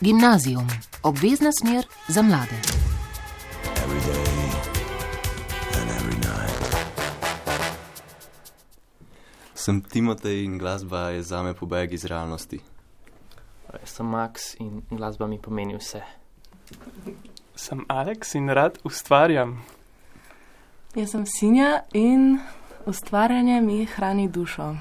Gimnazijum, 0.00 0.66
obvezna 1.02 1.50
smer 1.52 1.86
za 2.08 2.22
mlade. 2.22 2.60
Sem 9.54 9.80
Timotej 9.80 10.44
in 10.44 10.58
glasba 10.58 10.98
je 10.98 11.22
za 11.22 11.42
me 11.42 11.54
pobeg 11.54 11.92
iz 11.92 12.04
realnosti. 12.04 12.60
Torej, 13.66 13.86
sem 13.86 14.06
Max 14.06 14.54
in 14.58 14.82
glasba 14.90 15.26
mi 15.26 15.38
pomeni 15.38 15.76
vse. 15.76 16.02
Sem 17.54 17.84
Aleks 17.88 18.34
in 18.34 18.48
rad 18.48 18.78
ustvarjam. 18.84 19.64
Jaz 20.94 21.10
sem 21.10 21.24
Sinja 21.26 21.80
in 21.92 22.38
ustvarjanje 22.86 23.60
mi 23.60 23.84
hrani 23.84 24.28
dušo. 24.28 24.74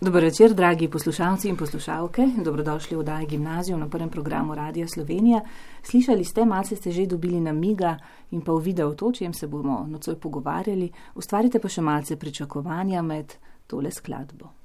Dobro 0.00 0.20
večer, 0.20 0.54
dragi 0.54 0.88
poslušalci 0.88 1.48
in 1.48 1.56
poslušalke. 1.56 2.22
Dobrodošli 2.44 2.96
v 2.96 3.00
oddaji 3.00 3.26
Gimnazijo 3.26 3.76
na 3.76 3.88
prvem 3.88 4.08
programu 4.10 4.54
Radia 4.54 4.88
Slovenija. 4.88 5.40
Slišali 5.82 6.24
ste, 6.24 6.44
malce 6.44 6.76
ste 6.76 6.90
že 6.90 7.06
dobili 7.06 7.40
namiga 7.40 7.96
in 8.30 8.40
pa 8.40 8.52
uvida 8.52 8.86
v 8.86 8.94
to, 8.94 9.12
čem 9.12 9.34
se 9.34 9.46
bomo 9.46 9.86
nocoj 9.88 10.14
pogovarjali. 10.14 10.92
Ustvarite 11.14 11.58
pa 11.58 11.68
še 11.68 11.82
malce 11.82 12.16
pričakovanja 12.16 13.02
med 13.02 13.34
tole 13.66 13.90
skladbo. 13.90 14.57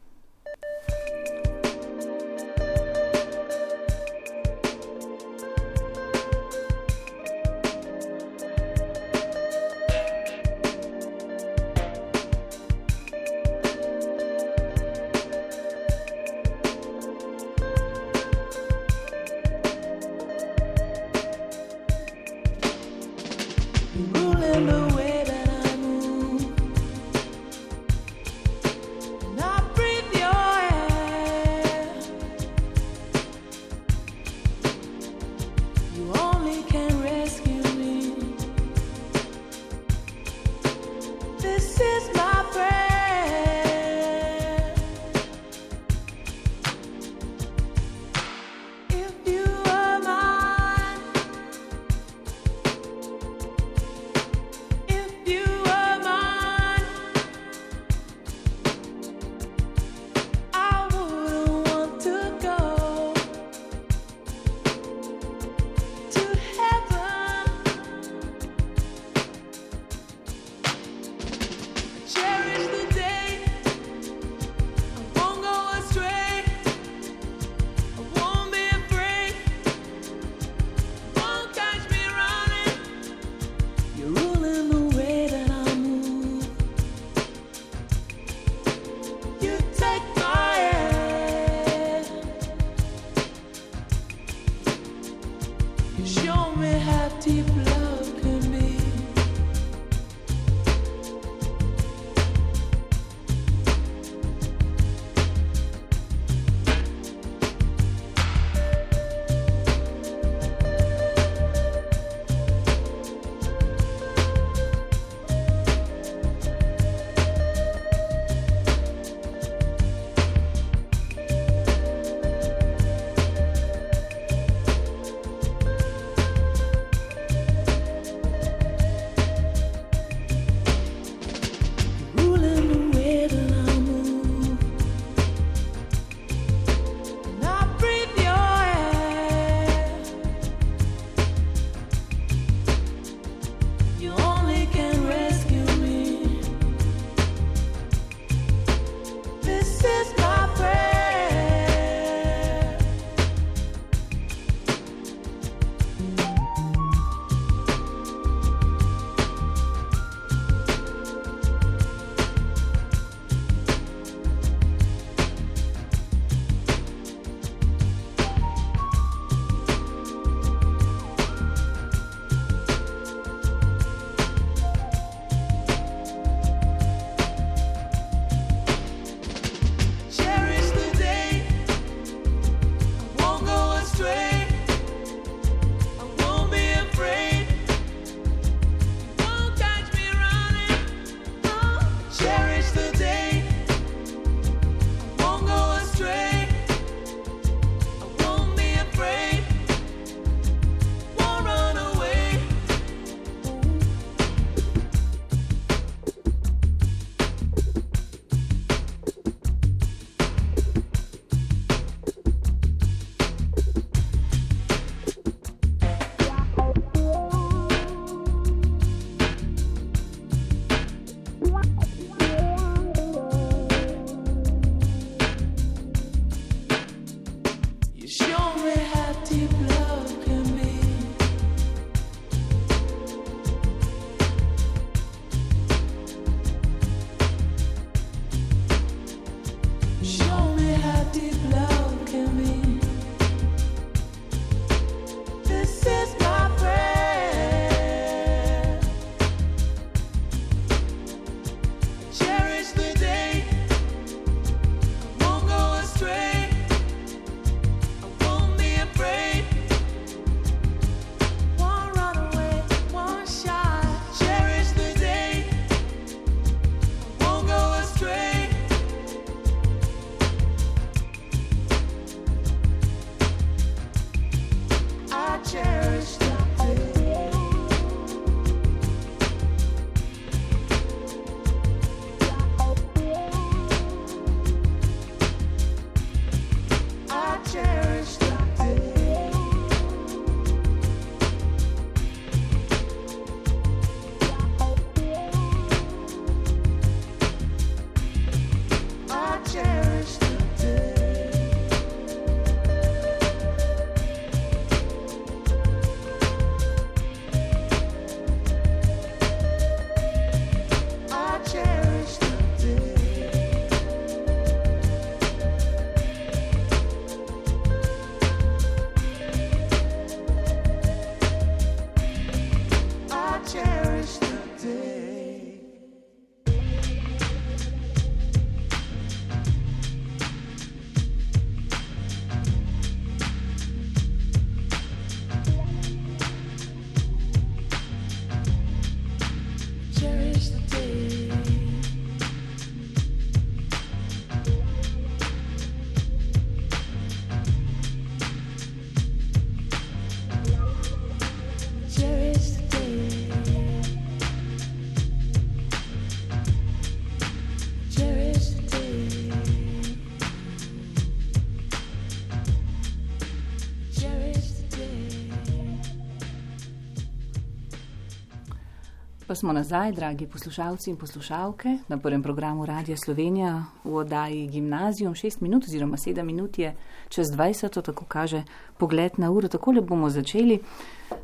Smo 369.44 369.54
nazaj, 369.54 369.92
dragi 369.92 370.28
poslušalci 370.28 370.90
in 370.90 370.95
poslušalke, 370.95 371.78
na 371.88 371.98
prvem 371.98 372.24
programu 372.24 372.66
Radia 372.66 372.98
Slovenija 372.98 373.63
v 373.84 373.95
oddaji 373.95 374.48
Gimnazijum. 374.48 375.13
6 375.13 375.42
minut 375.42 375.63
oziroma 375.63 375.98
7 375.98 376.24
minut 376.24 376.60
je 376.60 376.75
čez 377.10 377.28
20, 377.28 377.69
to 377.69 377.81
tako 377.81 378.06
kaže 378.06 378.44
pogled 378.78 379.12
na 379.18 379.31
uro. 379.31 379.48
Takole 379.48 379.81
bomo 379.81 380.10
začeli. 380.10 380.60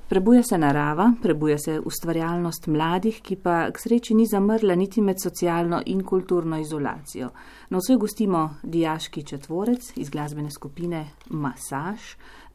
Prebuja 0.10 0.44
se 0.44 0.58
narava, 0.58 1.14
prebuja 1.22 1.58
se 1.58 1.80
ustvarjalnost 1.80 2.68
mladih, 2.68 3.22
ki 3.22 3.36
pa 3.36 3.72
k 3.72 3.80
sreči 3.80 4.14
ni 4.14 4.26
zamrla 4.28 4.76
niti 4.76 5.02
med 5.02 5.16
socialno 5.24 5.82
in 5.86 6.04
kulturno 6.04 6.60
izolacijo. 6.60 7.30
Na 7.70 7.78
vsej 7.78 7.98
gostimo 7.98 8.56
dijaški 8.64 9.24
četvorec 9.24 9.94
iz 9.96 10.10
glasbene 10.10 10.52
skupine 10.52 11.06
Masaž 11.30 12.00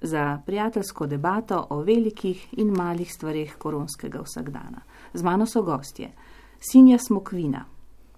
za 0.03 0.41
prijateljsko 0.47 1.07
debato 1.07 1.67
o 1.71 1.81
velikih 1.81 2.49
in 2.53 2.77
malih 2.77 3.13
stvareh 3.13 3.57
koronskega 3.59 4.21
vsakdana. 4.21 4.81
Z 5.15 5.23
mano 5.23 5.47
so 5.47 5.63
gostje 5.63 6.13
Sinja 6.61 6.99
Smokvina, 6.99 7.65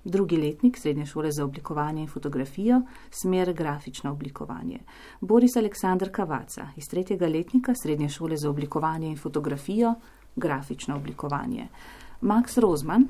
drugi 0.04 0.36
letnik 0.36 0.78
srednje 0.78 1.06
šole 1.06 1.32
za 1.32 1.44
oblikovanje 1.44 2.02
in 2.02 2.08
fotografijo, 2.08 2.82
smer 3.10 3.52
grafično 3.52 4.12
oblikovanje. 4.12 4.78
Boris 5.20 5.56
Aleksandr 5.56 6.10
Kavaca 6.10 6.68
iz 6.76 6.88
tretjega 6.88 7.26
letnika 7.26 7.74
srednje 7.74 8.08
šole 8.08 8.36
za 8.36 8.50
oblikovanje 8.50 9.08
in 9.08 9.16
fotografijo, 9.16 9.94
grafično 10.36 10.96
oblikovanje. 10.96 11.68
Max 12.20 12.58
Rozman 12.58 13.08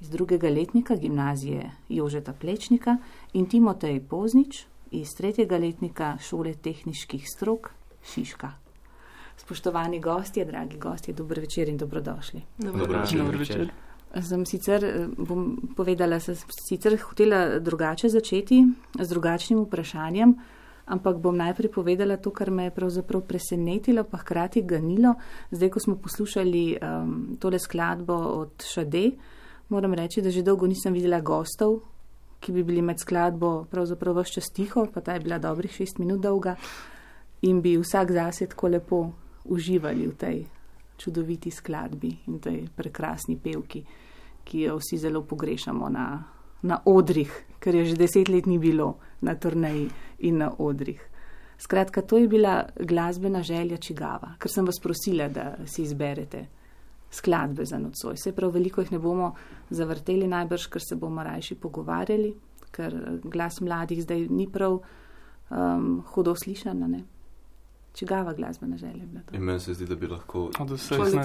iz 0.00 0.10
drugega 0.10 0.48
letnika 0.48 0.96
gimnazije 0.96 1.70
Jožeta 1.88 2.32
Plečnika 2.32 2.96
in 3.32 3.46
Timotej 3.46 4.00
Poznič 4.00 4.66
iz 4.90 5.08
tretjega 5.16 5.56
letnika 5.58 6.18
šole 6.20 6.54
tehniških 6.54 7.24
strok 7.36 7.70
Šiška. 8.04 8.61
Spoštovani 9.42 10.00
gostje, 10.00 10.44
dragi 10.44 10.78
gostje, 10.78 11.14
dober 11.14 11.40
večer 11.40 11.68
in 11.68 11.76
dobrodošli. 11.76 12.42
Dobro 12.58 13.00
večer. 13.00 13.18
Dober 13.18 13.36
večer. 13.36 13.72
Sem 14.22 14.46
sicer, 14.46 14.84
eh, 14.84 15.06
bom 15.18 15.56
povedala, 15.76 16.20
sem 16.20 16.36
sicer 16.68 16.98
hotela 17.00 17.58
drugače 17.58 18.08
začeti 18.08 18.64
z 19.00 19.08
drugačnim 19.08 19.64
vprašanjem, 19.64 20.34
ampak 20.86 21.16
bom 21.16 21.36
najprej 21.36 21.72
povedala 21.72 22.16
to, 22.16 22.30
kar 22.30 22.50
me 22.50 22.64
je 22.64 22.70
pravzaprav 22.70 23.22
presenetilo, 23.22 24.04
pa 24.04 24.18
hkrati 24.18 24.62
ganilo. 24.62 25.14
Zdaj, 25.50 25.70
ko 25.70 25.80
smo 25.80 25.96
poslušali 25.96 26.78
um, 26.82 27.36
tole 27.40 27.58
skladbo 27.58 28.14
od 28.14 28.62
Šade, 28.62 29.10
moram 29.68 29.94
reči, 29.94 30.22
da 30.22 30.30
že 30.30 30.42
dolgo 30.42 30.66
nisem 30.66 30.92
videla 30.92 31.20
gostov, 31.20 31.80
ki 32.40 32.52
bi 32.52 32.62
bili 32.62 32.82
med 32.82 33.00
skladbo 33.00 33.64
pravzaprav 33.70 34.22
vse 34.22 34.38
čas 34.38 34.52
tiho, 34.54 34.86
pa 34.94 35.00
ta 35.00 35.14
je 35.14 35.20
bila 35.20 35.38
dobrih 35.38 35.72
šest 35.72 35.98
minut 35.98 36.20
dolga 36.20 36.56
in 37.42 37.60
bi 37.62 37.76
vsak 37.78 38.10
zase 38.12 38.46
tako 38.46 38.68
lepo 38.68 39.12
uživali 39.44 40.06
v 40.06 40.14
tej 40.14 40.44
čudoviti 40.96 41.50
skladbi 41.50 42.12
in 42.26 42.38
tej 42.38 42.68
prekrasni 42.76 43.36
pevki, 43.36 43.82
ki 44.44 44.60
jo 44.60 44.76
vsi 44.78 44.98
zelo 44.98 45.22
pogrešamo 45.22 45.88
na, 45.88 46.06
na 46.62 46.78
odrih, 46.86 47.32
ker 47.58 47.74
je 47.74 47.84
že 47.92 47.96
deset 47.96 48.28
let 48.28 48.46
ni 48.46 48.58
bilo 48.58 48.98
na 49.20 49.34
turneji 49.34 49.88
in 50.18 50.38
na 50.38 50.52
odrih. 50.58 51.00
Skratka, 51.58 52.02
to 52.02 52.18
je 52.18 52.28
bila 52.28 52.64
glasbena 52.74 53.42
želja 53.42 53.76
čigava, 53.76 54.34
ker 54.38 54.50
sem 54.50 54.66
vas 54.66 54.80
prosila, 54.82 55.28
da 55.28 55.54
si 55.66 55.82
izberete 55.82 56.46
skladbe 57.12 57.64
za 57.64 57.78
nocoj. 57.78 58.16
Se 58.16 58.32
prav 58.32 58.50
veliko 58.50 58.80
jih 58.80 58.92
ne 58.92 58.98
bomo 58.98 59.34
zavrteli 59.70 60.26
najbrž, 60.26 60.66
ker 60.66 60.82
se 60.82 60.96
bomo 60.96 61.22
rajši 61.22 61.54
pogovarjali, 61.54 62.32
ker 62.72 62.94
eh, 62.94 63.18
glas 63.24 63.60
mladih 63.60 64.02
zdaj 64.02 64.26
ni 64.30 64.48
prav 64.50 64.80
um, 64.80 66.02
hudo 66.14 66.34
slišan. 66.34 66.82
a 66.82 66.88
Ne? 66.88 67.04
Čigava 67.94 68.32
glasbena 68.32 68.76
želja 68.76 68.92
je 68.92 69.06
bila 69.06 69.20
to? 69.22 69.34
In 69.34 69.42
meni 69.42 69.60
se 69.60 69.74
zdi, 69.74 69.86
da 69.86 69.94
bi 69.94 70.06
lahko 70.06 70.50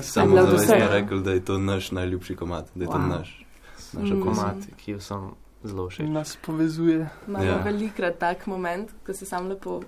samo 0.04 0.36
zavestno 0.36 0.76
rekel, 0.92 1.22
da 1.22 1.32
je 1.32 1.40
to 1.42 1.58
naš 1.58 1.92
najljubši 1.92 2.36
komat, 2.36 2.70
da 2.76 2.84
je 2.84 2.88
to 2.88 2.94
Wow. 2.94 3.10
naš. 3.10 3.46
Naša 3.94 4.14
Mm. 4.14 4.22
komat. 4.22 4.56
Ki 4.78 4.92
jo 4.92 5.00
sem 5.00 5.30
zelo 5.64 5.90
všeč. 5.90 6.10
Nas 6.10 6.38
povezuje. 6.38 7.10
Imamo 7.28 7.46
Ja. 7.46 7.58
velikrat 7.58 8.18
tak 8.18 8.48
moment, 8.48 8.90
ko 9.06 9.14
se 9.14 9.26
sam 9.26 9.48
lepo 9.48 9.82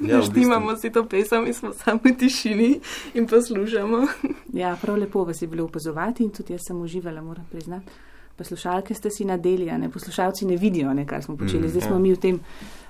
Ja, 0.00 0.16
v 0.16 0.18
naštimamo 0.18 0.66
bistvu, 0.68 0.80
si 0.80 0.90
to 0.90 1.04
pesem 1.04 1.46
in 1.46 1.54
smo 1.54 1.72
samo 1.74 2.00
v 2.04 2.16
tišini 2.16 2.80
in 3.14 3.26
poslušamo. 3.26 4.06
Ja, 4.52 4.76
prav 4.76 4.96
lepo 4.96 5.24
vas 5.24 5.42
je 5.42 5.48
bilo 5.48 5.64
opazovati 5.64 6.24
in 6.24 6.30
tudi 6.30 6.52
jaz 6.52 6.60
sem 6.62 6.76
uživala, 6.78 7.22
moram 7.22 7.46
priznati. 7.50 7.86
Poslušalke 8.34 8.94
ste 8.94 9.10
si 9.10 9.24
nadeli, 9.24 9.66
ne 9.68 9.90
poslušalci 9.90 10.46
ne 10.46 10.56
vidijo, 10.56 10.94
ne, 10.94 11.06
kaj 11.06 11.22
smo 11.22 11.36
počeli. 11.36 11.62
Mm, 11.62 11.68
Zdaj 11.68 11.82
ja. 11.82 11.86
smo 11.86 11.98
mi 11.98 12.12
v 12.12 12.18
tem 12.18 12.40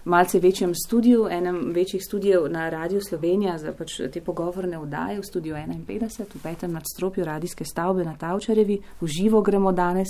malce 0.04 0.38
večjem 0.38 0.74
studiu, 0.74 1.26
enem 1.30 1.72
večjih 1.74 2.02
studijev 2.04 2.50
na 2.50 2.68
Radiu 2.70 3.00
Slovenija 3.00 3.58
za 3.58 3.72
pač 3.72 4.00
te 4.12 4.20
pogovorne 4.20 4.78
vdaje 4.78 5.20
v 5.20 5.24
studiu 5.24 5.54
51 5.54 6.34
v 6.34 6.42
petem 6.42 6.72
nadstropju 6.72 7.24
radijske 7.24 7.64
stavbe 7.64 8.04
na 8.04 8.16
Tavčarevi. 8.16 8.80
V 9.00 9.06
živo 9.06 9.42
gremo 9.42 9.72
danes 9.72 10.08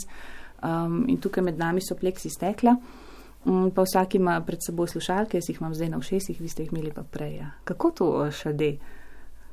um, 0.62 1.04
in 1.08 1.20
tukaj 1.20 1.44
med 1.44 1.58
nami 1.58 1.80
so 1.80 1.94
pleksi 1.94 2.30
stekla. 2.30 2.76
Um, 3.44 3.70
pa 3.74 3.82
vsak 3.82 4.14
ima 4.14 4.40
pred 4.40 4.58
seboj 4.66 4.88
slušalke, 4.88 5.36
jaz 5.36 5.48
jih 5.48 5.60
imam 5.60 5.74
zdaj 5.74 5.88
na 5.88 5.98
ušesih, 5.98 6.40
vi 6.40 6.48
ste 6.48 6.62
jih 6.62 6.72
imeli 6.72 6.92
pa 6.94 7.02
prej. 7.02 7.36
Ja. 7.36 7.50
Kako 7.64 7.90
to 7.90 8.30
šade? 8.30 8.76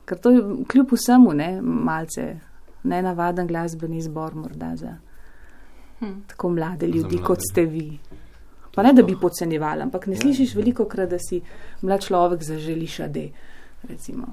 Ker 0.06 0.18
to 0.18 0.30
je 0.30 0.42
kljub 0.68 0.94
vsemu 0.94 1.34
ne, 1.34 1.62
malce 1.62 2.40
nenavaden 2.84 3.48
glasbeni 3.48 3.98
izbor 3.98 4.36
morda 4.36 4.76
za 4.76 4.98
Hm. 6.00 6.06
tako 6.28 6.50
mlade 6.50 6.88
ljudi, 6.88 7.16
mlade. 7.16 7.24
kot 7.24 7.40
ste 7.52 7.66
vi. 7.66 8.00
Pa 8.72 8.84
ne, 8.84 8.94
da 8.94 9.04
bi 9.04 9.16
podcenjevali, 9.16 9.82
ampak 9.82 10.06
ne 10.06 10.14
Ja. 10.14 10.20
slišiš 10.20 10.56
veliko 10.56 10.86
krat, 10.86 11.10
da 11.10 11.20
si 11.20 11.42
mlad 11.82 12.02
človek 12.02 12.44
zaželi 12.44 12.88
šade. 12.88 13.30
Recimo. 13.84 14.28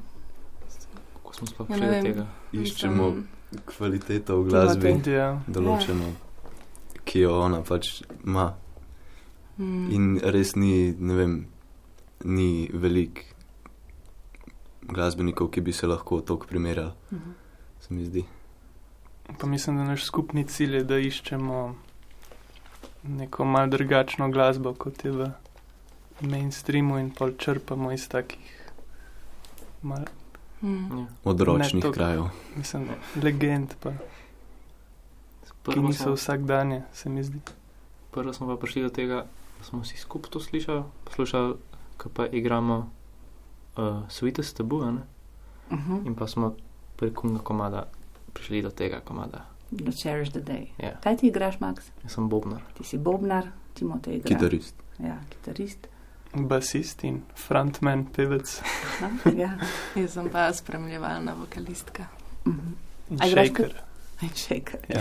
Kako 1.15 1.35
smo 1.35 1.47
sploh 1.47 1.71
Ja, 1.71 1.77
prišli 1.77 1.87
do 1.89 2.03
tega? 2.03 2.27
Iščemo 2.55 3.05
Mislim, 3.05 3.29
kvaliteto 3.67 4.37
v 4.37 4.49
glasbi. 4.49 4.95
Ja. 5.07 5.41
določeno, 5.49 6.13
ki 7.05 7.21
jo 7.21 7.41
ona 7.41 7.63
pač 7.63 7.91
ima. 8.25 8.55
hm. 9.57 9.91
In 9.91 10.05
res 10.21 10.55
ni, 10.55 10.73
ne 10.93 11.15
vem, 11.15 11.47
ni 12.23 12.49
velik 12.71 13.25
glasbenikov, 14.83 15.49
ki 15.49 15.61
bi 15.63 15.73
se 15.73 15.87
lahko 15.87 16.21
tako 16.23 16.47
primerjali, 16.47 16.93
Mhm. 17.13 17.31
se 17.81 17.95
mi 17.95 18.05
zdi. 18.05 18.25
Pa 19.39 19.47
mislim, 19.47 19.77
da 19.77 19.85
naš 19.85 20.05
skupni 20.05 20.45
cilj 20.45 20.75
je, 20.75 20.85
da 20.85 20.95
iščemo 20.97 21.75
neko 23.09 23.45
mal 23.45 23.69
drugačno 23.69 24.31
glasbo, 24.31 24.75
kot 24.75 25.05
je 25.05 25.13
v 25.13 25.31
mainstreamu 26.21 26.99
in 26.99 27.11
pol 27.11 27.33
črpamo 27.33 27.93
iz 27.93 28.09
takih 28.09 28.71
mal, 29.83 30.05
Hm. 30.61 30.99
Ja. 30.99 31.07
Odročnih 31.25 31.83
to- 31.83 31.93
krajev. 31.93 32.25
mislim, 32.57 32.89
legend, 33.15 33.75
pa, 33.81 33.91
ki 33.91 33.99
Prvo 35.65 35.89
niso 35.89 36.03
smo, 36.03 36.13
vsakdanje, 36.13 36.83
se 36.93 37.09
mi 37.09 37.25
zdi. 37.25 37.41
prvo 38.11 38.33
smo 38.33 38.47
pa 38.47 38.57
prišli 38.57 38.83
do 38.83 38.89
tega, 38.89 39.27
da 39.59 39.65
smo 39.65 39.85
si 39.85 39.97
skupaj 39.97 40.31
to 40.31 40.41
slišali, 40.41 40.83
poslušali, 41.05 41.55
ko 41.97 42.09
pa 42.09 42.27
igramo 42.27 42.91
uh, 43.77 43.85
Sweetest 44.09 44.61
ne? 44.93 45.03
Uh 45.71 45.79
-huh. 45.79 46.07
in 46.07 46.15
pa 46.15 46.27
smo 46.27 46.55
prek 46.97 47.25
unga 47.25 47.39
komada 47.39 47.85
prišli 48.33 48.63
do 48.63 48.71
tega 48.71 49.01
komada. 49.01 49.45
Cherish 49.93 50.31
the 50.31 50.41
day. 50.41 50.67
Ja, 50.79 50.93
Kaj 51.01 51.17
ti 51.17 51.27
igraš, 51.27 51.61
Max? 51.61 51.91
jaz 52.03 52.13
sem 52.13 52.29
Bobnar. 52.29 52.63
Ti 52.75 52.85
si 52.85 52.99
bobnar, 52.99 53.47
Timotej 53.75 54.15
igra. 54.17 54.29
Kitarist. 54.29 54.75
Ja, 54.99 55.19
kitarist. 55.31 55.87
Basist 56.35 57.05
in 57.05 57.23
frontman, 57.37 58.05
pevec 58.07 58.61
No, 59.01 59.09
ja. 59.33 59.51
Jaz 59.97 60.13
sem 60.13 60.29
pa 60.29 60.53
spremljevalna 60.53 61.35
vokalistka. 61.35 62.07
Mhm. 62.47 62.75
in 63.11 63.19
A 63.21 63.27
igraš 63.27 63.47
shaker. 63.49 63.75
In 64.23 64.29
shaker. 64.31 64.81
Ja. 64.89 65.01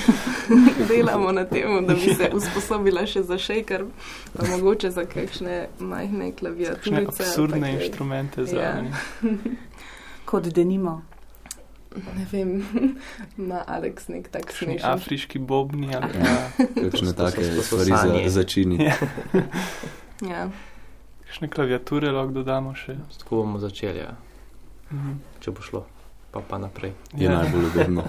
Delamo 0.88 1.32
na 1.32 1.44
tem, 1.44 1.86
da 1.86 1.94
bi 1.94 2.14
se 2.14 2.30
usposobila 2.32 3.06
še 3.06 3.22
za 3.22 3.38
shaker, 3.38 3.84
pa 4.32 4.46
mogoče 4.46 4.90
za 4.90 5.04
kakšne 5.04 5.66
majhne 5.80 6.30
Kakšne 6.30 6.32
klaviaturice. 6.32 7.22
absurdne 7.22 7.72
inštrumente 7.74 8.40
Ja. 8.40 8.46
zraven. 8.46 8.92
Kot 10.24 10.44
denimo. 10.44 11.02
Ne 12.16 12.26
vem, 12.32 12.50
ima 13.38 13.62
Alex 13.66 14.08
nek 14.08 14.28
tak 14.28 14.44
Kakšni 14.44 14.66
smešen. 14.66 14.90
afriški 14.90 15.38
bobni 15.38 15.94
ali 15.94 16.12
Kakšne 16.74 17.12
To 17.12 17.30
so- 17.30 17.30
to 17.30 17.30
take 17.30 17.62
stvari 17.62 17.92
za 18.24 18.30
začini. 18.30 18.84
Ja. 18.84 18.96
Ja. 20.28 20.50
kakšne 21.24 21.48
klaviature 21.48 22.10
lahko 22.10 22.32
dodamo 22.32 22.74
še. 22.74 22.96
Tako 23.18 23.36
bomo 23.36 23.58
začeli, 23.58 23.98
ja. 23.98 24.16
Mhm. 24.92 25.12
če 25.40 25.50
bo 25.50 25.60
šlo, 25.60 25.84
pa 26.30 26.40
pa 26.40 26.58
naprej. 26.58 26.92
Je 27.14 27.28
najbolj 27.28 27.64
udobno. 27.66 28.04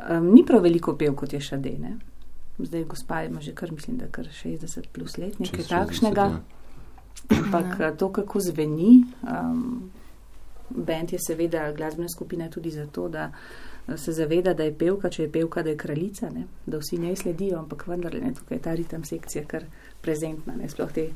Um, 0.00 0.34
ni 0.34 0.44
prav 0.44 0.62
veliko 0.62 0.96
pev, 0.96 1.14
kot 1.14 1.32
je 1.32 1.40
šade. 1.40 1.70
Ne? 1.78 1.94
Zdaj, 2.58 2.84
gospa 2.84 3.22
ima 3.24 3.40
že 3.40 3.54
kar, 3.54 3.72
mislim, 3.72 3.96
da 3.96 4.06
kar 4.06 4.24
60 4.26 4.88
plus 4.88 5.16
let, 5.18 5.38
nekaj 5.38 5.56
Čez 5.56 5.66
60, 5.66 5.70
takšnega. 5.70 6.20
ja. 6.22 6.40
Ampak 7.30 7.80
ja. 7.80 7.92
to, 7.96 8.12
kako 8.12 8.40
zveni, 8.40 9.04
um, 9.22 9.90
bend 10.76 11.12
je 11.12 11.18
seveda 11.20 11.72
glasbena 11.72 12.08
skupina 12.08 12.48
tudi 12.48 12.70
zato, 12.70 13.08
da 13.08 13.30
se 13.96 14.12
zaveda, 14.12 14.54
da 14.54 14.64
je 14.64 14.74
pevka, 14.74 15.10
če 15.10 15.22
je 15.22 15.30
pevka, 15.30 15.62
da 15.62 15.70
je 15.70 15.76
kraljica, 15.76 16.30
ne? 16.30 16.44
da 16.66 16.78
vsi 16.78 16.98
njej 16.98 17.16
sledijo, 17.16 17.58
ampak 17.58 17.86
vendarle 17.86 18.20
ne, 18.20 18.32
tukaj 18.34 18.56
je 18.56 18.62
ta 18.62 18.74
ritem 18.74 19.04
sekcija 19.04 19.44
kar 19.46 19.64
prezentna, 20.00 20.54
ne 20.54 20.68
sploh 20.68 20.92
te 20.92 21.08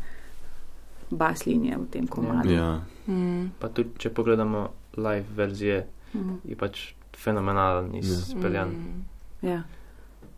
bas 1.10 1.46
linije 1.46 1.76
v 1.76 1.86
tem 1.88 2.06
komadu. 2.08 2.50
Ja, 2.50 2.80
Mm. 3.06 3.48
Pa 3.58 3.68
tudi, 3.68 3.88
če 3.98 4.10
pogledamo 4.10 4.66
live 4.96 5.24
verzije, 5.34 5.86
Mhm. 6.14 6.34
je 6.44 6.56
pač 6.56 6.80
fenomenalen 7.16 7.94
Ja. 7.94 8.00
izpeljan. 8.00 8.68
Mm. 8.68 9.04
Ja. 9.42 9.62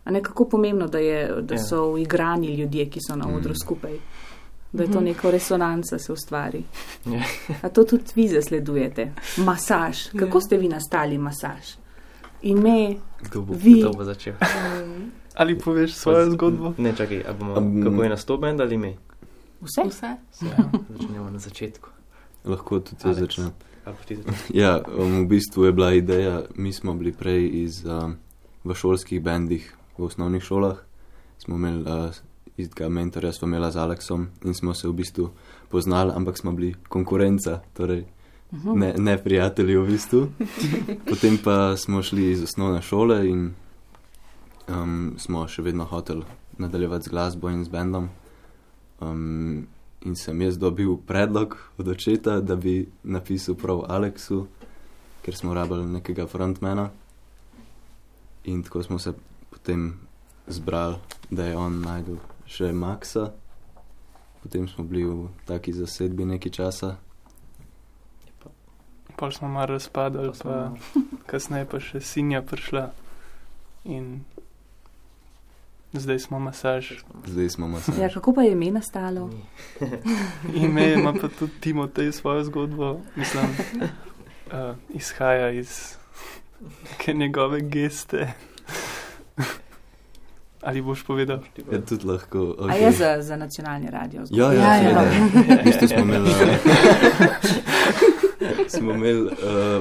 A 0.05 0.11
nekako 0.11 0.45
pomembno, 0.47 0.87
da, 0.87 0.99
je, 0.99 1.17
da 1.43 1.55
Ja. 1.55 1.59
so 1.61 1.85
uigrani 1.89 2.55
ljudje, 2.55 2.87
ki 2.87 3.01
so 3.01 3.17
na 3.17 3.27
odru 3.29 3.51
Mm. 3.51 3.57
skupaj. 3.57 3.99
Da 4.73 4.83
je 4.83 4.89
to 4.89 4.97
Mhm. 4.97 5.05
neko 5.05 5.31
resonanca 5.31 5.99
se 5.99 6.13
ustvari. 6.13 6.65
Ja. 7.07 7.23
A 7.63 7.69
to 7.69 7.85
tudi 7.85 8.05
vi 8.15 8.29
zasledujete? 8.29 9.13
Masaž. 9.39 9.99
Kako 10.11 10.37
Ja. 10.37 10.41
ste 10.41 10.57
vi 10.57 10.69
nastali 10.69 11.19
masaž? 11.19 11.75
Ime, 12.43 12.95
Kdo 13.23 13.43
bo? 13.43 13.55
vi. 13.55 13.81
To 13.83 13.91
bo 13.91 14.05
začel. 14.05 14.35
Ali 15.35 15.59
poveš 15.59 15.95
svojo 15.95 16.31
zgodbo? 16.31 16.75
Ne, 16.79 16.93
čakaj, 16.93 17.25
bomo, 17.35 17.55
Am- 17.55 17.83
kako 17.83 18.03
je 18.03 18.09
nastop 18.09 18.41
bend 18.41 18.61
ali 18.61 18.77
mi? 18.77 18.97
vse? 19.61 19.83
Vse? 19.85 20.17
Začnemo 20.91 21.31
na 21.31 21.39
začetku. 21.39 21.89
Lahko 22.45 22.81
tudi 22.81 23.03
jaz 23.05 23.19
začnem. 23.19 23.51
Ja, 24.51 24.81
um, 24.89 25.21
v 25.21 25.29
bistvu 25.29 25.65
je 25.65 25.73
bila 25.73 25.93
ideja, 25.93 26.43
mi 26.55 26.73
smo 26.73 26.95
bili 26.95 27.13
prej 27.13 27.51
iz, 27.55 27.85
um, 27.85 28.17
v 28.65 28.75
šolskih 28.75 29.21
bendih, 29.21 29.67
v 29.99 30.05
osnovnih 30.05 30.43
šolah. 30.43 30.77
Smo 31.39 31.57
imeli 31.57 31.83
uh, 31.83 32.15
istega 32.61 32.89
mentorja, 32.89 33.33
smo 33.33 33.49
imeli 33.49 33.73
z 33.73 33.77
Aleksom 33.77 34.29
in 34.45 34.55
smo 34.55 34.75
se 34.75 34.89
v 34.89 34.93
bistvu 34.93 35.31
poznali, 35.69 36.13
ampak 36.15 36.39
smo 36.39 36.53
bili 36.53 36.75
konkurenca, 36.89 37.61
torej 37.75 38.05
Mhm. 38.53 38.79
ne, 38.79 38.95
ne 38.99 39.19
prijatelji 39.19 39.77
v 39.77 39.87
bistvu. 39.87 40.29
Potem 41.11 41.39
pa 41.45 41.77
smo 41.77 42.03
šli 42.03 42.31
iz 42.31 42.43
osnovne 42.43 42.83
šole 42.83 43.29
in 43.29 43.53
um, 44.69 45.15
smo 45.19 45.47
še 45.49 45.63
vedno 45.63 45.85
hoteli 45.85 46.25
nadaljevati 46.59 47.05
z 47.05 47.13
glasbo 47.15 47.51
in 47.51 47.65
z 47.65 47.71
bendom. 47.71 48.09
Um, 49.01 49.67
in 50.03 50.17
sem 50.17 50.43
jaz 50.43 50.59
dobil 50.59 50.97
predlog 51.07 51.57
od 51.79 51.89
očeta, 51.89 52.41
da 52.41 52.57
bi 52.57 52.89
napisal 53.03 53.55
prav 53.55 53.85
Aleksu, 53.89 54.47
ker 55.23 55.37
smo 55.37 55.55
rabili 55.55 55.87
nekega 55.87 56.27
frontmana. 56.27 56.91
In 58.45 58.63
tako 58.63 58.83
smo 58.83 58.99
se 58.99 59.13
potem 59.51 59.93
zbrali, 60.49 60.97
da 61.31 61.45
je 61.45 61.57
on 61.57 61.81
najdel 61.81 62.17
še 62.51 62.73
Maxa. 62.75 63.31
Potem 64.43 64.67
smo 64.69 64.85
bili 64.85 65.05
v 65.05 65.31
taki 65.47 65.73
zasedbi 65.73 66.27
nekaj 66.27 66.53
časa. 66.53 66.97
Pol 69.15 69.31
smo 69.31 69.49
malo 69.49 69.77
razpadali, 69.77 70.33
Pa 70.43 70.43
pa 70.43 70.57
kasneje 71.31 71.69
pa 71.69 71.79
še 71.79 72.01
sinja 72.01 72.43
prišla 72.43 72.91
in 73.85 74.25
zdaj 75.93 76.19
smo 76.19 76.41
masaž. 76.41 77.05
Zdaj 77.29 77.49
smo 77.49 77.69
masaž. 77.69 78.01
Ja, 78.01 78.09
kako 78.09 78.33
pa 78.33 78.43
je 78.43 78.57
ime 78.57 78.71
nastalo? 78.71 79.31
Ime 80.65 80.93
ima 80.93 81.13
pa 81.13 81.29
tudi 81.39 81.53
Timotej 81.61 82.13
svojo 82.13 82.45
zgodbo, 82.45 83.01
mislim, 83.17 83.45
uh, 84.49 84.75
izhaja 84.89 85.51
iz 85.51 86.01
neke 86.61 87.13
njegove 87.13 87.61
geste. 87.61 88.33
Ali 90.63 90.83
boš 90.83 91.03
povedal? 91.03 91.39
Ja, 91.73 91.81
tudi 91.81 92.07
lahko. 92.07 92.55
A 92.59 92.63
Okay. 92.69 92.83
je 92.85 92.93
za, 92.93 93.23
za 93.23 93.37
nacionalni 93.37 93.89
radio? 93.91 94.23
Ja, 94.31 94.53
Ja, 94.53 94.75
ja, 94.75 94.77
ja. 94.77 95.13
seveda. 95.13 95.61
V 95.61 95.65
bistvu 95.65 95.89
smo 95.89 95.99
imeli, 95.99 96.31
smo 98.75 98.93
imeli 98.93 99.23
uh, 99.23 99.33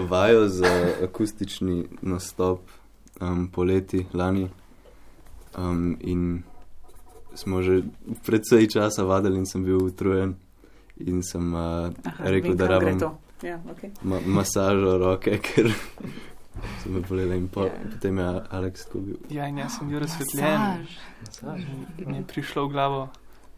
vajo 0.09 0.47
za 0.47 0.71
akustični 1.03 1.85
nastop 2.01 2.59
um, 3.21 3.47
poleti 3.47 4.05
lani 4.13 4.49
um, 5.57 5.97
in 5.99 6.43
smo 7.33 7.61
že 7.61 7.81
predvsej 8.25 8.67
časa 8.67 9.03
vadili 9.03 9.37
in 9.37 9.45
sem 9.45 9.63
bil 9.63 9.83
utrujen 9.83 10.35
in 10.97 11.23
sem 11.23 11.53
uh, 11.53 11.59
Aha, 12.03 12.23
rekel, 12.23 12.49
vem, 12.51 12.57
da 12.57 12.67
rabim. 12.67 12.99
Ja, 13.43 13.59
okay. 13.71 13.89
ma 14.03 14.19
masažo 14.25 14.97
roke, 14.97 15.37
ker 15.39 15.71
so 16.83 16.89
me 16.89 16.99
bolele 17.01 17.37
in 17.37 17.47
po, 17.47 17.63
Ja. 17.63 17.71
potem 17.91 18.17
je 18.17 18.27
Aleks 18.49 18.85
tako 18.85 18.99
bil. 18.99 19.15
Ja, 19.29 19.47
in 19.47 19.57
jaz 19.57 19.77
sem 19.77 19.89
bil 19.89 19.99
razsvetljen. 19.99 20.85
Masaž. 21.21 21.61
Mi 21.99 22.15
je 22.17 22.23
prišlo 22.23 22.65
v 22.65 22.71
glavo 22.71 23.09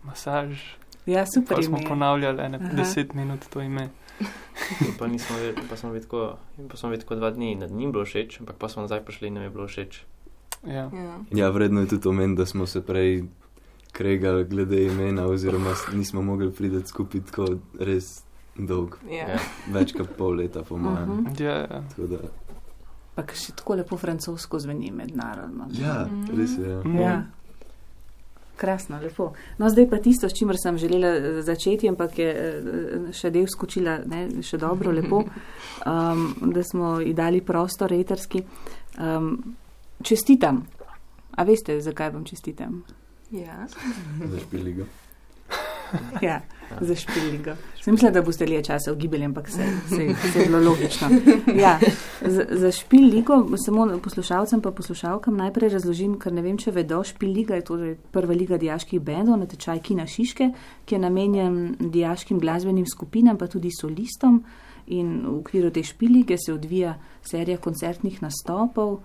masaž. 0.04 0.58
ja 1.06 1.26
super 1.28 1.58
Pa 1.58 1.64
smo 1.64 1.78
ime. 1.78 1.88
ponavljali 1.88 2.42
ene 2.42 2.58
Aha. 2.58 2.74
deset 2.74 3.14
minut 3.14 3.40
to 3.48 3.62
ime. 3.62 3.90
Pa, 5.00 5.08
nismo, 5.08 5.36
pa 5.70 5.76
smo 5.76 5.90
bili 5.90 6.02
tako, 6.02 6.38
pa 6.70 6.78
smo 6.78 6.90
bili 6.90 7.02
tako 7.02 7.16
dva 7.16 7.32
dni 7.32 7.58
da 7.58 7.68
ni 7.68 7.88
bilo 7.88 8.06
všeč, 8.06 8.40
ampak 8.40 8.56
pa 8.56 8.70
smo 8.70 8.82
nazaj 8.82 9.02
prišli 9.02 9.28
in 9.28 9.34
nam 9.34 9.44
je 9.44 9.50
bilo 9.50 9.68
všeč. 9.68 10.04
Ja. 10.64 10.90
Ja. 10.94 11.18
Ja, 11.32 11.50
vredno 11.50 11.82
je 11.82 11.88
tudi 11.88 12.08
omen, 12.08 12.36
da 12.36 12.46
smo 12.46 12.66
se 12.66 12.82
prej 12.82 13.24
kregali 13.92 14.46
glede 14.46 14.86
imena, 14.86 15.26
oziroma 15.26 15.74
nismo 15.94 16.22
mogli 16.22 16.52
priti 16.52 16.88
skupaj 16.88 17.22
tako 17.22 17.46
res 17.80 18.24
dolg, 18.58 18.96
Ja. 19.10 19.40
več 19.70 19.94
kot 19.94 20.10
pol 20.12 20.36
leta, 20.36 20.62
po 20.62 20.78
mojem. 20.78 21.10
Mhm. 21.12 21.34
Ja, 21.40 21.58
ja. 21.58 21.82
Tako 21.90 22.08
da- 22.08 22.30
Pa 23.16 23.26
kar 23.28 23.38
še 23.38 23.54
tako 23.60 23.76
lepo 23.82 23.98
francosko 24.00 24.60
zveni 24.60 24.92
mednarodno. 24.96 25.68
Ja, 25.76 26.06
res 26.32 26.58
je. 26.58 26.70
Ja. 26.70 26.82
Mhm. 26.86 27.00
Ja. 27.00 27.16
Krasno, 28.62 29.00
lepo. 29.02 29.32
No, 29.58 29.72
zdaj 29.74 29.88
pa 29.90 29.98
tisto, 29.98 30.30
s 30.30 30.38
čimer 30.38 30.56
sem 30.62 30.78
želela 30.78 31.16
eh, 31.18 31.42
začeti, 31.42 31.90
ampak 31.90 32.20
je 32.22 32.30
eh, 32.30 33.08
še 33.18 33.32
del 33.34 33.50
skočila, 33.50 33.98
ne, 34.06 34.44
še 34.46 34.60
dobro, 34.62 34.94
lepo, 34.94 35.24
um, 35.92 36.28
da 36.54 36.64
smo 36.64 37.00
ji 37.02 37.16
dali 37.18 37.42
prostor 37.42 37.90
reterski. 37.90 38.44
Um, 39.02 39.34
čestitam. 40.04 40.62
A 41.32 41.48
veste, 41.48 41.80
zakaj 41.82 42.12
vam 42.14 42.26
čestitam? 42.28 42.84
Ja. 43.32 43.66
Zašpili 44.20 44.74
ga. 44.74 44.86
Ja, 46.28 46.42
za 46.82 46.96
špiligo. 46.96 47.56
Sem 47.82 47.94
mislila, 47.94 48.12
da 48.12 48.22
boste 48.22 48.46
lije 48.46 48.64
časa 48.64 48.94
ugibali, 48.94 49.26
ampak 49.26 49.50
se, 49.50 49.66
se, 49.90 50.16
se 50.32 50.40
je 50.40 50.46
bilo 50.46 50.60
logično. 50.70 51.08
Ja, 51.56 51.80
za, 52.22 52.46
za 52.50 52.72
špiligo 52.72 53.58
samo 53.66 54.00
poslušalcem 54.00 54.62
pa 54.62 54.72
poslušalkam 54.72 55.38
najprej 55.38 55.70
razložim, 55.70 56.20
ker 56.20 56.34
ne 56.34 56.42
vem, 56.42 56.58
če 56.58 56.72
vedo, 56.72 57.04
špiliga 57.04 57.56
je 57.56 57.66
torej 57.66 57.96
prva 58.12 58.34
liga 58.34 58.58
dijaških 58.58 59.02
bendov 59.02 59.40
na 59.42 59.48
tečaj 59.50 59.80
Kina 59.80 60.08
Šiške, 60.08 60.52
ki 60.86 60.96
je 60.96 61.00
namenjen 61.00 61.76
dijaškim 61.80 62.40
glasbenim 62.40 62.86
skupinam, 62.88 63.38
pa 63.38 63.48
tudi 63.48 63.72
solistom. 63.74 64.44
In 64.92 65.22
v 65.26 65.40
okviru 65.40 65.70
te 65.72 65.84
špilige 65.84 66.38
se 66.42 66.54
odvija 66.54 66.96
serija 67.22 67.58
koncertnih 67.58 68.22
nastopov, 68.22 69.00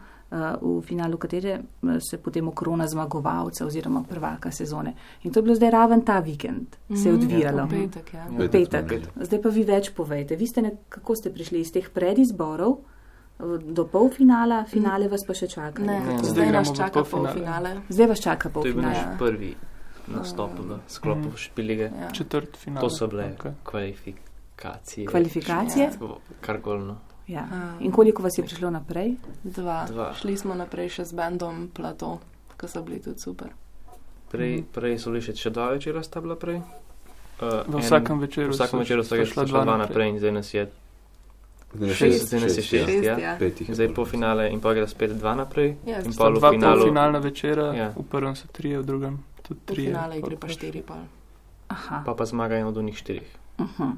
v 0.57 0.83
finalu 0.83 1.17
katere 1.17 1.51
eh, 1.51 1.61
se 2.01 2.19
potem 2.19 2.49
okrona 2.49 2.87
zmagovalca 2.87 3.67
oziroma 3.67 4.03
prvaka 4.05 4.51
sezone. 4.51 4.95
In 5.23 5.33
to 5.33 5.39
je 5.39 5.43
bilo 5.43 5.55
zdaj 5.55 5.71
raven 5.71 6.03
ta 6.03 6.19
vikend, 6.21 6.67
se 6.91 7.09
je 7.09 7.13
Mhm. 7.13 7.17
odvijalo. 7.17 7.67
V 7.67 7.71
petek, 7.71 8.15
ja. 8.15 8.21
Ja. 8.21 8.39
V 8.39 8.49
petek. 8.49 8.93
Zdaj 9.19 9.43
pa 9.43 9.49
vi 9.51 9.63
več 9.65 9.91
povejte. 9.93 10.37
Vi 10.37 10.47
ste 10.47 10.63
nekako 10.63 11.15
ste 11.15 11.31
prišli 11.31 11.61
iz 11.61 11.71
teh 11.71 11.91
predizborov 11.91 12.77
eh, 13.39 13.45
do 13.63 13.85
polfinala, 13.87 14.65
finale 14.67 15.09
vas 15.09 15.23
pa 15.23 15.35
še 15.35 15.47
čaka. 15.49 15.83
Ne, 15.83 16.01
Nekako. 16.01 16.19
Zdaj 16.19 16.31
zdaj 16.33 16.53
nas 16.53 16.69
čaka 16.71 16.91
polfinale. 16.95 17.27
polfinale. 17.27 17.71
zdaj 17.89 18.07
vas 18.07 18.21
čaka 18.21 18.49
To 18.51 18.63
je 18.63 18.73
bil 18.73 18.83
naš 18.83 18.99
prvi 19.19 19.55
nastop 20.09 20.51
v 20.55 20.79
sklopu 20.89 21.29
Mhm. 21.29 21.37
špilige. 21.37 21.91
Ja. 21.93 22.11
Četrt 22.11 22.57
finale. 22.57 22.81
To 22.81 22.91
so 22.91 23.07
bile 23.07 23.35
Okay. 23.35 23.53
kvalifikacije. 23.65 25.07
Kvalifikacije? 25.07 25.91
Karkoli. 26.41 26.95
Ja. 27.27 27.43
Um, 27.43 27.77
In 27.81 27.93
koliko 27.93 28.23
vas 28.23 28.33
je 28.33 28.45
prišlo 28.45 28.71
naprej? 28.71 29.17
Dva. 29.45 29.85
Dva. 29.85 30.15
Šli 30.15 30.37
smo 30.37 30.55
naprej 30.55 30.89
še 30.91 31.05
z 31.05 31.13
bendom 31.13 31.69
Plato, 31.69 32.21
ki 32.55 32.67
so 32.67 32.83
bili 32.83 33.01
tudi 33.01 33.19
super. 33.19 33.49
Prej, 34.29 34.57
Mhm. 34.57 34.67
prej 34.73 34.95
so 34.97 35.11
bili 35.11 35.21
še, 35.21 35.35
še 35.35 35.51
dva 35.51 35.71
večera 35.71 36.03
sta 36.03 36.21
bila 36.21 36.37
prej. 36.37 36.63
Uh, 37.37 37.67
V 37.69 37.79
vsakem 37.79 38.19
večeru 38.19 38.49
V 38.49 38.53
vsakem 38.53 38.71
so- 38.73 38.79
večeru 38.79 39.03
so 39.03 39.15
sta 39.17 39.27
šla 39.27 39.45
dva 39.45 39.65
naprej. 39.67 39.79
naprej 39.79 40.09
in 40.09 40.19
zdaj 40.19 40.33
nas 40.33 40.55
je, 40.55 40.65
Šest. 41.77 42.27
zdaj 42.27 42.41
nas 42.41 42.53
je 42.53 42.63
šest. 42.63 42.87
Šest, 42.87 43.05
ja. 43.05 43.19
ja. 43.19 43.33
Je 43.37 43.75
Zdaj 43.75 43.89
po 43.91 44.05
finale 44.05 44.49
in 44.49 44.61
pa 44.61 44.73
gre 44.73 44.87
spet 44.87 45.11
dva 45.13 45.35
naprej. 45.35 45.77
Ja, 45.85 45.99
in 45.99 46.15
pol 46.15 46.33
v 46.33 46.39
Dva 46.39 46.51
finalu. 46.51 46.81
polfinalna 46.81 47.19
večera, 47.21 47.75
Ja. 47.75 47.89
v 47.91 48.03
prvem 48.05 48.33
so 48.33 48.47
trije, 48.49 48.79
v 48.79 48.85
drugem 48.85 49.15
tudi 49.43 49.61
V 49.61 49.67
trije. 49.67 49.89
finale 49.89 50.21
gre 50.21 50.37
pa 50.37 50.47
štiri 50.49 50.81
pol. 50.81 51.03
Aha. 51.69 52.03
Pa 52.03 52.15
pa 52.15 52.25
zmaga 52.25 52.55
en 52.55 52.67
od 52.67 52.77
unih 52.77 52.95
štirih. 52.95 53.29
Uh 53.59 53.67
-huh. 53.69 53.93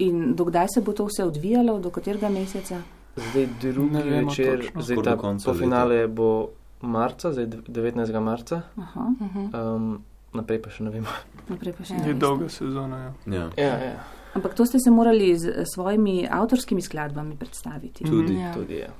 In 0.00 0.34
dokdaj 0.34 0.66
se 0.68 0.80
bo 0.80 0.92
to 0.92 1.04
vse 1.04 1.24
odvijalo, 1.24 1.78
do 1.80 1.90
katerega 1.90 2.28
meseca? 2.28 2.82
Zdaj 3.16 3.46
drugi 3.60 3.90
Ne 3.90 4.02
vemo 4.04 4.28
večer, 4.28 4.60
točno. 4.60 4.82
zdaj 4.82 4.96
ta 4.98 5.16
po 5.16 5.28
leta. 5.28 5.54
finale 5.54 6.06
bo 6.08 6.48
marca, 6.82 7.32
zdaj 7.32 7.46
dev- 7.46 7.64
19. 7.68 8.20
marca, 8.20 8.60
Aha. 8.76 9.10
Mhm. 9.20 9.50
um, 9.56 10.02
naprej 10.32 10.62
pa 10.62 10.70
še 10.70 10.84
ne 10.84 10.90
vemo. 10.90 11.06
Naprej 11.48 11.72
pa 11.72 11.84
še 11.84 11.92
Ja. 11.92 11.98
ne. 11.98 12.02
Je 12.02 12.08
veste. 12.08 12.20
dolga 12.20 12.48
sezona. 12.48 12.96
Ja. 12.98 13.12
Ja, 13.28 13.50
Ja, 13.58 13.76
ja. 13.84 13.98
Ampak 14.34 14.54
to 14.54 14.64
ste 14.64 14.78
se 14.78 14.90
morali 14.90 15.34
z 15.34 15.64
svojimi 15.66 16.28
avtorskimi 16.30 16.80
skladbami 16.80 17.34
predstaviti. 17.34 18.04
tudi. 18.04 18.34
Ja. 18.34 18.54
Tudi 18.54 18.74
je. 18.76 18.90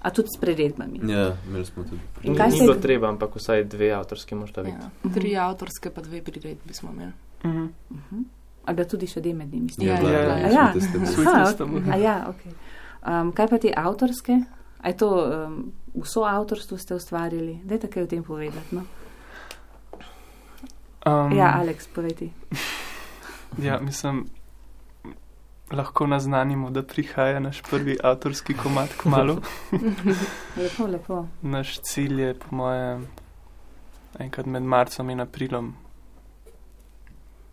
A 0.00 0.10
tudi 0.10 0.28
s 0.28 0.40
priredbami. 0.40 1.00
Ja, 1.04 1.36
imeli 1.44 1.64
smo 1.64 1.82
tudi. 1.82 2.00
In 2.22 2.32
Ni, 2.32 2.38
kaj 2.38 2.50
ni 2.50 2.60
bilo 2.60 2.74
treba, 2.76 3.08
ampak 3.08 3.34
vsaj 3.34 3.64
dve 3.66 3.90
avtorske 3.92 4.34
možda 4.34 4.62
biti. 4.62 4.76
Ja. 4.78 5.10
Tri 5.10 5.36
avtorske, 5.36 5.90
pa 5.90 6.00
dve 6.00 6.22
priredbi 6.22 6.72
smo 6.72 6.90
imeli. 6.90 7.12
Mhm. 7.44 7.62
Uh 7.90 7.96
-huh. 8.02 8.24
A 8.66 8.74
da 8.74 8.84
tudi 8.84 9.06
še 9.06 9.22
deme, 9.22 9.46
ne 9.46 9.60
mislim. 9.62 9.88
Ja, 9.88 10.00
ja, 10.02 10.20
ja. 10.20 10.36
Ja. 10.50 10.66
Aha, 10.66 10.72
Testament. 10.74 11.86
ok. 11.86 11.92
A 11.94 11.98
ja, 12.02 12.16
okay. 12.28 12.54
um, 13.06 13.32
kaj 13.32 13.48
pa 13.48 13.58
te 13.62 13.72
avtorske? 13.76 14.40
A 14.82 14.90
je 14.90 14.96
to 15.00 15.10
um, 15.10 15.60
vso 16.02 16.24
avtorstvo 16.26 16.78
ste 16.78 16.98
ustvarili? 16.98 17.60
Dajte 17.64 17.90
kaj 17.90 18.02
o 18.02 18.10
tem 18.10 18.24
povedati. 18.26 18.76
No? 18.76 18.82
Um, 21.06 21.36
Ja, 21.36 21.54
Aleks, 21.60 21.86
povej 21.94 22.14
ti. 22.18 22.32
Ja, 23.62 23.78
mislim, 23.80 24.26
lahko 25.72 26.06
naznanimo, 26.06 26.70
da 26.70 26.82
prihaja 26.82 27.40
naš 27.40 27.62
prvi 27.62 27.96
avtorski 28.02 28.54
komat 28.54 28.90
k 28.98 29.08
malu. 29.08 29.36
Lepo, 30.60 30.86
lepo. 30.86 31.26
Naš 31.42 31.78
cilj 31.80 32.20
je, 32.20 32.34
po 32.34 32.56
mojem, 32.56 33.06
enkrat 34.18 34.46
med 34.46 34.62
marcem 34.62 35.10
in 35.10 35.20
aprilom, 35.20 35.74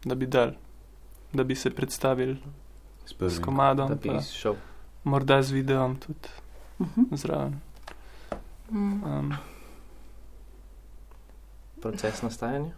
da 0.03 0.15
bi 0.15 0.25
dal, 0.25 0.51
da 1.33 1.43
bi 1.43 1.55
se 1.55 1.69
predstavili 1.69 2.37
S 3.05 3.09
s 3.09 3.13
prvim. 3.13 3.41
komadom, 3.41 3.89
Da 3.89 3.95
bi 3.95 4.09
pa 4.09 4.21
šel. 4.21 4.55
morda 5.03 5.41
z 5.41 5.51
videom 5.51 5.95
tudi 5.97 6.29
Mhm. 6.79 7.01
zraven. 7.13 7.59
Mm. 8.71 9.03
Um, 9.03 9.33
Proces 11.81 12.21
nastajanja. 12.21 12.71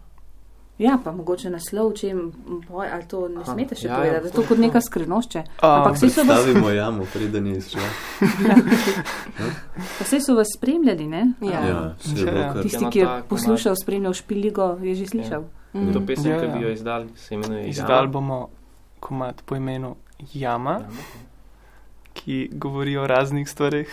Ja, 0.78 0.98
pa 1.00 1.12
mogoče 1.12 1.50
naslov, 1.50 1.94
če 1.94 2.08
jim 2.08 2.34
boj, 2.68 2.90
ali 2.90 3.06
to 3.06 3.28
ne 3.30 3.38
Aha, 3.38 3.54
smete 3.54 3.76
še 3.76 3.88
ja, 3.88 3.92
ja, 3.92 3.98
povedati, 3.98 4.24
da 4.24 4.28
je 4.28 4.34
to 4.34 4.44
kot 4.44 4.58
neka 4.58 4.82
skrivnošče. 4.82 5.44
a, 5.62 5.68
Ampak 5.74 5.98
saj 5.98 6.10
so 6.10 6.24
vas, 6.24 6.36
Stavimo 6.38 6.70
jamo, 6.70 7.06
preden 7.08 7.48
je 7.48 7.58
izšla. 7.58 7.88
pa 9.96 10.04
saj 10.04 10.20
so 10.20 10.36
vas 10.36 10.48
spremljali, 10.52 11.08
ne? 11.08 11.22
Ja. 11.42 11.62
Ja, 11.62 11.96
se 11.98 12.10
je 12.12 12.26
Ja. 12.26 12.32
bilo 12.32 12.54
kar. 12.54 12.62
Tisti, 12.64 12.86
ki 12.88 13.00
je 13.00 13.08
poslušal, 13.30 13.76
spremljal 13.78 14.14
špiligo, 14.14 14.78
je 14.82 14.96
že 14.96 15.06
slišal. 15.08 15.44
Mm. 15.76 15.94
To 15.94 16.02
pesem, 16.02 16.32
Ja, 16.32 16.40
ki 16.40 16.46
ja. 16.46 16.52
bi 16.52 16.62
jo 16.62 16.72
izdali, 16.72 17.10
se 17.16 17.36
imenuje 17.36 17.68
Izdal 17.68 18.08
bomo 18.08 18.50
komat 19.00 19.42
po 19.44 19.56
imenu 19.56 19.96
Jama, 20.34 20.72
Jama. 20.72 20.86
ki 22.16 22.50
govori 22.54 22.98
o 22.98 23.08
raznih 23.08 23.50
stvareh. 23.50 23.88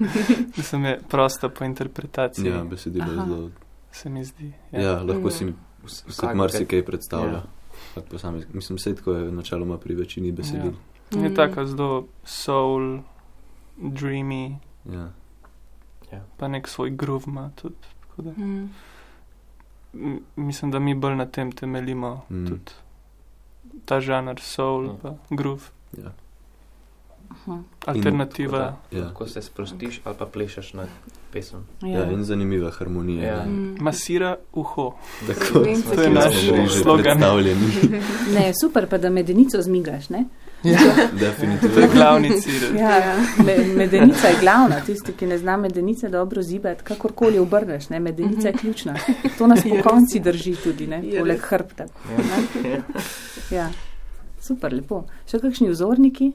Mislim, 0.56 0.84
je 0.84 1.00
prosta 1.08 1.48
po 1.48 1.64
interpretaciji, 1.64 2.48
Ja, 2.48 2.64
besedilo 2.64 3.06
je 3.06 3.18
zelo. 3.18 3.50
se 3.92 4.08
mi 4.08 4.24
zdi. 4.24 4.52
Ja, 4.72 4.92
lahko 4.94 5.20
Mm. 5.20 5.30
si 5.30 5.54
Vsak- 5.84 6.34
marsikaj 6.34 6.82
predstavlja. 6.82 7.32
Ja. 7.32 7.42
Vsak 7.86 8.04
posameznik. 8.06 8.54
Mislim, 8.54 8.76
vse 8.76 8.94
tako 8.94 9.12
je 9.12 9.32
načeloma 9.32 9.78
pri 9.78 9.94
večini 9.94 10.32
besedil. 10.32 10.72
Je 11.12 11.28
Mm. 11.28 11.34
tako 11.34 11.66
zelo 11.66 11.90
soul, 12.24 12.98
dreamy, 13.78 14.56
Ja. 14.86 15.10
pa 16.36 16.48
nek 16.48 16.68
svoj 16.68 16.90
groove 16.92 17.24
ima 17.26 17.50
tudi. 17.52 17.74
tako 18.00 18.22
da- 18.22 18.30
Mm. 18.32 18.70
Mislim, 20.36 20.70
da 20.70 20.78
mi 20.78 20.94
bolj 20.94 21.14
na 21.14 21.26
tem 21.26 21.52
temeljimo. 21.52 22.22
Mm. 22.30 22.46
Tudi 22.46 22.70
ta 23.84 24.00
žanr 24.00 24.40
soul, 24.40 24.84
Mm. 24.84 24.96
pa 25.02 25.14
groove, 25.30 25.62
Ja. 25.94 26.12
Aha, 27.30 27.58
alternativa. 27.86 28.76
Ja. 28.90 29.10
Ko 29.14 29.26
se 29.26 29.42
sprostiš 29.42 30.00
ali 30.04 30.16
pa 30.18 30.26
plešeš 30.26 30.72
na 30.72 30.86
pesem. 31.32 31.66
Ja, 31.82 32.10
in 32.10 32.24
zanimiva 32.24 32.70
harmonija. 32.70 33.24
Ja. 33.24 33.36
Ja. 33.36 33.44
Mm. 33.44 33.76
Masira 33.80 34.36
uho. 34.52 34.94
Tako 35.26 35.58
To 35.94 36.02
je 36.02 36.10
naš 36.10 36.34
slogan. 36.82 37.18
Ne, 38.34 38.52
super, 38.54 38.88
pa 38.88 38.98
da 38.98 39.10
medenico 39.10 39.62
zmigaš, 39.62 40.08
ne? 40.08 40.24
Definitivno. 41.12 41.74
To 41.74 41.80
je 41.80 41.88
glavni 41.88 42.40
cilj. 42.40 42.76
Ja, 42.76 43.14
me, 43.38 43.54
medenica 43.66 44.28
je 44.28 44.36
glavna, 44.40 44.80
tisti, 44.80 45.12
ki 45.12 45.26
ne 45.26 45.38
zna 45.38 45.56
medenice 45.56 46.08
dobro 46.08 46.42
zibati, 46.42 46.84
kakorkoli 46.84 47.38
obrneš, 47.38 47.88
ne, 47.88 48.00
medenica 48.00 48.48
je 48.48 48.54
ključna. 48.54 48.94
To 49.38 49.46
nas 49.46 49.62
po 49.62 49.82
konci 49.88 50.20
drži 50.20 50.54
tudi, 50.56 50.86
ne, 50.86 51.02
poleg 51.18 51.40
hrbta. 51.40 51.86
Ja. 52.64 52.82
Ja, 53.52 53.70
super, 54.40 54.72
lepo. 54.72 55.00
Še 55.26 55.38
kakšni 55.38 55.68
vzorniki? 55.68 56.32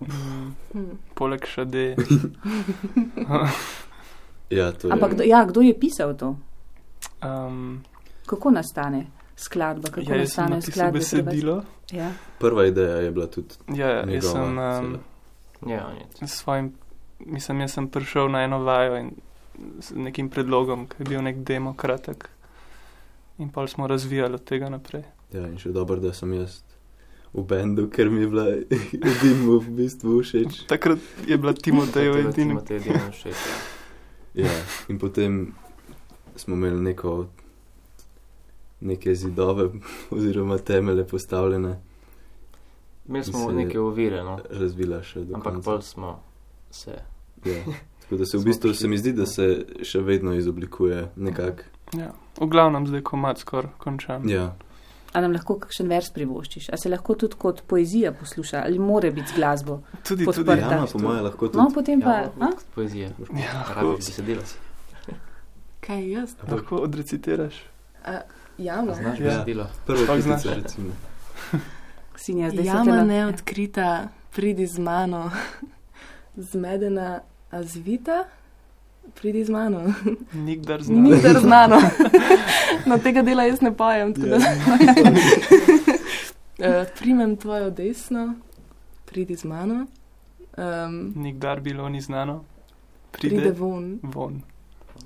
Mm. 0.00 0.84
Poleg 1.14 1.46
šade. 1.46 1.94
Ja, 4.50 4.72
to 4.72 4.88
je. 4.88 4.92
Ampak 4.92 5.12
kdo- 5.12 5.24
ja, 5.24 5.44
kdo 5.44 5.60
je 5.60 5.74
pisal 5.74 6.14
to? 6.14 6.36
Um, 7.20 7.82
Kako 8.26 8.50
nastane 8.50 9.06
skladba? 9.36 9.88
Kako 9.88 10.00
ja, 10.00 10.16
jaz 10.16 10.36
nastane 10.36 10.62
skladba? 10.62 10.98
besedilo. 10.98 11.62
Ja. 11.92 12.12
Prva 12.38 12.66
ideja 12.66 12.96
je 12.96 13.10
bila 13.10 13.26
tudi 13.26 13.54
Ja, 13.68 13.88
jaz 13.88 14.08
njegova. 14.08 14.32
sem 14.32 14.58
um. 14.58 14.98
Ja, 15.70 15.92
s 16.26 16.30
svojim, 16.32 16.72
mislim, 17.18 17.60
jaz 17.60 17.72
sem 17.72 17.88
prišel 17.88 18.30
na 18.30 18.42
eno 18.42 18.58
vajo 18.58 18.96
in 18.96 19.10
z 19.80 19.94
nekim 19.94 20.28
predlogom, 20.30 20.86
ki 20.86 20.96
je 20.98 21.04
bil 21.04 21.22
nek 21.22 21.36
demo 21.36 21.74
kratek. 21.74 22.28
In 23.38 23.48
pol 23.48 23.66
smo 23.66 23.86
razvijali 23.86 24.34
od 24.34 24.44
tega 24.44 24.68
naprej. 24.68 25.02
Ja, 25.32 25.46
in 25.46 25.58
še 25.58 25.72
dobro, 25.72 25.96
da 26.00 26.12
sem 26.12 26.32
jaz 26.32 26.60
v 27.34 27.42
bendu, 27.42 27.88
ker 27.90 28.10
mi 28.10 28.20
je 28.20 28.28
bila 28.28 28.44
edina 29.10 29.56
v 29.58 29.70
bistvu 29.70 30.20
všeč. 30.22 30.66
Takrat 30.70 30.98
je 31.26 31.38
bila 31.38 31.52
Takrat 31.52 32.18
edina. 32.18 32.32
Timotej 32.32 32.76
edina 32.76 33.10
všeč, 33.10 33.34
ja. 33.34 34.44
Ja, 34.44 34.50
in 34.88 34.98
potem 34.98 35.54
smo 36.36 36.54
imeli 36.54 36.80
neko, 36.82 37.26
neke 38.80 39.14
zidove 39.14 39.68
oziroma 40.10 40.58
temele 40.58 41.06
postavljene, 41.06 41.80
Imeli 43.08 43.24
smo 43.24 43.38
Se- 43.40 43.52
neke 43.54 43.80
ovire, 43.80 44.22
no. 44.22 44.38
razvila 44.50 45.02
še 45.02 45.20
do 45.20 45.34
Ampak 45.34 45.52
konca. 45.52 45.64
pol 45.66 45.82
smo 45.82 46.20
se. 46.70 46.94
Ja. 47.44 47.58
Tako 48.00 48.16
da 48.16 48.26
se 48.26 48.38
v 48.38 48.44
bistvu 48.44 48.60
prišli. 48.62 48.76
se 48.76 48.88
mi 48.88 48.98
zdi, 48.98 49.12
da 49.12 49.26
se 49.26 49.48
še 49.82 50.00
vedno 50.00 50.32
izoblikuje 50.34 51.10
nekako. 51.16 51.62
Ja. 51.92 52.12
V 52.36 52.46
glavnem 52.46 52.86
zdaj 52.86 53.02
komat 53.02 53.38
skoraj 53.38 53.70
končan. 53.78 54.28
Ja, 54.28 54.54
A 55.12 55.20
nam 55.20 55.30
lahko 55.30 55.54
kakšen 55.58 55.86
vers 55.86 56.08
privoščiš? 56.10 56.70
A 56.70 56.76
se 56.76 56.88
lahko 56.88 57.14
tudi 57.14 57.36
kot 57.36 57.60
poezija 57.62 58.10
posluša? 58.12 58.64
Ali 58.64 58.78
more 58.80 59.10
biti 59.10 59.28
z 59.28 59.36
glasbo? 59.36 59.76
Tudi, 60.02 60.24
tudi. 60.24 60.24
Podprta. 60.26 60.70
ja 60.72 60.86
po 60.92 60.98
mojem 60.98 61.24
lahko 61.24 61.48
tudi. 61.48 61.58
No, 61.58 61.68
potem 61.70 62.00
pa. 62.00 62.14
Ja, 62.16 62.32
a? 62.40 62.48
poezija. 62.74 63.08
Ja, 63.30 63.52
Rabi 63.68 63.86
lahko, 63.86 63.92
besedila 63.96 64.42
si. 64.44 64.58
Kaj 65.80 66.10
jaz? 66.10 66.34
lahko 66.50 66.76
odrecitiraš. 66.78 67.60
Jama. 68.58 68.94
Znaš 68.94 69.18
Ja. 69.20 69.24
besedilo? 69.26 69.66
Prvo 69.86 69.98
Sploh 69.98 70.16
kitico, 70.16 70.38
znaš. 70.38 70.56
recimo. 70.56 70.88
Sinja, 72.16 72.50
zdaj 72.50 72.64
Jama 72.64 72.84
te 72.84 72.90
na... 72.90 73.04
neodkrita, 73.04 74.08
pridi 74.30 74.66
z 74.66 74.78
mano. 74.78 75.30
Zmedena, 76.36 77.20
a 77.50 77.62
zvita, 77.62 78.24
pridi 79.14 79.44
z 79.44 79.50
mano. 79.50 79.92
Nikdar 80.34 80.82
znaš. 80.82 80.98
Nikdar 81.00 81.40
znano. 81.40 81.76
No, 82.86 82.98
tega 82.98 83.22
dela 83.22 83.44
jaz 83.44 83.60
ne 83.60 83.72
pojem. 83.72 84.14
tako 84.14 84.26
da- 84.28 84.38
Eh, 86.58 86.86
Primem 86.94 87.36
tvojo 87.36 87.70
desno, 87.70 88.34
pridi 89.04 89.34
z 89.34 89.44
mano. 89.44 89.86
Um, 90.56 91.12
Nikdar 91.16 91.60
bilo 91.60 91.88
ni 91.88 92.00
znano. 92.00 92.44
pride 93.12 93.36
Pride 93.36 93.50
von. 93.52 93.98
von. 94.04 94.42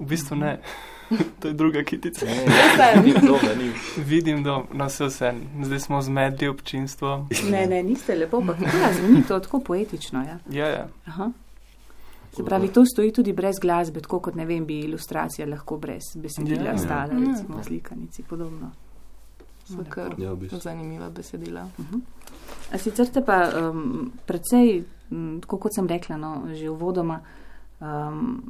V 0.00 0.06
bistvu 0.06 0.36
ne. 0.36 0.58
to 1.40 1.48
je 1.48 1.54
druga 1.54 1.82
kitica. 1.82 2.26
Ne, 2.26 2.34
Vem. 2.94 3.04
ni 3.04 3.12
dobro, 3.14 3.54
ni. 3.58 3.72
Vidim, 3.98 4.42
da 4.42 4.62
no, 4.72 4.86
vse 4.86 5.04
vse. 5.06 5.32
Zdaj 5.62 5.80
smo 5.80 6.02
zmedli 6.02 6.48
občinstvo. 6.48 7.26
Ne, 7.50 7.66
ne, 7.66 7.82
niste 7.82 8.14
lepo, 8.14 8.40
pa 8.40 8.52
ja, 8.78 8.92
zveni 8.94 9.22
to 9.22 9.38
tako 9.38 9.60
poetično. 9.60 10.20
Ja. 10.20 10.38
Ja, 10.52 10.66
ja. 10.68 10.88
Aha. 11.06 11.30
Se 12.30 12.44
pravi, 12.44 12.68
to 12.68 12.84
stoji 12.86 13.12
tudi 13.12 13.32
brez 13.32 13.56
glasbe, 13.58 14.00
tako 14.00 14.20
kot 14.20 14.34
ne 14.34 14.44
vem, 14.44 14.66
bi 14.66 14.80
ilustracija 14.80 15.46
lahko 15.46 15.76
brez 15.76 16.02
besedila 16.16 16.62
Ja. 16.62 16.72
ja, 16.72 16.78
stala, 16.78 17.12
Ja. 17.14 17.18
recimo 17.20 17.62
slikanici 17.62 18.22
podobno. 18.22 18.70
So 19.66 19.84
kar 19.88 20.14
Ja, 20.18 20.32
v 20.32 20.36
bistvu. 20.36 20.58
zanimiva 20.58 21.10
besedila. 21.10 21.66
A 22.72 22.78
sicer 22.78 23.06
ste 23.06 23.20
pa 23.20 23.50
um, 23.50 24.12
precej, 24.26 24.80
m, 25.10 25.40
tako 25.40 25.56
kot 25.58 25.74
sem 25.74 25.86
rekla, 25.86 26.16
no, 26.16 26.30
že 26.54 26.70
uvodoma, 26.70 27.20
um, 27.80 28.42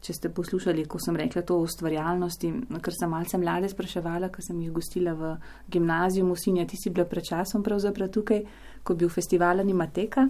če 0.00 0.12
ste 0.12 0.30
poslušali, 0.34 0.84
ko 0.84 0.98
sem 1.02 1.16
rekla 1.16 1.42
to 1.42 1.56
o 1.56 1.66
ustvarjalnosti, 1.66 2.52
ker 2.82 2.94
sem 2.94 3.10
malce 3.10 3.38
mlade 3.38 3.68
spraševala, 3.68 4.30
ker 4.34 4.44
sem 4.44 4.60
jih 4.60 4.72
gostila 4.72 5.14
v 5.14 5.36
gimnaziju 5.70 6.26
Musinja, 6.26 6.66
ti 6.66 6.76
si 6.76 6.90
bila 6.90 7.06
pred 7.08 7.24
časom 7.24 7.62
pravzaprav 7.62 8.10
tukaj, 8.14 8.42
ko 8.82 8.92
je 8.92 9.02
bil 9.04 9.12
festival 9.12 9.60
Animateka, 9.60 10.28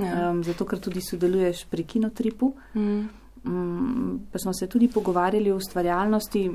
Ja. 0.00 0.30
um, 0.30 0.38
zato 0.44 0.64
ker 0.64 0.78
tudi 0.80 1.00
sodeluješ 1.04 1.66
pri 1.68 1.84
Kinotripu. 1.84 2.54
Mm. 2.74 3.08
Mm, 3.44 4.18
pa 4.32 4.38
smo 4.38 4.52
se 4.52 4.66
tudi 4.66 4.88
pogovarjali 4.88 5.52
o 5.52 5.56
ustvarjalnosti. 5.56 6.50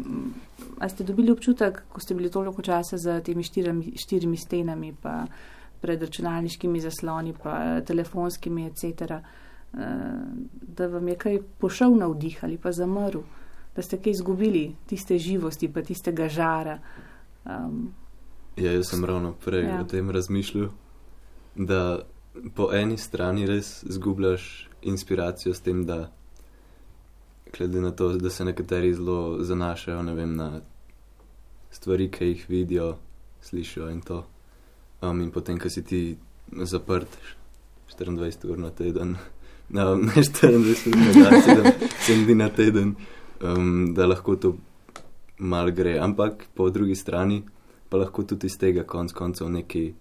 A 0.79 0.89
ste 0.89 1.03
dobili 1.03 1.31
občutek, 1.31 1.83
ko 1.89 1.99
ste 1.99 2.15
bili 2.15 2.31
toliko 2.31 2.61
časa 2.61 2.97
za 2.97 3.19
temi 3.21 3.43
štirimi, 3.43 3.93
štirimi 3.97 4.37
stenami, 4.37 4.93
pa 5.01 5.25
pred 5.81 6.01
računalniškimi 6.01 6.79
zasloni, 6.79 7.33
pa 7.43 7.81
telefonskimi, 7.81 8.69
etc., 8.69 9.19
da 10.61 10.87
vam 10.87 11.07
je 11.07 11.15
kaj 11.15 11.39
pošel 11.59 11.95
navdih 11.97 12.39
ali 12.43 12.57
pa 12.57 12.71
zamrl, 12.71 13.21
da 13.75 13.81
ste 13.81 13.97
kaj 13.97 14.11
izgubili 14.11 14.75
tiste 14.87 15.17
živosti, 15.17 15.71
pa 15.73 15.81
tistega 15.83 16.29
žara. 16.29 16.79
Um, 17.45 17.93
Ja, 18.55 18.71
jaz 18.71 18.87
sem 18.89 19.05
ravno 19.05 19.33
prej 19.45 19.65
ja. 19.65 19.81
o 19.81 19.83
tem 19.83 20.09
razmišljal, 20.09 20.69
da 21.55 22.05
po 22.55 22.69
eni 22.73 22.97
strani 22.97 23.45
res 23.45 23.83
zgubljaš 23.83 24.69
inspiracijo 24.81 25.53
s 25.53 25.59
tem, 25.59 25.83
da 25.85 26.11
glede 27.57 27.81
na 27.81 27.91
to, 27.91 28.13
da 28.15 28.29
se 28.29 28.45
nekateri 28.45 28.93
zelo 28.93 29.43
zanašajo 29.43 30.03
ne 30.03 30.13
vem, 30.13 30.35
na 30.35 30.61
stvari, 31.71 32.07
ki 32.11 32.25
jih 32.25 32.45
vidijo, 32.49 32.95
slišijo 33.41 33.89
in 33.89 34.01
to. 34.01 34.23
Um, 35.01 35.21
in 35.21 35.31
potem, 35.31 35.59
ko 35.59 35.69
si 35.69 35.83
ti 35.83 36.17
zaprt 36.63 37.17
24 37.99 38.51
ur 38.51 38.59
na 38.59 38.71
teden, 38.71 39.17
no, 39.69 39.95
ne 40.05 40.11
24 40.11 40.87
ur 40.87 40.95
na 40.97 41.11
dan, 41.13 41.41
7, 41.41 41.71
7 42.07 42.25
dni 42.25 42.35
na 42.35 42.49
teden, 42.49 42.95
um, 43.41 43.93
da 43.93 44.05
lahko 44.05 44.35
to 44.35 44.55
mal 45.37 45.71
gre. 45.71 45.97
Ampak 45.99 46.45
po 46.55 46.69
drugi 46.69 46.95
strani 46.95 47.43
pa 47.89 47.97
lahko 47.97 48.23
tudi 48.23 48.47
iz 48.47 48.57
tega 48.57 48.83
konc 48.83 49.11
koncev 49.13 49.49
nekaj 49.49 49.93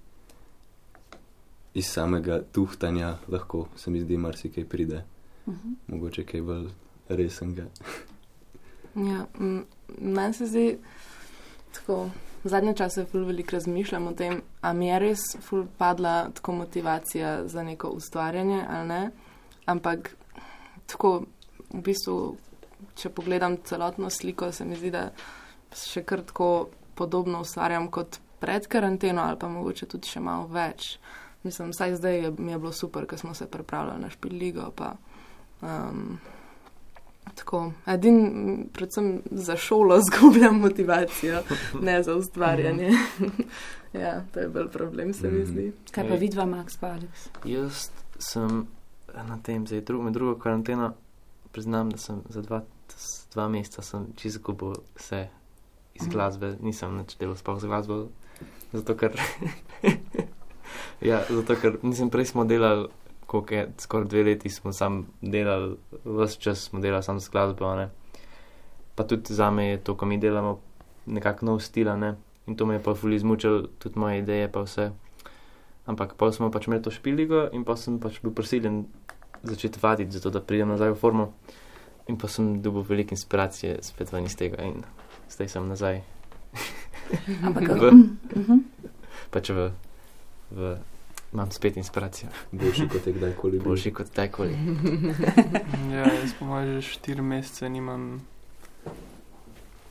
iz 1.74 1.86
samega 1.86 2.42
tuhtanja 2.52 3.16
lahko 3.28 3.66
se 3.76 3.90
mi 3.90 4.00
zdi 4.00 4.16
marsikaj 4.16 4.64
pride, 4.64 5.04
Mhm. 5.46 5.72
mogoče 5.88 6.24
kaj 6.24 6.40
bolj 6.42 6.68
resnega. 7.08 7.64
Ja, 8.96 9.26
meni 10.00 10.34
se 10.34 10.46
zdi 10.46 10.78
tako. 11.72 12.10
Zadnje 12.44 12.74
čase 12.74 13.04
ful 13.04 13.24
veliko 13.24 13.50
razmišljam 13.56 14.06
o 14.06 14.12
tem, 14.12 14.40
a 14.60 14.72
mi 14.72 14.86
je 14.86 14.98
res 14.98 15.20
ful 15.40 15.64
padla 15.78 16.28
tako 16.34 16.52
motivacija 16.52 17.48
za 17.48 17.62
neko 17.62 17.88
ustvarjanje 17.88 18.64
ali 18.68 18.88
ne. 18.88 19.10
Ampak 19.66 20.10
tako, 20.86 21.24
v 21.70 21.80
bistvu, 21.82 22.36
če 22.94 23.08
pogledam 23.10 23.56
celotno 23.64 24.10
sliko, 24.10 24.52
se 24.52 24.64
mi 24.64 24.76
zdi, 24.76 24.90
da 24.90 25.08
še 25.74 26.02
kar 26.02 26.22
tako 26.22 26.68
podobno 26.94 27.40
ustvarjam 27.40 27.88
kot 27.90 28.18
pred 28.40 28.66
karanteno 28.66 29.22
ali 29.22 29.38
pa 29.38 29.48
mogoče 29.48 29.86
tudi 29.86 30.08
še 30.08 30.20
malo 30.20 30.46
več. 30.46 30.98
Mislim, 31.42 31.70
vsaj 31.70 31.96
zdaj 31.96 32.18
je, 32.18 32.30
mi 32.38 32.52
je 32.52 32.58
bilo 32.58 32.72
super, 32.72 33.06
ker 33.06 33.18
smo 33.18 33.34
se 33.34 33.46
pripravljali 33.46 34.00
na 34.00 34.10
špiligo. 34.10 34.70
Pa, 34.70 34.92
um, 35.60 36.18
tako, 37.34 37.60
edin, 37.86 38.20
predvsem 38.72 39.10
za 39.30 39.56
šolo 39.56 39.98
zgubljam 40.06 40.60
motivacijo, 40.60 41.42
ne 41.80 42.02
za 42.02 42.14
ustvarjanje. 42.14 42.90
ja, 44.04 44.22
to 44.32 44.40
je 44.40 44.48
bolj 44.48 44.68
problem, 44.68 45.12
se 45.14 45.30
mi 45.30 45.38
Mhm. 45.38 45.46
zdi. 45.46 45.66
Kaj 45.90 46.08
pa 46.08 46.14
vidva, 46.14 46.46
Max 46.46 46.76
pa 46.80 46.94
Alex? 46.94 47.28
Jaz 47.44 47.88
sem 48.18 48.66
na 49.22 49.38
tem, 49.38 49.66
zdaj 49.66 49.80
drug, 49.80 50.02
med 50.02 50.14
drugo 50.14 50.34
karanteno, 50.34 50.92
priznam, 51.52 51.90
da 51.90 51.98
sem 51.98 52.22
za 52.28 52.42
dva, 52.42 52.62
dva 53.32 53.48
meseca 53.48 53.82
sem 53.82 54.06
čisto 54.16 54.42
kupil 54.42 54.74
vse 54.96 55.28
iz 55.94 56.02
Mhm. 56.02 56.10
glasbe, 56.10 56.56
nisem 56.60 56.96
nič 56.98 57.14
delal 57.18 57.36
sploh 57.36 57.60
z 57.60 57.66
glasbo, 57.66 58.08
zato 58.72 58.94
ker, 58.94 59.14
ja, 61.00 61.22
zato 61.30 61.54
ker 61.54 61.78
nisem 61.82 62.10
prej 62.10 62.26
smo 62.26 62.44
delali, 62.44 62.88
koliko 63.26 63.54
je, 63.54 63.62
skoraj 63.78 64.08
dve 64.08 64.22
leti 64.24 64.50
smo 64.50 64.72
sam 64.72 65.06
delali, 65.22 65.76
vse 66.04 66.38
čas 66.38 66.66
smo 66.66 66.80
delali 66.80 67.02
sam 67.02 67.20
z 67.20 67.30
glasbo, 67.30 67.74
ne. 67.76 67.90
Pa 68.94 69.02
tudi 69.04 69.34
za 69.34 69.50
me 69.50 69.68
je 69.68 69.78
to, 69.78 69.94
ko 69.94 70.06
mi 70.06 70.18
delamo, 70.18 70.60
nekako 71.06 71.46
nov 71.46 71.60
stil, 71.60 71.94
ne. 71.98 72.14
In 72.46 72.56
to 72.56 72.66
me 72.66 72.74
je 72.74 72.82
pa 72.82 72.94
fuli 72.94 73.16
izmučil, 73.16 73.66
tudi 73.78 73.98
moje 73.98 74.18
ideje 74.18 74.52
pa 74.52 74.60
vse. 74.60 74.92
Ampak 75.86 76.14
pa 76.16 76.32
smo 76.32 76.50
pač 76.50 76.66
imeli 76.66 76.82
to 76.82 76.90
špiligo 76.90 77.48
in 77.52 77.64
pa 77.64 77.76
sem 77.76 78.00
pač 78.00 78.20
bil 78.22 78.32
prisiljen 78.32 78.86
začeti 79.44 79.78
vaditi, 79.78 80.10
zato 80.10 80.30
da 80.30 80.40
pridem 80.40 80.68
nazaj 80.68 80.90
v 80.90 80.96
formo. 80.96 81.32
In 82.06 82.16
pa 82.16 82.28
sem 82.28 82.60
dobil 82.60 82.82
veliko 82.84 83.10
inspiracije 83.10 83.78
spet 83.82 84.12
ven 84.12 84.24
iz 84.24 84.34
tega 84.34 84.62
in 84.62 84.82
zdaj 85.28 85.48
sem 85.48 85.68
nazaj. 85.68 86.02
Ampak, 87.42 87.68
V- 87.70 87.92
Mhm. 88.36 88.58
Pač 89.30 89.48
v, 89.48 89.70
v, 90.50 90.76
imam 91.32 91.50
spet 91.50 91.76
inspiracijo. 91.76 92.28
Boljši 92.52 92.88
kot 92.88 93.06
je 93.06 93.12
kdajkoli. 93.12 93.58
Boljši 93.60 93.90
kot 93.92 94.10
tekoli. 94.10 94.54
Ja, 95.90 96.04
jaz 96.04 96.34
po 96.34 96.44
mojem 96.44 96.76
že 96.76 96.88
štiri 96.90 97.22
mesece 97.22 97.68
nimam. 97.68 98.20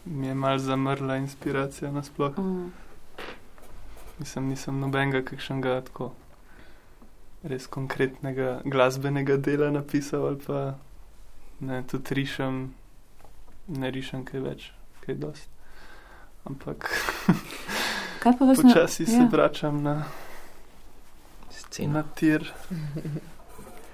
Mi 0.05 0.27
je 0.27 0.35
mal 0.35 0.59
zamrla 0.59 1.17
inspiracija 1.17 1.91
nasploh. 1.91 2.37
Mm. 2.37 2.71
Nisem, 4.19 4.43
nisem 4.45 4.77
nobenega 4.77 5.23
kakšnega 5.23 5.81
tako 5.83 6.11
res 7.43 7.67
konkretnega 7.67 8.61
glasbenega 8.65 9.37
dela 9.37 9.71
napisal 9.71 10.27
ali 10.27 10.39
pa 10.45 10.61
ne, 11.59 11.83
tudi 11.87 12.15
rišem, 12.15 12.73
ne 13.67 13.91
rišem 13.91 14.25
kaj 14.27 14.43
več, 14.43 14.71
kaj 15.05 15.19
dost. 15.19 15.49
Ampak 16.43 16.89
vas 18.39 18.57
na... 18.57 18.63
počasi 18.63 19.05
se 19.05 19.21
ja. 19.21 19.27
vračam 19.31 19.83
na, 19.83 20.03
Scena. 21.49 21.93
na 21.93 22.03
tir. 22.15 22.51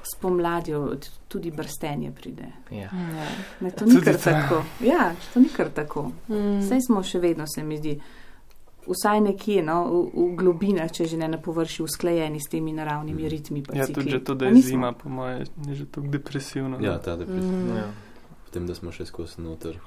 spomladjo 0.10 0.96
tudi 1.28 1.52
brstenje 1.52 2.12
pride. 2.12 2.48
Ja. 2.72 2.78
Ja. 2.78 3.28
Ne, 3.60 3.72
to 3.72 3.86
ni 3.86 3.92
Tudi 3.92 4.06
kar 4.06 4.14
to. 4.14 4.24
tako. 4.24 4.64
Ja, 4.80 5.14
to 5.34 5.40
ni 5.40 5.50
kar 5.50 5.70
tako. 5.70 6.12
Mm. 6.28 6.60
Vse 6.60 6.82
smo 6.82 7.04
še 7.04 7.20
vedno, 7.20 7.46
se 7.48 7.64
mi 7.64 7.78
zdi, 7.78 8.00
vsaj 8.90 9.22
nekje 9.22 9.62
no, 9.62 9.78
v, 9.86 10.32
v 10.32 10.36
globinah, 10.36 10.90
če 10.90 11.06
že 11.06 11.18
ne 11.18 11.28
na 11.28 11.38
površju, 11.38 11.86
usklajeni 11.86 12.38
s 12.38 12.48
temi 12.48 12.72
naravnimi 12.72 13.24
ritmi. 13.26 13.62
pa 13.62 13.74
Ja, 13.74 13.86
cikli. 13.86 13.94
tudi 13.96 14.10
že 14.12 14.20
to, 14.22 14.34
da 14.34 14.46
A 14.46 14.50
je 14.50 14.62
zima, 14.64 14.92
po 14.94 15.10
mojem, 15.10 15.46
je 15.64 15.76
že 15.76 15.86
tako 15.88 16.08
depresivno. 16.08 16.70
no. 16.72 16.82
Ja, 16.82 16.98
ta 16.98 17.16
depresija. 17.16 17.54
Mm. 17.54 17.76
Ja. 17.76 17.88
Potem, 18.46 18.66
da 18.66 18.74
smo 18.74 18.90
še 18.90 19.06
skozi 19.06 19.40
noter. 19.40 19.78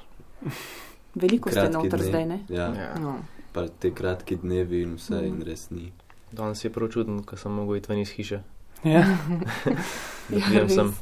Veliko 1.15 1.51
ste 1.51 1.61
Kratki 1.61 1.75
noter 1.75 1.99
dnevi. 1.99 2.09
zdaj, 2.09 2.25
ne? 2.27 2.39
Ja, 2.49 2.67
Ja. 2.71 2.95
No. 2.97 3.19
pa 3.53 3.67
te 3.69 3.91
kratki 3.91 4.37
dnevi 4.37 4.81
in 4.81 4.95
vse 4.95 5.15
Mhm. 5.15 5.27
in 5.27 5.43
res 5.43 5.71
ni. 5.71 5.93
Danes 6.33 6.59
je 6.59 6.71
prav 6.71 6.89
čuden, 6.89 7.23
ko 7.23 7.37
sem 7.37 7.53
mogel 7.53 7.77
iti 7.77 7.89
ven 7.89 7.99
iz 7.99 8.11
hiše. 8.11 8.41
Ja. 8.83 9.05
Ja, 10.53 10.69
sem. 10.69 10.95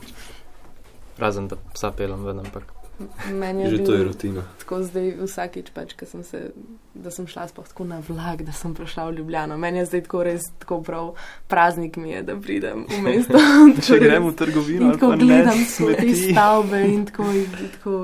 Razen 1.16 1.46
da 1.46 1.56
psa 1.74 1.92
pelem 1.92 2.24
ven, 2.24 2.38
ampak 2.38 2.64
Meni 3.32 3.62
je 3.62 3.70
Že 3.70 3.84
to 3.84 3.92
je 3.92 4.04
rutina. 4.04 4.42
tako 4.58 4.82
zdaj 4.82 5.14
vsakič, 5.24 5.70
pač, 5.72 5.94
sem 6.04 6.24
se, 6.24 6.52
da 6.94 7.10
sem 7.10 7.26
šla 7.26 7.48
sploh 7.48 7.68
tako 7.68 7.84
na 7.84 8.02
vlak, 8.08 8.42
da 8.42 8.52
sem 8.52 8.74
prišla 8.74 9.06
v 9.08 9.14
Ljubljano. 9.16 9.56
Meni 9.58 9.78
je 9.78 9.84
zdaj 9.86 10.02
tako 10.04 10.22
res 10.22 10.42
tako 10.58 10.82
prav 10.82 11.14
praznik 11.48 11.96
mi 11.96 12.10
je, 12.10 12.22
da 12.22 12.36
pridem 12.36 12.84
v 12.88 13.00
mesto. 13.02 13.38
Če 13.86 13.98
grem 13.98 14.28
v 14.28 14.34
trgovino, 14.36 14.92
tako 14.92 15.08
pa 15.10 15.16
gledam 15.16 15.58
skozi 15.64 15.96
te 15.96 16.02
smeti. 16.02 16.32
stavbe 16.32 16.82
in 16.84 17.06
tako, 17.06 17.24
in 17.32 17.48
tako 17.78 17.94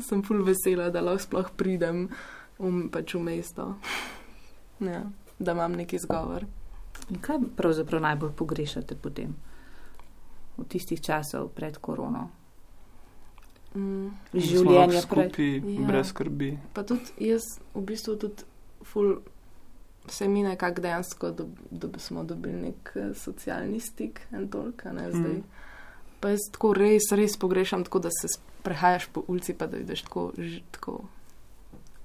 sem 0.00 0.22
ful 0.22 0.40
vesela, 0.44 0.88
da 0.90 1.04
lahko 1.04 1.22
sploh 1.22 1.50
pridem 1.56 2.08
v, 2.58 2.72
pač 2.88 3.14
v 3.14 3.20
mesto. 3.20 3.74
Ja, 4.80 5.04
da 5.38 5.52
imam 5.52 5.76
neki 5.76 5.98
zgovor. 5.98 6.48
In 7.10 7.20
kaj 7.20 7.44
pravzaprav 7.56 8.00
najbolj 8.02 8.32
pogrešate 8.32 8.96
potem? 8.96 9.36
V 10.56 10.64
tistih 10.64 11.00
časov 11.00 11.52
pred 11.52 11.76
korono. 11.76 12.45
Mm. 13.76 14.10
Pred. 14.32 15.02
skupaj, 15.02 15.46
Ja. 15.56 15.86
brez 15.86 16.08
skrbi. 16.08 16.58
Pa 16.72 16.82
tudi 16.82 17.12
jaz 17.18 17.42
v 17.74 17.80
bistvu 17.80 18.16
tudi 18.16 18.42
ful. 18.84 19.16
Se 20.08 20.28
mi 20.28 20.42
nekako 20.42 20.80
dejansko, 20.80 21.30
da 21.30 21.44
dob, 21.70 21.96
smo 21.98 22.22
dobili 22.24 22.54
nek 22.54 22.92
eh, 22.94 23.14
socialni 23.14 23.80
stik 23.80 24.20
in 24.32 24.48
toliko, 24.48 24.92
ne 24.92 25.10
zdaj. 25.10 25.32
Mm. 25.32 25.42
Pa 26.20 26.28
jaz 26.28 26.46
tako 26.52 26.72
res, 26.74 27.10
res 27.12 27.36
pogrešam, 27.36 27.84
tako 27.84 27.98
da 27.98 28.10
se 28.10 28.30
prehajaš 28.62 29.06
po 29.12 29.24
ulici, 29.28 29.54
pa 29.54 29.66
da 29.66 29.76
vidiš 29.76 30.02
tako, 30.02 30.32
ž, 30.38 30.60
tako 30.70 31.00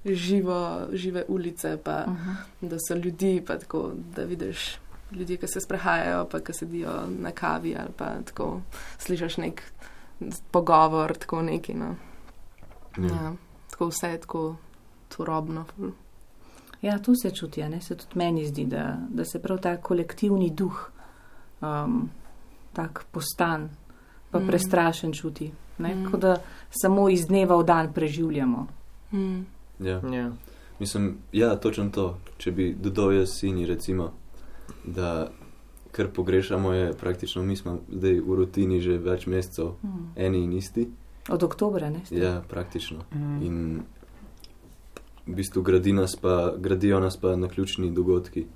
živo, 0.04 0.88
žive 0.92 1.24
ulice, 1.28 1.76
pa 1.84 2.04
Uh 2.06 2.12
-huh. 2.12 2.68
da 2.68 2.76
so 2.88 2.94
ljudi, 2.94 3.42
pa 3.46 3.58
tako, 3.58 3.92
da 4.16 4.24
vidiš 4.24 4.78
ljudi, 5.12 5.36
ki 5.36 5.46
se 5.46 5.60
sprehajajo, 5.60 6.26
pa 6.30 6.40
ki 6.40 6.52
sedijo 6.52 7.06
na 7.18 7.30
kavi 7.30 7.76
ali 7.78 7.90
pa 7.96 8.22
tako 8.24 8.60
slišiš 8.98 9.36
nek 9.36 9.62
pogovor, 10.50 11.16
tako 11.16 11.42
neki. 11.42 11.74
No. 11.74 11.94
Ja. 12.98 13.04
Ja, 13.04 13.32
tako 13.70 13.86
vse 13.88 14.08
je 14.08 14.20
tako 14.20 14.56
turobno. 15.16 15.64
Ja, 16.82 16.98
to 16.98 17.14
se 17.14 17.30
čuti, 17.30 17.62
a 17.62 17.68
ne 17.68 17.80
se 17.80 17.96
tudi 17.96 18.18
meni 18.18 18.46
zdi, 18.46 18.64
da, 18.64 18.96
da 19.08 19.24
se 19.24 19.42
prav 19.42 19.58
ta 19.58 19.76
kolektivni 19.76 20.50
duh, 20.50 20.90
um, 21.60 22.10
tak 22.72 23.04
postan, 23.10 23.70
pa 24.30 24.38
Mm. 24.38 24.46
prestrašen 24.46 25.12
čuti. 25.12 25.52
Ne? 25.78 25.94
Mm. 25.94 26.10
Kot 26.10 26.20
da 26.20 26.36
samo 26.70 27.08
iz 27.08 27.26
dneva 27.26 27.56
v 27.56 27.64
dan 27.64 27.92
preživljamo. 27.92 28.66
Mm. 29.12 29.40
Ja. 29.78 30.00
ja. 30.12 30.30
Mislim, 30.78 31.18
ja, 31.32 31.56
točno 31.56 31.90
to. 31.90 32.18
Če 32.38 32.50
bi 32.50 32.74
dodal 32.74 33.12
jaz 33.12 33.28
sini, 33.38 33.66
recimo, 33.66 34.12
da 34.84 35.30
kar 35.92 36.08
pogrešamo 36.08 36.72
je 36.72 36.92
praktično, 36.92 37.42
mi 37.42 37.56
smo 37.56 37.78
zdaj 37.90 38.20
v 38.20 38.34
rutini 38.34 38.80
že 38.80 38.98
več 38.98 39.26
mesecev, 39.26 39.74
Mm. 39.82 40.12
eni 40.16 40.38
in 40.38 40.52
isti. 40.52 40.88
Od 41.28 41.42
oktobra, 41.42 41.90
ne? 41.90 42.00
ste? 42.04 42.16
Ja, 42.16 42.42
praktično. 42.48 43.04
Mm. 43.14 43.42
In 43.42 43.82
v 45.26 45.34
bistvu 45.34 45.62
gradi 45.62 45.92
nas 45.92 46.16
pa, 46.16 46.54
gradijo 46.58 47.00
nas 47.00 47.16
pa 47.16 47.36
na 47.36 47.48
ključni 47.48 47.90
dogodki, 47.90 48.46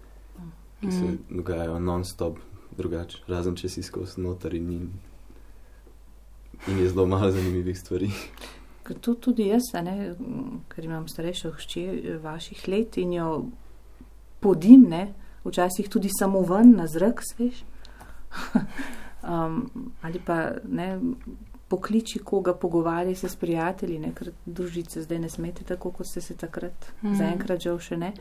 ki 0.80 0.90
se 0.92 1.04
Mm. 1.04 1.18
dogajajo 1.30 1.78
non-stop, 1.78 2.38
drugače, 2.76 3.18
razen 3.28 3.54
če 3.54 3.68
si 3.68 3.82
skozi 3.82 4.20
noter 4.20 4.54
in, 4.54 4.72
in, 4.72 4.90
in 6.68 6.78
je 6.78 6.88
zelo 6.88 7.06
malo 7.06 7.30
zanimivih 7.30 7.78
stvari. 7.78 8.10
To 9.00 9.14
tudi 9.14 9.46
jaz, 9.46 9.62
ne, 9.74 10.14
ker 10.68 10.84
imam 10.84 11.08
starejšo 11.08 11.50
hčer 11.52 12.18
vaših 12.18 12.68
let 12.68 12.96
in 12.96 13.12
jo 13.12 13.46
podim, 14.40 14.86
ne, 14.88 15.14
včasih 15.46 15.88
tudi 15.88 16.10
samo 16.12 16.40
ven 16.40 16.74
na 16.76 16.86
zrak, 16.86 17.22
sveš. 17.24 17.64
um, 19.22 19.70
ali 20.02 20.20
pa 20.24 20.50
ne, 20.68 21.00
pokliči 21.68 22.18
koga, 22.18 22.54
pogovarjaj 22.54 23.14
se 23.14 23.28
s 23.28 23.36
prijatelji, 23.36 23.98
ne, 23.98 24.12
ker 24.14 24.30
družice 24.46 25.02
zdaj 25.02 25.18
ne 25.18 25.30
smete 25.30 25.64
tako, 25.64 25.90
kot 25.90 26.06
ste 26.06 26.20
se 26.20 26.36
takrat, 26.36 26.92
mm. 27.02 27.14
zaenkrat 27.14 27.62
žal 27.62 27.78
še 27.78 27.96
ne. 27.96 28.12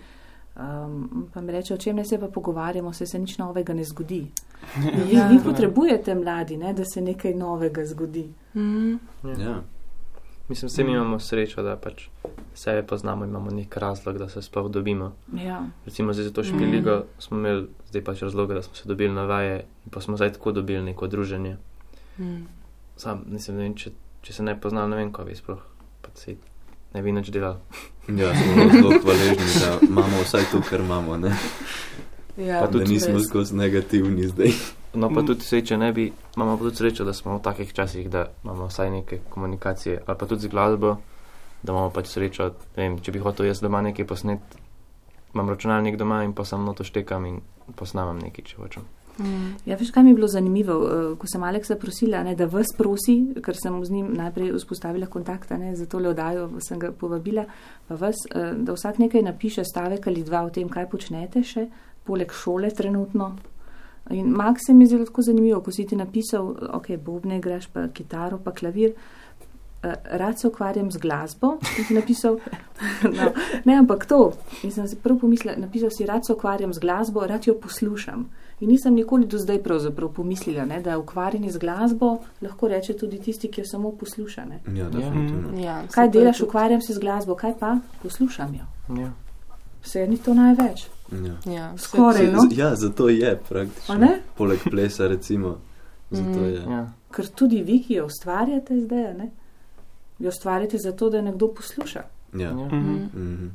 Um, 0.56 1.28
pa 1.34 1.42
mi 1.42 1.52
reče, 1.52 1.74
o 1.74 1.78
čem 1.78 1.96
ne 2.00 2.06
se 2.06 2.18
pa 2.20 2.28
pogovarjamo, 2.32 2.94
se 2.94 3.06
se 3.06 3.20
nič 3.20 3.38
novega 3.38 3.74
ne 3.74 3.84
zgodi. 3.84 4.24
Vi, 4.82 5.16
Ja. 5.16 5.28
vi 5.28 5.40
potrebujete 5.44 6.16
mladi, 6.16 6.58
ne, 6.58 6.74
da 6.74 6.86
se 6.86 7.02
nekaj 7.02 7.34
novega 7.34 7.86
zgodi. 7.86 8.24
Mm. 8.56 8.96
Ja. 9.38 9.62
Mislim, 10.50 10.72
mi 10.80 10.84
Mm. 10.86 10.96
imamo 10.96 11.20
srečo, 11.20 11.64
da 11.64 11.76
pač 11.78 12.08
sebe 12.54 12.84
poznamo, 12.84 13.26
imamo 13.26 13.52
nek 13.52 13.78
razlog, 13.78 14.18
da 14.18 14.30
se 14.30 14.42
sploh 14.42 14.70
dobimo. 14.70 15.14
Ja. 15.36 15.66
Recimo 15.86 16.14
za 16.14 16.32
to 16.32 16.42
Mm. 16.42 16.46
špiligo 16.46 17.04
smo 17.20 17.38
imeli 17.38 17.68
zdaj 17.88 18.04
pač 18.04 18.22
razloga, 18.22 18.54
da 18.54 18.62
smo 18.62 18.76
se 18.76 18.84
dobili 18.86 19.14
na 19.14 19.24
vaje 19.24 19.56
in 19.86 19.92
pa 19.92 20.02
smo 20.02 20.18
zdaj 20.18 20.34
tako 20.34 20.52
dobili 20.52 20.84
neko 20.84 21.08
druženje. 21.08 21.58
Mm. 22.20 22.46
Sam, 22.98 23.24
mislim, 23.28 23.58
ne 23.58 23.64
vem, 23.64 23.76
če, 23.76 23.92
če 24.22 24.34
se 24.34 24.44
ne 24.44 24.56
pozna, 24.56 24.88
ne 24.88 24.96
vem, 24.96 25.12
kaj 25.12 25.26
bi 25.26 25.36
sploh 25.36 25.60
pač 26.02 26.12
si 26.16 26.38
ne 26.94 27.02
bi 27.02 27.12
nič 27.12 27.30
delal. 27.30 27.58
Ja, 28.10 28.30
smo 28.32 28.70
zelo 28.72 28.92
hvaležni, 29.02 29.36
da 29.60 29.80
imamo 29.82 30.22
vsaj 30.22 30.44
to, 30.52 30.62
kar 30.62 30.80
imamo. 30.80 31.18
Ne? 31.18 31.32
Ja, 32.38 32.60
Pa 32.62 32.68
tudi 32.68 32.86
nismo 32.88 33.20
skozi 33.20 33.56
negativni 33.56 34.28
zdaj. 34.28 34.52
No, 34.96 35.10
pa 35.10 35.22
Mm. 35.22 35.26
tudi 35.28 35.42
sej, 35.42 35.62
če 35.62 35.78
ne 35.78 35.92
bi, 35.94 36.12
imamo 36.36 36.58
pa 36.58 36.64
tudi 36.64 36.76
srečo, 36.76 37.06
da 37.06 37.14
smo 37.14 37.38
v 37.38 37.42
takih 37.42 37.74
časih, 37.74 38.10
da 38.10 38.28
imamo 38.44 38.68
vsaj 38.68 38.92
neke 38.92 39.20
komunikacije, 39.30 40.04
ali 40.06 40.18
pa 40.18 40.26
tudi 40.26 40.42
z 40.42 40.48
glasbo, 40.48 40.98
da 41.64 41.72
imamo 41.74 41.90
pač 41.90 42.08
srečo, 42.08 42.52
vem, 42.76 43.00
če 43.00 43.12
bi 43.12 43.20
hotel 43.20 43.46
jaz 43.46 43.62
doma 43.62 43.82
nekaj 43.82 44.06
posnet, 44.08 44.40
imam 45.34 45.50
računalnik 45.50 45.98
doma 45.98 46.24
in 46.24 46.34
pa 46.34 46.46
samo 46.46 46.74
to 46.74 46.84
štekam 46.84 47.26
in 47.26 47.42
posnamem 47.76 48.20
nekaj, 48.20 48.46
če 48.46 48.56
hočem. 48.58 48.84
Mm. 49.20 49.56
Ja, 49.66 49.78
veš, 49.80 49.92
kaj 49.92 50.04
mi 50.04 50.10
je 50.12 50.16
bilo 50.16 50.28
zanimivo, 50.28 50.74
eh, 50.88 51.16
ko 51.18 51.28
sem 51.28 51.44
Aleksa 51.44 51.76
prosila, 51.76 52.24
ne, 52.24 52.36
da 52.36 52.46
vas 52.46 52.68
prosi, 52.78 53.34
ker 53.44 53.56
sem 53.56 53.86
z 53.86 53.92
njim 53.92 54.14
najprej 54.14 54.52
vzpostavila 54.58 55.08
kontakta, 55.08 55.58
ne, 55.58 55.76
za 55.76 55.86
tole 55.86 56.10
oddajo 56.10 56.50
sem 56.60 56.80
ga 56.80 56.92
povabila, 56.92 57.46
pa 57.88 57.96
vas, 57.96 58.16
eh, 58.32 58.54
da 58.58 58.74
vsak 58.74 58.98
nekaj 59.00 59.22
napiše 59.22 59.64
stavek 59.64 60.08
ali 60.08 60.24
dva 60.24 60.44
o 60.44 60.50
tem, 60.50 60.70
kaj 60.70 60.90
počnete 60.90 61.44
še, 61.44 61.68
poleg 62.04 62.32
šole 62.32 62.70
trenutno. 62.72 63.36
In 64.10 64.28
Max 64.28 64.62
se 64.68 64.74
mi 64.74 64.84
je 64.84 64.90
zelo 64.90 65.06
tako 65.06 65.22
zanimivo, 65.22 65.62
ko 65.62 65.72
si 65.72 65.86
ti 65.86 65.96
napisal, 65.96 66.56
ok, 66.74 66.98
bobne 66.98 67.38
igraš, 67.38 67.68
pa 67.68 67.88
kitaro, 67.88 68.38
pa 68.38 68.52
klavir. 68.52 68.94
eh, 69.84 69.94
Rad 70.12 70.40
se 70.40 70.48
ukvarjam 70.48 70.92
z 70.92 70.98
glasbo, 70.98 71.58
in 71.78 71.86
si 71.86 71.94
napisal, 71.94 72.38
no, 73.18 73.32
ne, 73.66 73.76
ampak 73.76 74.06
to. 74.06 74.32
In 74.64 74.72
sem 74.72 74.88
si 74.88 74.96
prvo 74.96 75.20
pomislila, 75.20 75.56
napisal 75.58 75.90
si, 75.90 76.06
rad 76.06 76.26
se 76.26 76.34
ukvarjam 76.34 76.74
z 76.74 76.80
glasbo, 76.80 77.28
rad 77.28 77.48
jo 77.48 77.54
poslušam. 77.56 78.30
In 78.60 78.70
nisem 78.70 78.94
nikoli 78.94 79.26
do 79.26 79.38
zdaj 79.38 79.60
pravzaprav 79.64 80.10
pomislila, 80.10 80.66
ne, 80.66 80.82
da 80.82 80.98
ukvarjanje 80.98 81.52
z 81.52 81.58
glasbo 81.58 82.18
lahko 82.42 82.68
reče 82.68 82.94
tudi 82.94 83.20
tisti, 83.20 83.52
ki 83.52 83.62
jo 83.62 83.66
samo 83.66 83.92
posluša. 83.92 84.46
Ne. 84.46 84.60
Ja, 84.76 84.90
definitivno. 84.90 85.60
Ja, 85.60 85.84
Kaj 85.92 86.10
delaš, 86.10 86.42
ukvarjam 86.42 86.82
se 86.82 86.94
z 86.94 87.00
glasbo, 87.00 87.36
kaj 87.36 87.54
pa 87.60 87.78
poslušam 88.04 88.54
jo. 88.56 88.66
Ja. 89.02 89.12
Vse 89.84 90.08
ni 90.08 90.18
to 90.18 90.34
največ. 90.34 90.88
Ja. 91.18 91.36
Ja, 91.48 91.78
Skoraj, 91.78 92.28
no. 92.28 92.40
Ja, 92.52 92.76
zato 92.76 93.10
je 93.10 93.32
A 93.32 93.38
praktično. 93.40 93.96
ne? 93.96 94.20
Poleg 94.36 94.60
plesa, 94.62 95.08
recimo. 95.08 95.58
Zato 96.12 96.30
Mhm. 96.30 96.44
je. 96.46 96.62
Ja. 96.70 96.88
Ker 97.12 97.28
tudi 97.28 97.62
vi, 97.62 97.84
ki 97.84 97.94
jo 97.94 98.06
ustvarjate 98.06 98.82
zdaj, 98.82 99.06
a 99.06 99.14
ne, 99.14 99.30
jo 100.20 100.30
ustvarjate 100.30 100.78
zato, 100.80 101.10
da 101.10 101.22
nekdo 101.22 101.48
posluša. 101.50 102.04
Ja. 102.34 102.40
Ja. 102.42 102.54
Mhm. 102.54 102.94
Mhm. 103.14 103.48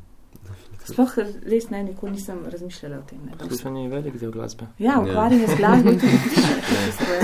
Sploh 0.84 1.10
res 1.44 1.70
ne, 1.70 1.82
nikoli 1.84 2.12
nisem 2.12 2.38
razmišljala 2.46 2.98
o 2.98 3.02
tem. 3.02 3.18
Poslušanje 3.38 3.82
je 3.82 3.88
velik 3.88 4.16
del 4.16 4.30
glasbe. 4.30 4.66
ja, 4.78 5.00
ukvarjanje 5.00 5.46
z 5.46 5.56
glasbo 5.56 5.90
tudi 5.90 6.18
tisto 6.24 7.04
je. 7.12 7.20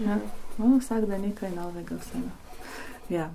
Ja, 0.00 0.18
no, 0.58 0.78
vsak 0.78 1.04
dan 1.04 1.20
nekaj 1.20 1.50
novega 1.50 1.94
vseeno. 1.96 2.30
Ja. 3.08 3.30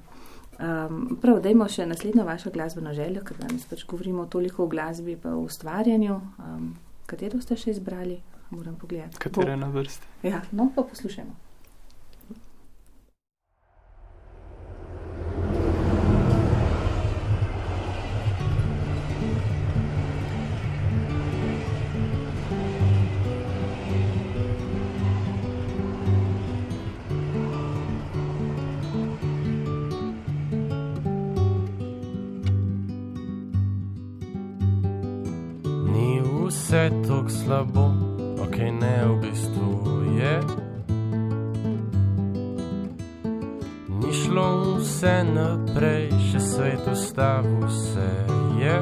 Um, 0.62 1.17
prav, 1.21 1.39
dajmo 1.41 1.65
še 1.69 1.88
naslednjo 1.89 2.26
vašo 2.26 2.52
glasbeno 2.54 2.93
željo, 2.93 3.24
ker 3.26 3.38
danes 3.41 3.65
pač 3.65 3.86
govorimo 3.89 4.28
toliko 4.30 4.63
o 4.63 4.69
glasbi 4.69 5.15
pa 5.17 5.34
o 5.34 5.45
ustvarjanju. 5.47 6.17
Um, 6.38 6.74
katero 7.10 7.41
ste 7.41 7.58
še 7.58 7.74
izbrali? 7.74 8.19
Moram 8.52 8.76
pogledati. 8.76 9.17
Katera 9.17 9.56
je 9.56 9.58
na 9.58 9.69
vrsti? 9.71 10.12
Ja, 10.28 10.41
no, 10.52 10.67
pa 10.76 10.84
poslušajmo. 10.84 11.51
Vse 36.72 36.90
tako 37.08 37.30
slabo, 37.30 37.92
ok, 38.44 38.56
ne 38.82 39.06
v 39.06 39.16
bistvu 39.22 40.04
je. 40.20 40.40
Ni 44.00 44.14
šlo 44.14 44.78
vse 44.80 45.12
naprej, 45.36 46.08
še 46.32 46.40
svet 46.40 46.88
ustavil 46.88 47.68
se 47.68 48.08
je. 48.56 48.78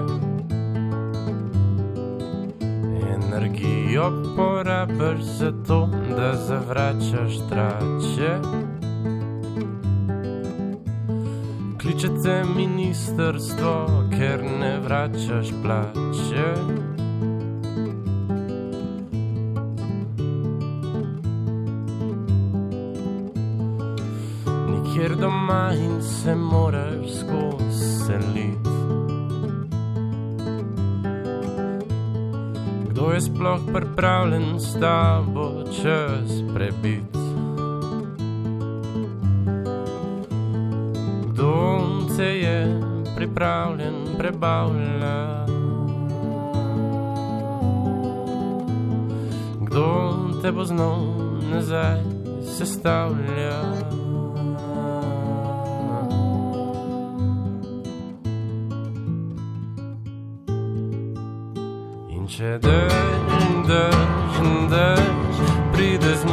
Energijo 3.09 4.11
porabiš 4.37 5.23
za 5.39 5.51
to, 5.65 5.89
da 6.13 6.35
zavračaš 6.45 7.41
trače. 7.49 8.31
Kličete 11.81 12.43
ministrstvo, 12.53 13.73
ker 14.13 14.45
ne 14.45 14.77
vračaš 14.85 15.49
plače. 15.63 16.78
Doma 25.19 25.71
in 25.73 26.01
se 26.01 26.35
moraš 26.35 27.09
skozi 27.19 28.05
seliti. 28.05 28.69
Kdo 32.89 33.11
je 33.11 33.21
sploh 33.21 33.59
pripravljen 33.73 34.59
s 34.59 34.79
tabo 34.79 35.63
čas 35.83 36.29
prebiti? 36.53 37.19
Kdo 41.27 41.79
te 42.17 42.23
je 42.23 42.81
pripravljen 43.15 43.93
prebavljati? 44.17 45.51
Kdo 49.61 50.15
te 50.41 50.51
bo 50.51 50.65
znal 50.65 50.99
nazaj 51.51 52.01
sestavljati? 52.57 53.98
Če 62.39 62.55
dež, 62.63 63.67
dež, 63.67 64.37
dež, 64.71 65.11
pride 65.75 66.15
z 66.15 66.23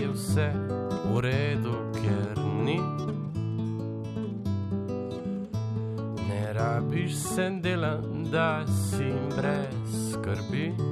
je 0.00 0.08
vse 0.08 0.52
v 1.14 1.20
redu, 1.20 1.74
ker 1.94 2.38
ni. 2.64 2.80
Ne 6.28 6.52
rabiš 6.52 7.14
se 7.16 7.50
dela, 7.62 7.96
da 8.32 8.66
si 8.66 9.12
brez 9.36 10.12
skrbi. 10.12 10.87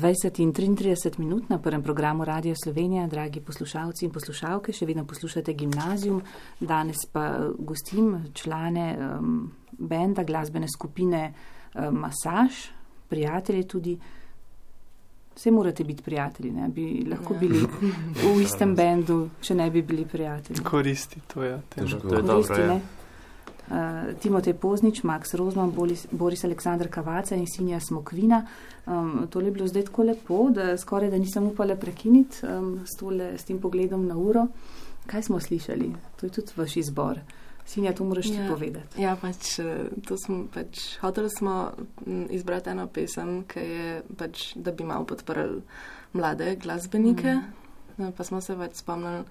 20 0.00 0.40
in 0.40 0.52
33 0.52 1.18
minut 1.18 1.48
na 1.48 1.58
prvem 1.58 1.82
programu 1.82 2.24
Radio 2.24 2.54
Slovenija, 2.64 3.06
dragi 3.06 3.40
poslušalci 3.40 4.04
in 4.04 4.12
poslušalke, 4.12 4.72
še 4.72 4.86
vedno 4.88 5.04
poslušate 5.04 5.52
gimnazijum. 5.52 6.22
Danes 6.60 7.04
pa 7.12 7.24
eh, 7.26 7.50
gostim 7.58 8.14
člane 8.32 8.86
um, 8.96 9.50
benda 9.72 10.24
glasbene 10.24 10.68
skupine 10.72 11.26
um, 11.74 12.00
Masaž, 12.00 12.70
prijatelje 13.08 13.66
tudi. 13.68 13.98
Vse 15.36 15.50
morate 15.50 15.84
biti 15.84 16.02
prijatelji, 16.02 16.50
ne 16.50 16.68
bi 16.68 16.86
lahko 17.10 17.36
ja. 17.36 17.40
bili 17.40 17.60
v 18.22 18.32
istem 18.46 18.72
bendu, 18.74 19.28
če 19.40 19.54
ne 19.54 19.68
bi 19.70 19.82
bili 19.82 20.08
prijatelji. 20.08 20.64
Koristi 20.64 21.20
to, 21.28 21.44
ja. 21.44 21.60
Težko. 21.68 22.00
To 22.08 22.16
je 22.16 22.22
dobro, 22.22 22.34
Koristi, 22.34 22.56
dobro, 22.56 22.64
ja. 22.64 22.74
Ne? 22.74 22.99
Uh, 23.70 23.76
Timotej 24.20 24.54
Poznič, 24.54 25.02
Max 25.02 25.34
Rozman, 25.34 25.70
Boris, 25.70 26.06
Boris 26.10 26.44
Aleksandr 26.44 26.88
Kavaca 26.88 27.36
in 27.36 27.46
Sinja 27.46 27.78
Smokvina. 27.80 28.42
Um, 28.86 29.28
tole 29.30 29.44
je 29.44 29.50
bilo 29.52 29.68
zdaj 29.68 29.84
tako 29.84 30.02
lepo, 30.02 30.50
da 30.50 30.76
skoraj 30.78 31.10
da 31.10 31.18
nisem 31.18 31.46
upala 31.46 31.76
prekiniti 31.76 32.42
um, 32.46 32.80
s, 32.84 32.98
tole, 32.98 33.38
s 33.38 33.44
tem 33.44 33.60
pogledom 33.60 34.06
na 34.06 34.16
uro. 34.18 34.46
Kaj 35.06 35.22
smo 35.22 35.40
slišali? 35.40 35.92
To 36.16 36.26
je 36.26 36.30
tudi 36.30 36.52
vaš 36.56 36.76
izbor. 36.76 37.20
Sinja, 37.66 37.92
to 37.92 38.04
moraš 38.04 38.26
ti 38.26 38.34
Ja. 38.34 38.48
povedati. 38.48 39.02
Ja, 39.02 39.16
pač, 39.16 39.58
eh, 39.58 39.86
to 40.06 40.16
smo, 40.18 40.46
pač, 40.54 40.98
hoteli 41.00 41.30
smo 41.30 41.70
mm, 42.06 42.26
izbrati 42.30 42.70
eno 42.70 42.86
pesem, 42.86 43.44
ki 43.44 43.60
je, 43.60 44.02
pač, 44.16 44.56
da 44.56 44.72
bi 44.72 44.84
malo 44.84 45.04
podprli 45.04 45.62
mlade 46.12 46.56
glasbenike. 46.56 47.34
Mm. 47.98 48.12
Pa 48.16 48.24
smo 48.24 48.40
se 48.40 48.56
pač 48.56 48.74
spomnili 48.82 49.22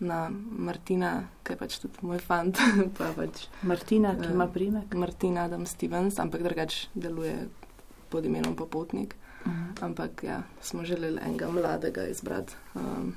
na 0.00 0.30
Martina, 0.58 1.12
ki 1.42 1.52
je 1.52 1.56
pač 1.56 1.78
tudi 1.78 1.98
moj 2.02 2.18
fant, 2.18 2.58
pa 2.98 3.12
pač 3.12 3.46
Martina, 3.62 4.14
ki 4.14 4.30
ima 4.30 4.46
primek. 4.46 4.94
Martina 4.94 5.44
Adam 5.44 5.66
Stevens, 5.66 6.18
ampak 6.18 6.42
drugač 6.42 6.86
deluje 6.94 7.48
pod 8.08 8.24
imenom 8.24 8.54
Popotnik. 8.54 9.14
Mhm. 9.46 9.78
Ampak 9.80 10.22
ja, 10.22 10.42
smo 10.60 10.84
želeli 10.84 11.20
enega 11.22 11.48
mladega 11.48 12.06
izbrati, 12.06 12.54
um, 12.74 13.14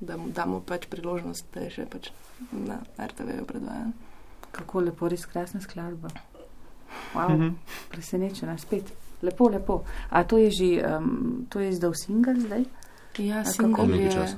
da 0.00 0.16
mu 0.16 0.30
damo 0.30 0.60
pač 0.60 0.86
priložnost, 0.86 1.46
da 1.54 1.60
je 1.60 1.70
še 1.70 1.86
pač 1.86 2.10
na 2.52 2.78
RTV-ju 2.98 3.44
predvajan. 3.44 3.92
Kako 4.52 4.80
lepo, 4.80 5.08
res 5.08 5.26
krasna 5.26 5.60
skladba. 5.60 6.08
Wow, 7.14 7.30
Mhm. 7.30 7.54
presenečena, 7.88 8.58
spet. 8.58 8.92
Lepo, 9.22 9.48
lepo. 9.48 9.84
A 10.10 10.24
to 10.24 10.36
je 10.36 10.50
že, 10.50 10.68
um, 10.82 11.46
to 11.48 11.60
je 11.60 11.68
izdal 11.70 11.94
singel 11.94 12.36
zdaj? 12.36 12.64
Ja, 13.18 13.42
Nekaj 13.42 13.98
je. 13.98 14.36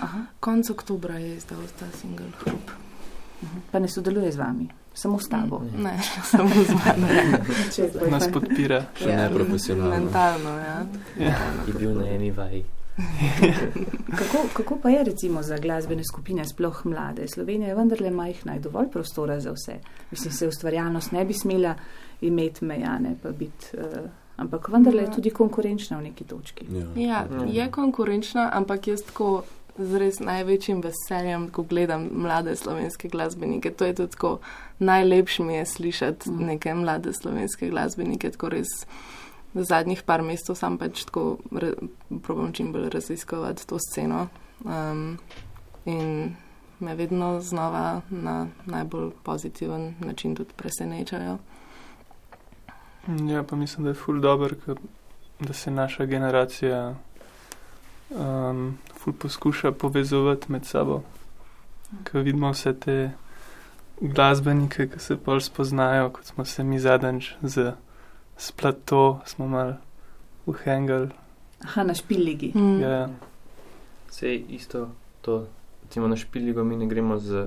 Aha. 0.00 0.18
Konec 0.40 0.70
oktobra 0.70 1.18
je 1.18 1.36
izdal 1.36 1.58
ta 1.78 1.86
singel 2.00 2.26
Hrup. 2.38 2.70
Mhm. 3.42 3.60
Pa 3.70 3.78
ne 3.78 3.88
sodeluje 3.88 4.32
z 4.32 4.36
vami, 4.36 4.68
samo 4.94 5.18
s 5.18 5.28
tabo. 5.28 5.62
Ne, 5.78 5.98
samo 6.30 6.48
z 6.48 6.74
mano. 6.74 7.06
Ja. 7.06 8.10
Nas 8.10 8.28
podpira. 8.32 8.84
Še 8.94 9.16
neprofesionalno. 9.16 9.96
Mentalno, 9.96 10.50
ja. 10.58 10.76
Ja. 11.18 11.38
Je 11.66 11.72
bil 11.72 11.96
na 11.96 12.08
eni 12.08 12.30
vaji. 12.30 12.64
Kako, 14.18 14.38
kako 14.52 14.76
pa 14.82 14.90
je 14.90 15.04
recimo 15.04 15.42
za 15.42 15.56
glasbene 15.58 16.02
skupine, 16.04 16.44
sploh 16.44 16.82
mlade? 16.84 17.28
Slovenija 17.28 17.68
je 17.68 17.74
vendarle 17.74 18.10
majhna, 18.10 18.52
je 18.52 18.60
dovolj 18.60 18.90
prostora 18.92 19.40
za 19.40 19.54
vse. 19.56 19.78
Mislim, 20.10 20.32
se 20.32 20.48
ustvarjalnost 20.48 21.12
ne 21.12 21.24
bi 21.24 21.32
smela 21.34 21.74
imeti 22.20 22.64
mejane, 22.64 23.14
pa 23.22 23.30
biti. 23.30 23.66
Uh, 23.78 24.10
ampak 24.40 24.68
vendarle 24.68 25.02
je 25.02 25.12
tudi 25.12 25.30
konkurenčna 25.30 25.98
v 25.98 26.02
neki 26.02 26.24
točki. 26.24 26.66
Ja. 26.72 26.86
Ja, 26.96 27.46
je 27.46 27.70
konkurenčna, 27.70 28.50
ampak 28.52 28.86
jaz 28.86 29.02
tako 29.06 29.42
z 29.78 29.98
res 29.98 30.18
največjim 30.20 30.82
veseljem, 30.84 31.48
ko 31.54 31.62
gledam 31.62 32.08
mlade 32.12 32.56
slovenske 32.56 33.08
glasbenike. 33.08 33.70
To 33.70 33.84
je 33.84 33.94
tudi 33.94 34.12
tako 34.12 34.38
najlepše 34.78 35.42
mi 35.44 35.54
je 35.54 35.66
slišati 35.66 36.30
Mhm. 36.30 36.44
neke 36.46 36.74
mlade 36.74 37.12
slovenske 37.12 37.70
glasbenike, 37.70 38.30
tako 38.30 38.48
res. 38.48 38.68
Zadnjih 39.54 40.02
par 40.02 40.22
mesecev 40.22 40.54
sam 40.54 40.78
pač 40.78 41.04
tako 41.04 41.38
re, 41.52 41.72
probam 42.22 42.52
čim 42.52 42.72
bolj 42.72 42.88
raziskovati 42.90 43.66
to 43.66 43.78
sceno 43.78 44.28
um, 44.64 45.18
in 45.84 46.36
me 46.80 46.94
vedno 46.94 47.40
znova 47.40 48.00
na 48.10 48.46
najbolj 48.66 49.10
pozitiven 49.22 49.94
način 50.00 50.34
tudi 50.34 50.50
presenečajo. 50.56 51.38
Ja, 53.08 53.42
pa 53.42 53.56
mislim, 53.56 53.84
da 53.84 53.90
je 53.90 53.94
ful 53.94 54.20
dobr, 54.20 54.54
da 55.40 55.52
se 55.52 55.70
naša 55.70 56.04
generacija 56.04 56.94
um, 58.10 58.78
ful 58.98 59.12
poskuša 59.12 59.72
povezovati 59.72 60.52
med 60.52 60.64
sabo. 60.64 61.02
Ker 62.04 62.20
vidimo 62.20 62.50
vse 62.50 62.72
te 62.80 63.10
glasbenike, 64.00 64.88
ki 64.88 64.98
se 64.98 65.16
pol 65.16 65.40
spoznajo, 65.40 66.10
kot 66.10 66.24
smo 66.24 66.44
se 66.44 66.64
mi 66.64 66.78
zadnjič 66.80 67.32
z 67.42 67.72
splato, 68.36 69.20
smo 69.26 69.48
mal 69.48 69.74
uhengali. 70.46 71.10
Aha, 71.64 71.82
na 71.82 71.94
špiligi. 71.94 72.52
Mm. 72.54 72.80
Ja, 72.80 73.08
Sej 74.10 74.44
isto 74.48 74.88
to, 75.20 75.46
recimo 75.82 76.08
na 76.08 76.16
špiligo 76.16 76.64
mi 76.64 76.76
ne 76.76 76.86
gremo 76.86 77.18
z 77.18 77.46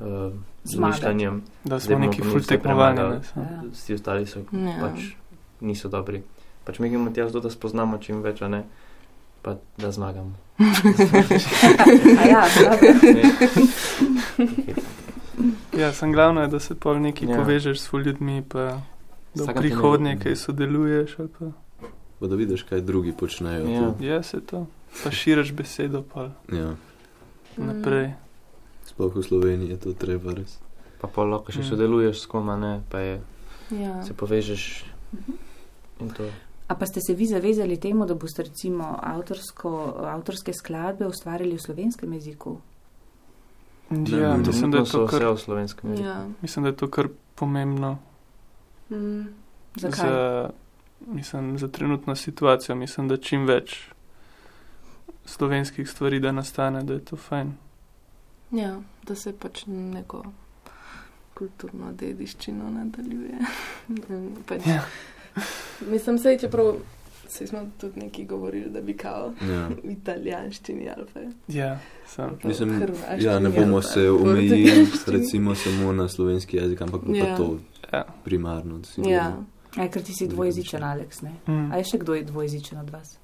uh, 0.00 0.32
Zmagati. 0.64 0.96
mišljenjem, 0.96 1.42
da 1.64 1.80
smo 1.80 1.98
neki 1.98 2.18
pa 2.18 2.24
mi 2.24 2.30
ful 2.30 2.40
vse 2.40 2.48
tekmovalni. 2.48 2.96
premagali. 2.96 3.18
ne, 3.18 3.24
samo. 3.24 3.46
Ja. 3.46 3.70
vsi 3.72 3.94
ostali 3.94 4.26
so 4.26 4.38
Ja. 4.52 4.76
pač 4.80 5.00
niso 5.60 5.88
dobri. 5.88 6.22
Pač 6.64 6.78
mi 6.78 6.88
gremo 6.88 7.10
tja 7.10 7.26
zato, 7.26 7.40
da 7.40 7.50
spoznamo 7.50 7.98
čim 7.98 8.22
več, 8.22 8.42
a 8.42 8.48
ne 8.48 8.62
pa 9.42 9.56
da 9.76 9.90
zmagamo. 9.90 10.32
Ja. 12.24 12.44
Ja, 15.72 15.92
sem 15.92 16.12
glavno 16.12 16.40
je, 16.40 16.48
da 16.48 16.60
se 16.60 16.74
pol 16.74 16.98
neki 16.98 17.26
Ja. 17.26 17.36
povežeš 17.36 17.78
s 17.78 17.86
ful 17.86 18.00
ljudmi, 18.00 18.42
pa 18.42 18.58
da 19.34 19.44
v 19.44 19.54
prihodnje 19.54 20.18
kaj 20.18 20.36
sodeluješ. 20.36 21.14
ali 21.18 21.28
Pa. 21.30 21.46
Pa 22.20 22.26
da 22.26 22.34
vidiš, 22.36 22.62
kaj 22.62 22.80
drugi 22.80 23.12
počnejo. 23.12 23.66
Ja. 23.66 23.80
tu. 23.90 24.04
Ja, 24.04 24.22
se 24.22 24.40
to. 24.40 24.66
Pa 25.02 25.10
širiš 25.10 25.52
besedo 25.52 26.02
pa 26.04 26.28
Ja. 26.48 26.74
naprej. 27.56 28.12
Sploh 28.84 29.12
v 29.12 29.22
Sloveniji 29.22 29.70
je 29.70 29.76
to 29.78 29.92
treba 29.94 30.32
res. 30.32 30.58
Pa 30.98 31.08
pol 31.08 31.28
lahko 31.28 31.52
še 31.52 31.58
Mm. 31.58 31.64
sodeluješ 31.64 32.16
s 32.16 32.26
koma, 32.26 32.56
ne, 32.56 32.82
pa 32.88 32.98
je, 32.98 33.20
Ja. 33.72 34.02
se 34.02 34.12
povežeš 34.12 34.84
in 36.00 36.10
to. 36.10 36.26
A 36.68 36.74
pa 36.74 36.86
ste 36.86 37.00
se 37.00 37.12
vi 37.12 37.26
zavezali 37.26 37.76
temu, 37.76 38.06
da 38.06 38.14
boste 38.14 38.42
recimo 38.42 38.96
avtorsko, 38.96 39.70
avtorske 40.06 40.52
skladbe 40.52 41.06
ustvarjali 41.06 41.52
v 41.52 41.60
slovenskem 41.60 42.12
jeziku? 42.12 42.60
Ja, 43.90 43.96
Mm. 44.30 44.42
mislim, 44.42 44.70
da 44.70 44.78
je 44.78 44.84
to 44.84 45.04
vse 45.04 45.10
kar, 45.10 45.26
v 45.26 45.38
slovenskem 45.38 45.90
jeziku. 45.90 46.06
Ja. 46.06 46.26
mislim, 46.40 46.62
da 46.62 46.68
je 46.68 46.76
to 46.76 46.88
kar 46.88 47.08
pomembno 47.34 47.98
Mm. 48.90 49.26
Zakaj? 49.74 49.98
za, 50.00 50.50
mislim, 51.02 51.58
za 51.58 51.68
trenutno 51.68 52.14
situacijo. 52.14 52.74
Mislim, 52.74 53.08
da 53.08 53.16
čim 53.16 53.46
več 53.46 53.88
slovenskih 55.24 55.88
stvari, 55.88 56.20
da 56.20 56.32
nastane, 56.32 56.82
da 56.82 56.92
je 56.92 57.00
to 57.00 57.16
fajn. 57.18 57.52
Ja, 58.52 58.76
da 59.02 59.14
se 59.14 59.32
pač 59.32 59.62
neko 59.66 60.24
kulturno 61.34 61.92
dediščino 61.92 62.70
nadaljuje. 62.70 63.38
pač, 64.48 64.66
Ja. 64.66 64.82
Mislim, 65.82 66.18
sej, 66.18 66.38
čeprav 66.38 66.74
se 67.28 67.46
smo 67.46 67.62
tudi 67.78 68.00
neki 68.00 68.24
govorili, 68.24 68.70
da 68.70 68.80
bi 68.80 68.92
kao 68.94 69.32
Ja. 69.42 69.68
v 69.68 69.90
italijanščini 69.90 70.90
ali 70.90 71.06
pa 71.14 71.20
Ja, 71.48 71.78
v 72.08 72.30
Mislim, 72.44 72.82
ja, 73.18 73.38
ne 73.38 73.48
bomo 73.50 73.76
pa 73.76 73.82
se 73.82 74.10
omejili 74.10 74.70
recimo 75.06 75.54
samo 75.54 75.92
na 75.92 76.08
slovenski 76.08 76.56
jezik, 76.56 76.80
ampak 76.80 77.00
Ja. 77.08 77.24
pa 77.26 77.36
to 77.36 77.58
Ja. 77.92 78.04
primarno. 78.24 78.80
Ja, 78.98 79.36
Aj, 79.72 79.90
ker 79.90 80.02
ti 80.02 80.12
si 80.12 80.28
dvojezičen, 80.28 80.84
Aleks, 80.84 81.22
ne? 81.22 81.32
Mm. 81.46 81.72
A 81.72 81.76
je 81.76 81.84
še 81.84 81.98
kdo 81.98 82.14
je 82.14 82.24
dvojezičen 82.24 82.78
od 82.78 82.90
vas? 82.90 83.16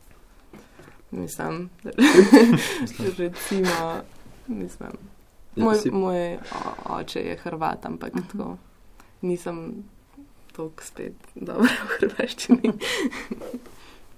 Mislim, 1.10 1.68
recimo, 3.18 4.00
mislim, 4.46 4.90
Ja, 4.90 5.17
moj, 5.56 5.74
si- 5.76 5.90
moj 5.90 6.38
oče 6.86 7.20
je 7.20 7.36
Hrvat, 7.36 7.86
ampak 7.86 8.14
Mhm. 8.14 8.24
tako 8.28 8.56
nisem 9.22 9.84
toliko 10.52 10.84
spet 10.84 11.12
dobra 11.34 11.68
v 11.84 11.98
hrvaščini. 12.00 12.72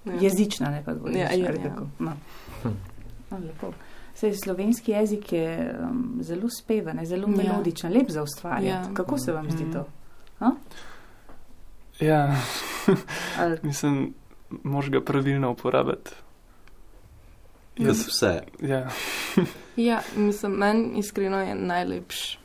Ja. 0.05 0.13
Jezična, 0.13 0.69
ne 0.69 0.83
pa 0.85 0.93
dvojezična. 0.93 1.29
Ja, 1.29 1.37
ja, 1.37 1.49
ali 1.49 1.59
ja. 1.59 1.75
No. 1.99 2.13
Hm. 2.63 2.69
No, 3.31 3.37
lepo. 3.37 3.73
Sej, 4.15 4.33
slovenski 4.35 4.91
jezik 4.91 5.33
je 5.33 5.49
um, 5.81 6.17
zelo 6.21 6.49
speven, 6.51 6.99
je 6.99 7.05
zelo 7.05 7.27
Ja. 7.29 7.35
melodičen, 7.37 7.93
lep 7.93 8.09
za 8.09 8.23
ustvarjati. 8.23 8.67
Ja. 8.67 8.93
Kako 8.93 9.17
se 9.17 9.31
vam 9.31 9.51
zdi 9.51 9.63
Mhm. 9.63 9.73
to? 9.73 9.85
Ja, 11.99 12.35
Ali, 13.37 13.57
mislim, 13.63 14.13
moš 14.63 14.89
ga 14.89 15.01
pravilno 15.01 15.51
uporabiti. 15.51 16.11
Kot 17.77 17.95
vse. 17.97 18.41
Ja, 18.61 18.89
Ja, 19.75 20.01
mislim, 20.15 20.51
meni 20.51 20.99
iskreno 20.99 21.41
je 21.41 21.55
najlepš, 21.55 22.39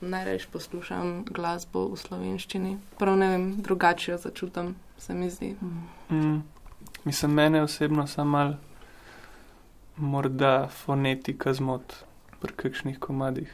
najrajš 0.00 0.46
poslušam 0.46 1.24
glasbo 1.24 1.86
v 1.88 1.96
slovenščini. 1.96 2.76
Prav 2.98 3.16
ne 3.16 3.28
vem, 3.28 3.46
drugače 3.62 4.12
jo 4.12 4.18
začutam, 4.18 4.74
se 4.98 5.14
mi 5.14 5.30
zdi. 5.30 5.54
mm, 6.10 6.42
mislim, 7.04 7.32
mene 7.32 7.62
osebno 7.62 8.06
sam 8.06 8.28
mal 8.28 8.54
morda 9.96 10.68
fonetika 10.68 11.54
zmot 11.54 11.94
pri 12.40 12.52
kakšnih 12.56 12.98
komadih. 12.98 13.52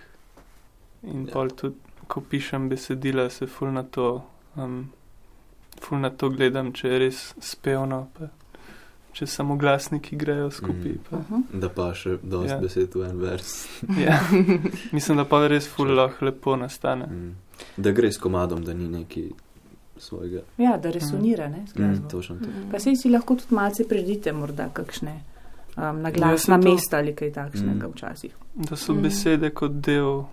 In 1.03 1.21
Ja. 1.21 1.27
ja. 1.27 1.33
pol 1.33 1.51
tudi, 1.51 1.77
ko 2.07 2.21
pišem 2.21 2.69
besedila, 2.69 3.31
se 3.31 3.47
ful 3.47 3.73
na 3.73 3.83
to, 3.83 4.25
um, 4.57 4.91
ful 5.81 5.99
na 5.99 6.11
to 6.11 6.31
gledam, 6.31 6.73
če 6.73 6.89
je 6.89 6.99
res 6.99 7.35
spevno, 7.41 8.09
pa 8.15 8.29
če 9.17 9.27
samo 9.27 9.57
glasniki 9.57 10.17
grejo 10.17 10.51
skupaj. 10.51 10.77
Mhm. 10.93 10.99
Pa. 11.11 11.17
uh-huh. 11.17 11.43
Da 11.55 11.69
pa 11.71 11.95
še 11.95 12.19
dosti 12.23 12.51
Ja. 12.51 12.59
besed 12.59 12.95
v 12.95 13.03
en 13.03 13.19
vers. 13.19 13.55
Ja. 13.99 14.19
Mislim, 14.93 15.17
da 15.17 15.25
pa 15.25 15.47
res 15.47 15.67
ful 15.67 15.89
lahko 15.91 16.25
lepo 16.25 16.57
nastane. 16.57 17.07
Mm. 17.07 17.33
Da 17.79 17.93
gre 17.93 18.09
s 18.09 18.19
komadom, 18.19 18.61
da 18.61 18.75
ni 18.75 18.89
neki 18.91 19.31
svojega. 19.99 20.43
Ja, 20.59 20.77
da 20.77 20.91
resonira, 20.91 21.49
ne, 21.49 21.64
z 21.67 21.75
Mm, 21.75 22.09
točno 22.09 22.37
to. 22.37 22.45
Mhm. 22.45 22.71
Pa 22.71 22.79
sej 22.79 22.97
si 22.97 23.09
lahko 23.09 23.35
tudi 23.35 23.55
malce 23.55 23.85
predite, 23.85 24.33
morda 24.35 24.69
kakšne 24.71 25.14
um, 25.79 26.03
na 26.03 26.11
Ja, 26.11 26.59
mesta 26.59 26.99
ali 26.99 27.14
kaj 27.14 27.33
takšnega 27.33 27.87
Mm. 27.87 27.93
včasih. 27.93 28.35
Da 28.55 28.77
so 28.77 28.93
Mm. 28.93 29.03
besede 29.03 29.51
kot 29.51 29.73
del, 29.73 30.25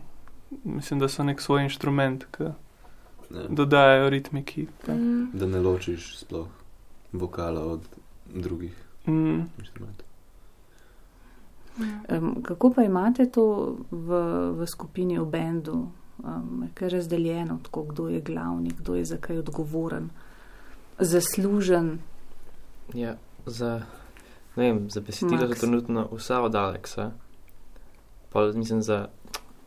mislim, 0.65 0.99
da 0.99 1.07
so 1.07 1.23
nek 1.23 1.39
svoj 1.39 1.63
inštrument, 1.63 2.25
ki 2.27 2.43
Ja. 2.43 2.53
dodajajo 3.49 4.09
ritmiki. 4.09 4.67
Pa. 4.85 4.91
Mm. 4.93 5.31
Da 5.33 5.45
ne 5.47 5.59
ločiš 5.59 6.17
sploh 6.17 6.47
vokala 7.13 7.61
od 7.63 7.81
drugih 8.33 8.73
Mm. 9.05 9.41
inštrumentov. 9.59 10.07
Ja. 11.77 12.17
Um, 12.17 12.43
kako 12.43 12.69
pa 12.69 12.83
imate 12.83 13.25
to 13.27 13.43
v, 13.91 14.07
v 14.53 14.67
skupini, 14.67 15.17
v 15.17 15.25
bendu, 15.25 15.89
um, 16.19 16.69
kaj 16.73 16.85
je 16.85 16.91
razdeljeno, 16.91 17.59
tako 17.63 17.83
kdo 17.83 18.07
je 18.09 18.21
glavni, 18.21 18.69
kdo 18.71 18.95
je 18.95 19.05
za 19.05 19.17
kaj 19.17 19.37
odgovoren, 19.37 20.09
zaslužen? 20.99 21.99
Ja, 22.93 23.15
za, 23.45 23.81
vem, 24.55 24.89
za 24.89 25.01
besedilo 25.01 25.47
Max. 25.47 25.59
trenutno 25.59 26.07
vsa 26.11 26.41
od 26.41 26.55
Aleksa. 26.55 27.11
Pa 28.29 28.45
mislim 28.47 28.81
za, 28.81 29.07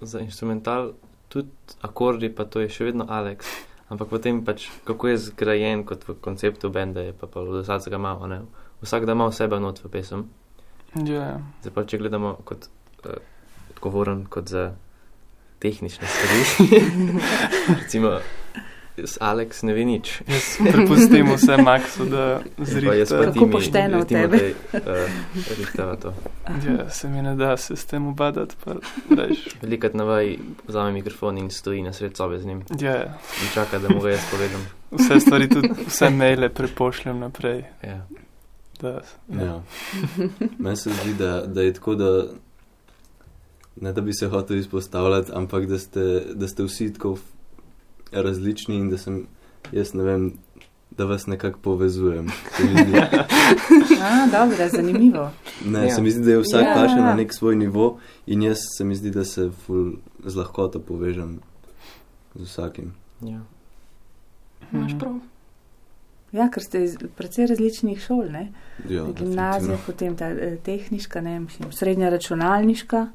za 0.00 0.20
instrumental, 0.20 0.92
tudi 1.28 1.48
akordi, 1.80 2.30
pa 2.30 2.44
to 2.44 2.60
je 2.60 2.68
še 2.68 2.84
vedno 2.84 3.06
Aleks. 3.08 3.46
Ampak 3.86 4.10
potem 4.10 4.42
pač, 4.42 4.66
kako 4.82 5.12
je 5.12 5.18
zgrajen 5.30 5.84
kot 5.86 6.02
v 6.08 6.16
konceptu 6.18 6.70
benda, 6.74 7.04
je 7.06 7.14
pa, 7.14 7.30
pa 7.30 7.40
od 7.40 7.62
vsakega 7.62 7.98
malo, 8.02 8.26
ne. 8.26 8.42
Vsak 8.82 9.06
da 9.06 9.14
ima 9.14 9.28
v 9.30 9.36
sebe 9.36 9.60
not 9.62 9.78
v 9.78 9.88
pesem. 9.88 10.26
Ja, 11.06 11.38
Zdaj 11.62 11.72
pa, 11.72 11.84
če 11.86 12.00
gledamo 12.02 12.34
kot 12.48 12.66
uh, 13.06 13.20
odgovoren 13.70 14.26
kot 14.26 14.50
za 14.50 14.74
tehnične 15.62 16.08
stvari, 16.08 16.42
recimo, 17.80 18.18
s 18.98 19.18
Aleks 19.20 19.62
ne 19.62 19.74
ve 19.74 19.84
nič. 19.84 20.22
jaz 20.28 20.56
prepustim 20.62 21.26
vse 21.28 21.56
Maxu, 21.56 22.04
da 22.04 22.40
jaz 22.58 22.68
zrihta. 22.68 23.18
pa 23.18 23.24
Kako 23.24 23.46
pošteno 23.48 23.98
od 23.98 24.08
tebe. 24.08 24.54
Uh, 24.72 24.80
rihtava 25.58 25.96
to. 25.96 26.14
Ja, 26.66 26.90
se 26.90 27.08
mi 27.08 27.22
ne 27.22 27.34
da 27.34 27.56
se 27.56 27.76
s 27.76 27.84
tem 27.84 28.06
ubadati, 28.06 28.54
pa 28.64 28.74
reš. 29.10 29.38
Velikrat 29.62 29.94
navaj 29.94 30.36
vzame 30.66 30.92
mikrofon 30.92 31.38
in 31.38 31.50
stoji 31.50 31.82
na 31.82 31.92
sred 31.92 32.16
sobe 32.16 32.38
z 32.38 32.46
njim 32.46 32.62
Ja, 32.80 33.02
in 33.36 33.48
čaka, 33.54 33.78
da 33.78 33.88
mu 33.88 34.00
ga 34.00 34.10
jaz 34.10 34.20
povedam. 34.30 34.66
vse 34.92 35.20
stvari, 35.20 35.48
tudi 35.48 35.70
vse 35.86 36.10
maile 36.10 36.48
prepošljem 36.48 37.18
naprej. 37.18 37.64
Ja. 37.82 38.06
Da, 38.80 39.00
Ja. 39.30 39.62
Meni 40.58 40.76
se 40.76 40.90
zdi, 40.92 41.14
da, 41.14 41.42
da 41.42 41.62
je 41.62 41.72
tako, 41.72 41.94
da 41.94 42.24
ne 43.76 43.92
da 43.92 44.00
bi 44.00 44.12
se 44.12 44.26
hotel 44.26 44.56
izpostavljati, 44.56 45.32
ampak 45.34 45.66
da 45.66 45.78
ste, 45.78 46.00
da 46.34 46.48
ste 46.48 46.62
vsi 46.62 46.92
tako 46.92 47.16
različni 48.12 48.76
in 48.76 48.90
da 48.90 48.98
sem, 48.98 49.26
jaz 49.72 49.94
ne 49.94 50.02
vem, 50.02 50.32
da 50.90 51.04
vas 51.04 51.26
nekako 51.26 51.58
povezujem. 51.60 52.26
A, 54.02 54.26
dobro, 54.28 54.68
zanimivo. 54.70 55.30
ne, 55.64 55.82
Ja. 55.82 55.94
se 55.94 56.02
mi 56.02 56.10
zdi, 56.10 56.24
da 56.24 56.30
je 56.30 56.38
vsak 56.38 56.62
Ja. 56.62 56.68
ja. 56.68 56.74
paše 56.74 56.94
na 56.96 57.14
nek 57.14 57.34
svoj 57.34 57.56
nivo 57.56 57.98
in 58.26 58.42
jaz 58.42 58.58
se 58.78 58.84
mi 58.84 58.94
zdi, 58.94 59.10
da 59.10 59.24
se 59.24 59.50
ful 59.66 59.92
z 60.24 60.36
lahkoto 60.36 60.80
povežem 60.80 61.40
z 62.34 62.42
vsakim. 62.42 62.94
Ja. 63.20 63.40
Imaš 64.72 64.92
prav. 64.98 65.14
Ja, 66.32 66.48
ker 66.50 66.62
ste 66.62 66.84
iz 66.84 66.96
precej 67.16 67.46
različnih 67.46 68.00
šol, 68.00 68.24
ne? 68.30 68.52
Ja, 68.88 69.04
Gimnazija, 69.08 69.78
potem 69.86 70.16
ta 70.16 70.26
eh, 70.26 70.56
tehniška, 70.56 71.20
ne, 71.20 71.40
mislim, 71.40 71.72
srednja 71.72 72.08
računalniška. 72.08 73.06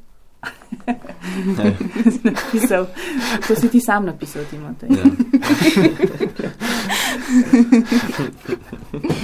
Napisal, 2.24 2.88
to 3.48 3.56
si 3.56 3.70
ti 3.70 3.80
sam 3.80 4.06
napisal, 4.06 4.44
Timotej. 4.50 4.90
Ja. 4.90 5.04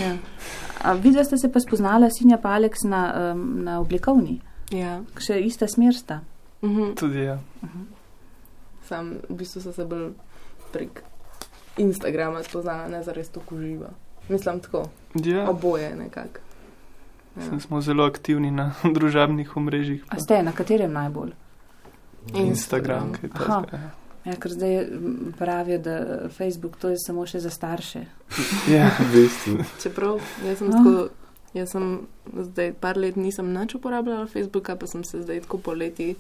Ja. 0.01 0.15
A 0.83 0.93
videla 0.93 1.23
ste 1.23 1.37
se 1.37 1.51
pa 1.51 1.59
spoznala, 1.59 2.09
Sinja 2.09 2.37
pa 2.37 2.49
Aleks, 2.49 2.83
na, 2.83 3.31
um, 3.33 3.63
na 3.63 3.79
oblikovni, 3.79 4.41
Ja. 4.71 5.01
še 5.17 5.39
ista 5.41 5.67
smer 5.67 5.93
sta. 5.95 6.21
Mhm. 6.63 6.93
tudi 6.95 7.23
ja. 7.23 7.39
Sam 8.87 9.15
v 9.29 9.35
bistvu 9.35 9.61
so 9.61 9.71
se 9.73 9.85
bolj 9.85 10.11
prek 10.73 11.03
Instagrama 11.77 12.43
spoznala, 12.43 12.87
ne 12.87 13.03
zares 13.03 13.29
to 13.29 13.41
uživa. 13.51 13.89
Mislim 14.29 14.59
tako, 14.59 14.89
ja. 15.15 15.49
oboje 15.49 15.95
nekako. 15.95 16.39
Ja. 17.37 17.59
Smo 17.59 17.81
zelo 17.81 18.03
aktivni 18.05 18.51
na 18.51 18.71
družabnih 18.95 19.55
omrežjih. 19.55 20.03
A 20.03 20.09
pa 20.09 20.19
ste 20.19 20.41
na 20.41 20.51
katerem 20.51 20.91
najbolj? 20.91 21.31
Instagram, 22.35 23.11
takega. 23.13 23.63
ja. 23.73 23.89
Ja, 24.25 24.35
ker 24.35 24.51
zdaj 24.51 24.73
mm, 24.81 25.33
pravijo, 25.37 25.77
da 25.79 25.93
Facebook 26.29 26.75
to 26.75 26.89
je 26.89 26.97
samo 26.97 27.23
še 27.23 27.39
za 27.39 27.49
starše. 27.49 28.01
Ja, 28.69 28.89
V 29.01 29.13
bistvu. 29.13 29.63
Čeprav 29.79 30.17
jaz 30.43 30.57
sem 30.57 30.67
Ah. 30.67 30.71
tako, 30.73 31.07
jaz 31.53 31.71
sem 31.71 31.85
zdaj 32.41 32.73
par 32.75 32.97
let 32.97 33.15
nisem 33.15 33.47
nič 33.49 33.75
uporabljala 33.75 34.27
Facebooka, 34.27 34.75
pa 34.75 34.85
sem 34.85 35.03
se 35.03 35.21
zdaj 35.21 35.39
tako 35.41 35.57
poleti, 35.59 36.15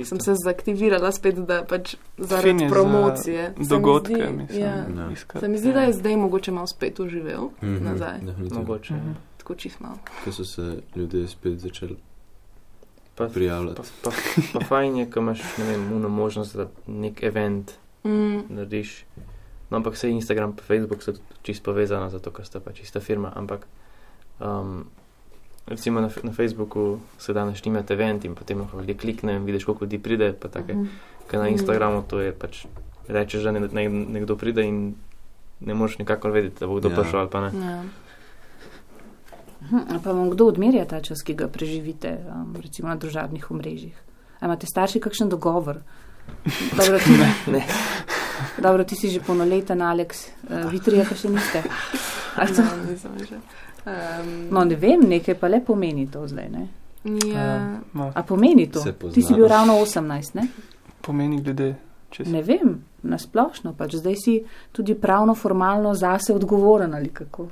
sem 0.00 0.16
se 0.18 0.32
zaktivirala 0.36 1.12
spet, 1.12 1.36
da 1.36 1.60
pač 1.64 1.96
zaradi 2.18 2.58
za 2.60 2.70
promocije. 2.70 3.52
Mi 3.58 3.66
dogodke, 3.66 4.14
zdi- 4.14 4.32
mislim. 4.32 4.60
Ja. 4.62 4.74
Ja. 4.88 5.10
iskati. 5.12 5.40
Se 5.40 5.48
mi 5.48 5.58
zdi, 5.58 5.72
da 5.72 5.80
je 5.82 5.92
zdaj 5.94 6.16
mogoče 6.16 6.50
malo 6.52 6.66
spet 6.68 7.00
uživel 7.00 7.50
Mhm, 7.60 7.84
nazaj. 7.84 8.18
definitivno. 8.20 8.60
Mogoče. 8.60 8.94
Mhm. 8.94 9.08
ja. 9.08 9.14
Tako 9.44 9.54
čist 9.56 9.80
malo. 9.80 9.98
Ko 10.24 10.32
so 10.32 10.44
se 10.44 10.64
ljudje 10.96 11.28
spet 11.28 11.58
začeli 11.58 11.96
Pa, 13.14 13.26
prijavljati. 13.26 13.80
pa, 14.02 14.10
pa, 14.10 14.16
pa 14.52 14.60
fajn 14.62 14.96
je, 14.96 15.06
ko 15.06 15.20
imaš 15.20 15.40
vem, 15.58 15.92
uno 15.92 16.08
možnost, 16.10 16.56
da 16.56 16.66
nek 16.88 17.22
event 17.22 17.72
Mm. 18.04 18.40
narediš. 18.50 19.04
No, 19.70 19.76
ampak 19.76 19.96
se 19.96 20.10
Instagram 20.10 20.50
in 20.50 20.56
Facebook 20.58 21.02
so 21.02 21.12
tudi 21.12 21.24
čist 21.42 21.62
povezana, 21.62 22.10
zato 22.10 22.30
ker 22.30 22.44
sta 22.44 22.60
pač 22.60 22.80
ista 22.80 23.00
firma. 23.00 23.32
Ampak 23.34 23.66
um, 24.40 24.84
recimo 25.66 26.00
na, 26.00 26.10
na 26.22 26.32
Facebooku 26.32 26.98
se 27.18 27.32
da 27.32 27.44
naštimati 27.44 27.92
event 27.92 28.24
in 28.24 28.34
potem 28.34 28.60
lahko 28.60 28.78
ljudje 28.78 28.94
kliknejo 28.96 29.36
in 29.36 29.44
vidiš, 29.44 29.64
koliko 29.64 29.84
ljudi 29.84 29.98
pride. 30.00 30.32
Pa 30.34 30.48
take, 30.50 30.74
Mhm. 30.74 30.84
ker 31.28 31.40
na. 31.40 31.48
Instagramu 31.48 32.02
to 32.02 32.20
je 32.20 32.32
pač 32.34 32.66
rečeš, 33.08 33.42
da 33.42 33.52
ne, 33.52 33.60
ne, 33.62 33.88
nekdo 33.88 34.36
pride 34.36 34.62
in 34.62 34.94
ne 35.60 35.74
moreš 35.74 35.98
nikakor 35.98 36.30
vedeti, 36.30 36.60
da 36.60 36.66
bo 36.66 36.74
kdo 36.74 36.88
Ja. 36.90 36.96
prišel 36.96 37.20
ali 37.20 37.30
pa 37.30 37.40
ne. 37.42 37.50
Ja. 37.60 37.82
Hm, 39.64 39.76
a 39.88 39.98
Pa 39.98 40.12
vam 40.12 40.30
kdo 40.30 40.46
odmerja 40.46 40.84
ta 40.84 41.00
čas, 41.00 41.22
ki 41.22 41.34
ga 41.34 41.48
preživite, 41.48 42.18
um, 42.26 42.54
recimo 42.56 42.88
na 42.88 42.96
družabnih 42.96 43.50
omrežjih? 43.50 43.94
A 44.40 44.46
imate 44.46 44.66
starši 44.66 45.00
kakšen 45.00 45.28
dogovor? 45.28 45.80
Dobro, 46.72 46.98
ti, 46.98 47.10
Ne. 47.46 47.62
dobro, 48.58 48.84
ti 48.84 48.94
si 48.94 49.08
že 49.08 49.20
polnoleten, 49.20 49.82
Aleks, 49.82 50.18
uh, 50.44 50.70
vi 50.70 50.80
trije 50.80 51.04
pa 51.04 51.14
še 51.14 51.28
niste. 51.28 51.62
Ali 52.36 52.50
to? 52.50 52.62
No, 52.62 52.84
nisem 52.84 53.12
že. 53.20 53.36
Um, 53.84 54.48
No, 54.50 54.64
ne 54.64 54.76
vem, 54.76 55.00
nekaj 55.02 55.34
pa 55.34 55.46
le 55.46 55.60
pomeni 55.60 56.06
to 56.06 56.26
zdaj, 56.26 56.48
ne? 56.48 56.68
ja, 57.26 57.78
No, 57.92 58.10
A 58.10 58.22
pomeni 58.22 58.66
to? 58.66 58.80
Ti 59.12 59.22
si 59.22 59.34
bil 59.34 59.46
ravno 59.46 59.74
18, 59.76 60.34
ne? 60.34 60.48
pomeni 61.00 61.36
glede 61.38 61.74
Če 62.10 62.24
si- 62.24 62.30
Ne 62.30 62.42
vem, 62.42 62.70
nasplošno 63.02 63.74
pač. 63.74 63.94
Zdaj 63.94 64.16
si 64.16 64.34
tudi 64.72 64.94
pravno, 64.94 65.34
formalno 65.34 65.94
zase 65.94 66.32
odgovoren 66.32 66.94
ali 66.94 67.08
kako. 67.10 67.48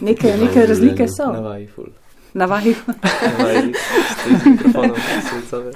Neke, 0.00 0.36
neke 0.36 0.66
razlike 0.66 1.08
so. 1.08 1.32
Navaji 1.32 1.66
ful. 1.66 1.86
Navaji. 2.34 2.74
Navaji, 3.38 3.72
z 4.40 4.46
mikrofonom, 4.46 4.96
svecove. 5.28 5.72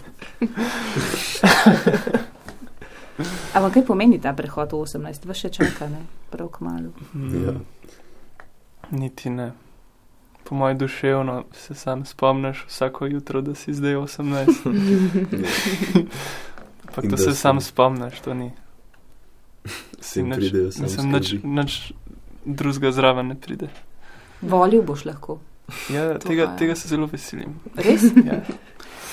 Ampak 3.54 3.72
kaj 3.72 3.84
pomeni 3.84 4.20
ta 4.20 4.32
prehod 4.32 4.72
v 4.72 4.76
18? 4.76 5.24
Vas 5.24 5.36
še 5.36 5.48
čaka, 5.50 5.88
ne? 5.88 6.04
Prav 6.30 6.48
kmalo. 6.52 6.92
Ja. 7.34 7.54
Niti 8.90 9.30
ne. 9.30 9.52
Po 10.44 10.54
mojem 10.54 10.78
duševno 10.78 11.44
se 11.52 11.74
sam 11.74 12.04
spomniš 12.04 12.64
vsako 12.68 13.06
jutro, 13.06 13.40
da 13.40 13.54
si 13.54 13.74
zdaj 13.74 13.94
18. 13.96 14.52
Ampak 16.86 17.04
to 17.04 17.10
da 17.10 17.16
se 17.16 17.34
sam 17.34 17.60
spomniš, 17.60 18.20
to 18.20 18.34
ni. 18.34 18.52
Si 20.00 20.22
Vsem 20.22 21.10
nič- 21.10 21.40
nič 21.42 21.92
drugega 22.44 22.92
zraven 22.92 23.26
ne 23.26 23.34
pride. 23.34 23.68
Volil 24.42 24.82
boš 24.82 25.04
lahko. 25.04 25.38
Ja, 25.90 26.18
To 26.18 26.28
tega, 26.28 26.46
pa 26.46 26.52
je. 26.52 26.58
tega 26.58 26.74
se 26.74 26.88
zelo 26.88 27.06
veselim. 27.06 27.54
Res? 27.76 28.02
Ja. 28.24 28.42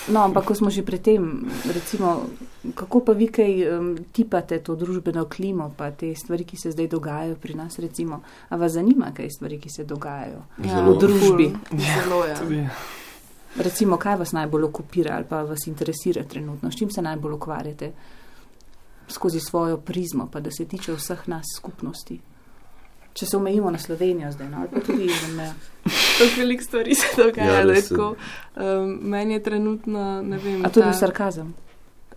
No, 0.08 0.20
ampak 0.20 0.44
ko 0.44 0.56
smo 0.56 0.70
že 0.70 0.84
pri 0.84 1.00
tem, 1.00 1.48
recimo, 1.66 2.28
kako 2.76 3.00
pa 3.00 3.14
vi 3.14 3.28
kaj 3.28 3.54
um, 3.72 3.86
tipate 4.12 4.60
to 4.60 4.76
družbeno 4.76 5.26
klimo, 5.26 5.72
pa 5.78 5.92
te 5.92 6.12
stvari, 6.16 6.44
ki 6.44 6.58
se 6.58 6.72
zdaj 6.72 6.88
dogajajo 6.88 7.36
pri 7.36 7.56
nas, 7.56 7.80
recimo, 7.80 8.20
a 8.50 8.56
vas 8.56 8.72
zanima, 8.72 9.14
kaj 9.16 9.30
stvari, 9.30 9.60
ki 9.60 9.70
se 9.70 9.84
dogajajo? 9.84 10.42
Ja. 10.60 10.84
V 10.84 10.98
družbi. 11.00 11.48
ful, 11.50 11.80
Zelo 11.80 12.26
je. 12.26 12.36
Tudi, 12.36 12.68
Recimo, 13.56 13.98
kaj 13.98 14.16
vas 14.18 14.32
najbolj 14.32 14.64
okupira 14.64 15.16
ali 15.16 15.26
pa 15.30 15.44
vas 15.44 15.68
interesira 15.68 16.24
trenutno, 16.24 16.72
s 16.72 16.76
čim 16.76 16.90
se 16.90 17.02
najbolj 17.02 17.34
ukvarjate 17.34 17.92
skozi 19.08 19.40
svojo 19.40 19.78
prizmo, 19.78 20.28
pa 20.28 20.40
da 20.40 20.52
se 20.52 20.66
tiče 20.66 20.94
vseh 20.94 21.28
nas 21.28 21.46
skupnosti. 21.58 22.20
Če 23.14 23.26
se 23.26 23.38
omejimo 23.38 23.72
na 23.72 23.78
Slovenijo 23.78 24.32
zdaj, 24.32 24.50
no, 24.50 24.58
ali 24.58 24.70
pa 24.70 24.80
tudi 24.80 25.06
izven 25.06 25.36
meja. 25.36 25.54
Tako 25.84 26.40
veliko 26.40 26.64
stvari 26.64 26.96
se 26.96 27.08
dogaja, 27.18 27.54
Ja, 27.54 27.66
da 27.66 27.74
je 27.74 27.82
tako. 27.82 28.16
Um, 28.56 29.00
meni 29.02 29.34
je 29.34 29.44
trenutno, 29.44 30.22
ne 30.22 30.38
vem. 30.38 30.66
A 30.66 30.70
to 30.70 30.80
je 30.80 30.86
ta- 30.86 30.94
sarkazem. 30.94 31.54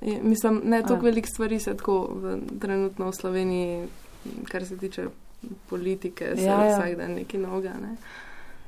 Je, 0.00 0.20
mislim, 0.22 0.60
ne, 0.64 0.82
toliko 0.82 1.04
veliko 1.04 1.28
stvari 1.28 1.60
se 1.60 1.76
tako 1.76 2.08
v, 2.12 2.38
trenutno 2.60 3.06
v 3.06 3.12
Sloveniji, 3.12 3.88
kar 4.44 4.64
se 4.66 4.76
tiče 4.76 5.06
politike, 5.68 6.32
se 6.36 6.42
Ja, 6.42 6.64
ja, 6.64 6.78
vsak 6.78 6.96
dan 6.96 7.10
nekaj 7.12 7.40
noga. 7.40 7.72
Ne. 7.82 7.96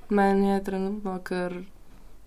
Meni 0.09 0.49
je 0.49 0.64
trenutno 0.64 1.18
kar 1.22 1.55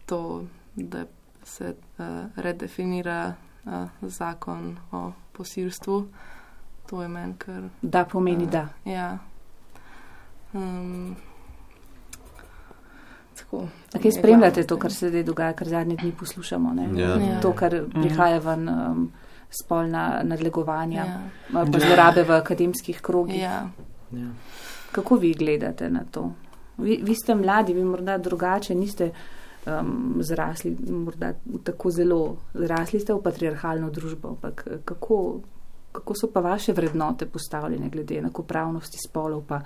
to, 0.06 0.44
da 0.76 1.06
se 1.44 1.74
uh, 1.98 2.06
redefinira 2.36 3.34
uh, 3.66 3.72
zakon 4.02 4.78
o 4.92 5.12
posilstvu. 5.32 6.08
To 6.90 7.02
je 7.02 7.08
meni 7.08 7.34
kar. 7.38 7.64
Da 7.82 8.06
pomeni 8.06 8.44
a, 8.44 8.50
da. 8.50 8.68
Ja. 8.86 9.18
Um, 10.54 11.16
tako. 13.40 13.68
A 13.94 14.00
kaj 14.00 14.08
je 14.08 14.12
spremljate 14.12 14.64
to, 14.64 14.78
kar 14.78 14.94
se 14.94 15.10
zdaj 15.10 15.24
dogaja, 15.24 15.54
kar 15.54 15.68
zadnje 15.68 15.96
dni 15.96 16.12
poslušamo? 16.20 16.74
Ne? 16.74 17.02
Ja. 17.02 17.16
Ja. 17.16 17.42
To, 17.42 17.54
kar 17.54 17.84
prihaja 17.94 18.40
ven, 18.40 18.70
um, 18.70 19.12
spolna 19.64 20.22
nadlegovanja, 20.24 21.06
Ja. 21.06 21.22
Ja. 21.54 21.66
zlorabe 21.80 22.24
v 22.24 22.32
akademskih 22.32 23.02
krogih. 23.02 23.42
Ja. 23.42 23.70
Ja. 24.12 24.28
Kako 24.92 25.16
vi 25.16 25.34
gledate 25.34 25.90
na 25.90 26.04
to? 26.12 26.32
Vi, 26.78 27.00
vi 27.04 27.16
ste 27.16 27.36
mladi, 27.36 27.74
vi 27.74 27.84
morda 27.84 28.18
drugače 28.18 28.76
niste 28.76 29.12
um, 29.66 30.18
zrasli, 30.20 30.78
morda 30.90 31.34
tako 31.64 31.92
zelo 31.92 32.38
zrasli 32.54 33.00
ste 33.00 33.14
v 33.14 33.22
patriarhalno 33.24 33.90
družbo, 33.90 34.30
ampak 34.30 34.64
eh, 34.68 34.78
kako, 34.86 35.40
kako 35.92 36.16
so 36.16 36.32
pa 36.34 36.40
vaše 36.40 36.74
vrednote 36.74 37.26
postavljene 37.26 37.90
glede 37.90 38.18
enakopravnosti 38.18 38.98
spolov, 39.08 39.44
pa 39.48 39.62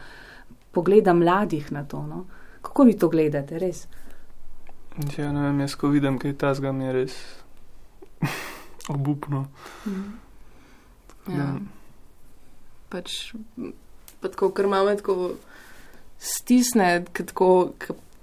pogleda 0.75 1.13
mladih 1.15 1.71
na 1.71 1.85
to? 1.87 2.03
No? 2.07 2.25
Kako 2.65 2.83
vi 2.83 2.97
to 2.99 3.09
gledate, 3.09 3.59
res? 3.61 3.85
Ja, 5.17 5.31
ne 5.31 5.41
vem, 5.47 5.59
jaz 5.65 5.75
ko 5.75 5.89
vidim, 5.91 6.19
kaj 6.19 6.37
ta 6.39 6.53
zga 6.55 6.71
mi 6.71 6.85
je 6.87 6.93
res 6.95 7.15
obupno. 8.95 9.45
Ja. 11.27 11.49
Pač, 12.89 13.33
pa 14.21 14.31
tako, 14.31 14.51
ker 14.55 14.69
imamo 14.69 14.93
tako 14.95 15.33
stisne, 16.21 17.03
k 17.11 17.25
tako, 17.31 17.49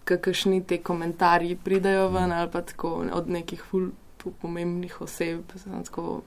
kakšni 0.08 0.62
te 0.66 0.80
komentarji 0.82 1.58
pridajo 1.60 2.08
ven 2.14 2.32
ali 2.32 2.50
pa 2.50 2.62
tako 2.66 2.94
od 3.12 3.28
nekih 3.30 3.62
ful 3.70 3.90
po- 4.22 4.32
pomembnih 4.42 4.96
oseb. 5.04 5.44
Tako, 5.84 6.22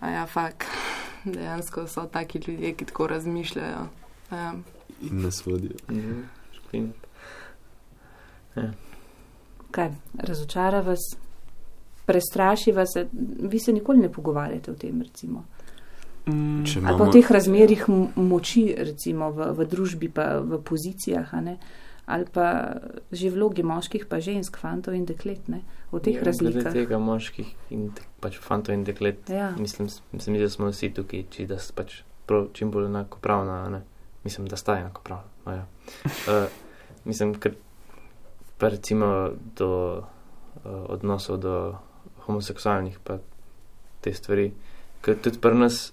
a 0.00 0.14
ja, 0.14 0.24
fak, 0.30 0.68
dejansko 1.34 1.88
so 1.90 2.06
taki 2.12 2.38
ljudje, 2.46 2.74
ki 2.78 2.88
tako 2.92 3.10
razmišljajo. 3.16 3.84
Ja. 4.30 4.54
In 5.02 5.22
nas 5.22 5.42
vodijo. 5.42 5.76
Mhm. 5.88 6.22
Špin. 6.52 6.92
Kaj, 9.70 9.90
razočara 10.16 10.80
vas, 10.80 10.98
prestraši 12.06 12.72
vas, 12.72 12.88
vi 13.40 13.58
se 13.58 13.72
nikoli 13.72 13.98
ne 13.98 14.08
pogovarjate 14.10 14.70
o 14.70 14.74
tem, 14.74 15.02
recimo. 15.02 15.44
Mm, 16.26 16.64
Ali 16.82 16.98
pa 16.98 17.04
v 17.04 17.12
teh 17.12 17.30
razmerih 17.30 17.84
m- 17.88 18.08
moči, 18.18 18.74
recimo 18.76 19.30
v, 19.30 19.52
v 19.52 19.66
družbi, 19.66 20.08
pa 20.08 20.40
v 20.40 20.58
pozicijah, 20.60 21.28
a 21.32 21.40
ne? 21.42 21.58
ali 22.06 22.24
pa 22.24 22.70
že 23.10 23.30
vlogi 23.30 23.62
moških, 23.62 24.06
pa 24.06 24.20
žensk, 24.20 24.56
fantov 24.56 24.94
in 24.94 25.04
deklet, 25.04 25.48
ne? 25.48 25.60
v 25.92 25.98
teh 26.00 26.14
Ja, 26.14 26.22
razlikah. 26.22 26.62
Glede 26.62 26.78
tega 26.80 26.98
moških 26.98 27.46
in 27.70 27.90
pač 28.20 28.38
fantov 28.38 28.74
in 28.74 28.84
deklet, 28.84 29.28
Ja. 29.28 29.52
mislim, 29.52 29.88
s- 29.88 30.00
se 30.14 30.30
mi 30.30 30.38
zdi, 30.38 30.44
da 30.44 30.50
smo 30.50 30.66
vsi 30.68 30.90
tukaj, 30.90 31.24
či 31.30 31.46
da 31.46 31.58
s 31.58 31.72
pač 31.72 31.96
prav, 32.26 32.48
čim 32.52 32.70
bolj 32.70 32.86
enakopravna, 32.86 33.60
a 33.60 33.68
ne. 33.68 33.82
Mislim, 34.26 34.48
da 34.50 34.58
sta 34.58 34.78
enakopravna. 34.80 35.30
no 35.46 35.52
Ja. 35.54 35.66
Uh, 36.26 36.48
mislim, 37.10 37.36
ker 37.38 37.54
pa 38.58 38.68
recimo 38.74 39.30
do 39.56 39.70
uh, 39.98 40.02
odnosov 40.88 41.38
do 41.38 41.54
homoseksualnih, 42.26 42.98
pa 43.04 43.20
te 44.02 44.10
stvari, 44.14 44.50
ker 45.06 45.14
tudi 45.22 45.38
pri 45.38 45.54
nas, 45.54 45.92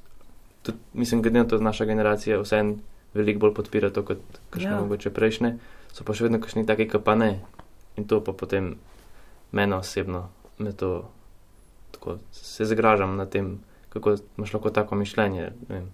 tudi, 0.66 0.78
mislim, 0.94 1.22
glede 1.22 1.44
na 1.44 1.48
to, 1.48 1.62
da 1.62 1.70
naša 1.70 1.86
generacija 1.86 2.42
vseeno 2.42 2.80
veliko 3.14 3.46
bolj 3.46 3.54
podpira 3.54 3.94
to, 3.94 4.02
kot 4.02 4.22
kakšne 4.50 4.72
ja. 4.72 4.82
mogoče 4.82 5.14
prejšnje, 5.14 5.54
so 5.94 6.06
pa 6.06 6.18
še 6.18 6.26
vedno 6.26 6.42
kakšni 6.42 6.66
taki, 6.66 6.90
ki 6.90 7.04
pa 7.06 7.14
ne. 7.16 7.36
In 8.02 8.10
to 8.10 8.24
pa 8.26 8.34
potem 8.34 8.74
mene 9.54 9.78
osebno, 9.78 10.26
me 10.58 10.74
to 10.74 11.04
tako 11.94 12.18
se 12.34 12.66
zgražam 12.66 13.14
na 13.18 13.30
tem, 13.30 13.60
kako 13.94 14.18
imaš 14.38 14.54
lahko 14.58 14.74
tako 14.74 14.98
mišljenje. 14.98 15.52
ne 15.70 15.76
vem. 15.76 15.92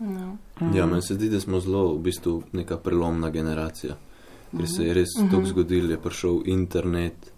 Ja. 0.00 0.36
ja, 0.72 0.86
meni 0.86 1.02
se 1.02 1.14
zdi, 1.14 1.28
da 1.28 1.40
smo 1.40 1.60
zelo 1.60 1.94
v 1.94 1.98
bistvu 2.00 2.42
neka 2.52 2.76
prelomna 2.76 3.30
generacija, 3.30 3.96
ker 4.52 4.68
se 4.68 4.84
je 4.84 4.94
res 4.94 5.08
Mhm. 5.18 5.30
tok 5.30 5.44
zgodil, 5.46 5.90
je 5.90 5.98
prišel 5.98 6.42
internet 6.46 7.32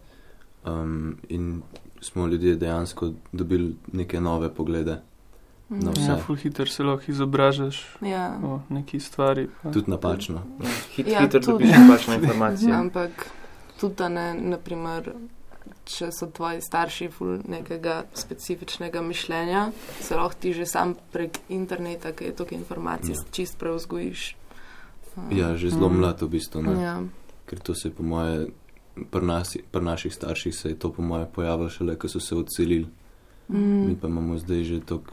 um, 0.64 1.16
in 1.28 1.62
smo 2.00 2.26
ljudje 2.26 2.56
dejansko 2.56 3.10
dobili 3.32 3.74
neke 3.92 4.20
nove 4.20 4.50
poglede. 4.50 5.00
No, 5.70 5.90
Ja, 5.90 6.14
vse. 6.14 6.22
ful 6.22 6.36
hiter 6.36 6.68
se 6.68 6.82
lahko 6.82 7.04
izobražaš 7.08 7.96
Ja. 8.02 8.38
o 8.44 8.60
neki 8.68 9.00
stvari. 9.00 9.48
Pa. 9.62 9.70
Tudi 9.70 9.90
napačno. 9.90 10.42
Ja, 10.60 10.68
hit, 10.90 11.08
Ja, 11.08 11.20
hitro 11.20 11.40
dobiš 11.42 11.68
napačne 11.70 12.14
informacije. 12.14 12.72
Ampak 12.82 13.26
tudi, 13.80 13.94
da 13.94 14.08
ne, 14.08 14.34
naprimer, 14.34 15.12
če 15.90 16.10
so 16.10 16.26
tvoji 16.28 16.60
starši 16.60 17.08
ful 17.08 17.38
nekega 17.44 18.04
specifičnega 18.14 19.02
mišljenja, 19.02 19.70
se 20.00 20.14
lahko 20.14 20.34
ti 20.36 20.52
že 20.52 20.66
sam 20.66 20.94
prek 21.12 21.38
interneta, 21.50 22.12
ki 22.12 22.24
je 22.24 22.32
toliko 22.32 22.54
informacij, 22.54 23.10
Ja. 23.10 23.16
ja. 23.16 23.30
čist 23.30 23.58
preuzgojiš. 23.58 24.36
Um, 25.16 25.30
Ja, 25.32 25.56
že 25.56 25.70
zelo 25.70 25.88
Mhm. 25.88 25.98
mlad 25.98 26.20
v 26.20 26.28
bistvu. 26.28 26.62
Ne? 26.62 26.74
ja. 26.78 26.94
Ker 27.44 27.58
to 27.58 27.74
se 27.74 27.88
je 27.88 27.92
po 27.92 28.02
moje, 28.04 28.46
pri, 29.04 29.22
nas, 29.22 29.56
pri 29.66 29.82
naših 29.82 30.14
starših 30.14 30.54
se 30.54 30.68
je 30.68 30.76
to 30.76 30.90
po 30.90 31.02
moje 31.02 31.26
pojavilo 31.26 31.68
šele, 31.68 31.96
ko 31.96 32.08
so 32.08 32.20
se 32.20 32.34
odselili. 32.36 32.86
Mm. 33.48 33.86
Mi 33.86 33.96
pa 33.96 34.06
imamo 34.06 34.38
zdaj 34.38 34.64
že 34.64 34.80
tok. 34.80 35.10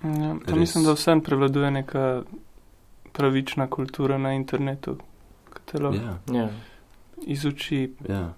Ja, 0.00 0.36
pa 0.36 0.46
Res. 0.46 0.58
mislim, 0.58 0.84
da 0.84 0.92
vsem 0.92 1.20
prevladuje 1.20 1.70
neka 1.72 2.22
pravična 3.12 3.66
kultura 3.66 4.16
na 4.16 4.32
internetu, 4.32 4.94
ki 5.46 5.60
te 5.66 5.78
lahko 5.78 5.98
Ja, 5.98 6.18
Ja, 6.32 6.48
izuči. 7.20 7.90
ja. 8.08 8.32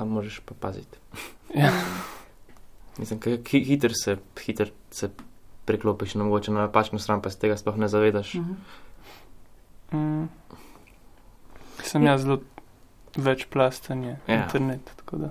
Samo 0.00 0.14
možeš 0.14 0.40
pa 0.40 0.54
paziti. 0.60 0.98
Ja. 1.54 1.70
Mislim, 2.98 3.20
hiter 3.46 3.92
se, 3.94 4.16
hiter 4.40 4.70
se 4.90 5.10
priklopiš 5.64 6.14
na 6.14 6.24
mogoče 6.24 6.50
na 6.50 6.60
napačno 6.60 6.98
stran, 6.98 7.22
pa 7.22 7.30
se 7.30 7.38
tega 7.38 7.56
sploh 7.56 7.76
ne 7.76 7.88
zavedaš. 7.88 8.34
Mhm. 8.34 8.52
Mm. 9.92 10.28
Sem 11.82 12.02
jaz 12.06 12.22
zelo 12.22 12.40
večplasten 13.16 14.04
je 14.04 14.18
Ja. 14.28 14.44
internet, 14.44 14.80
tako 14.96 15.16
da. 15.16 15.30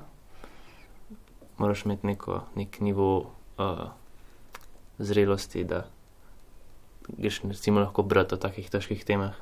Moraš 1.57 1.85
imeti 1.85 2.07
neko, 2.07 2.41
nek 2.55 2.79
nivo 2.79 3.17
uh, 3.57 3.89
zrelosti, 4.97 5.63
da 5.63 5.85
greš 7.17 7.41
recimo 7.41 7.79
lahko 7.79 8.03
brati 8.03 8.35
o 8.35 8.37
takih 8.37 8.69
težkih 8.69 9.05
temah. 9.05 9.33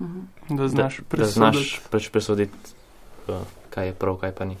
Mhm. 0.00 0.20
Da 0.56 0.68
znaš 0.68 0.96
da, 0.96 1.02
da 1.02 1.08
presoditi. 1.08 1.80
znaš 1.90 2.08
presoditi, 2.12 2.54
uh, 3.28 3.34
kaj 3.70 3.86
je 3.86 3.94
prav, 3.94 4.16
kaj 4.16 4.34
pa 4.34 4.44
ni. 4.44 4.56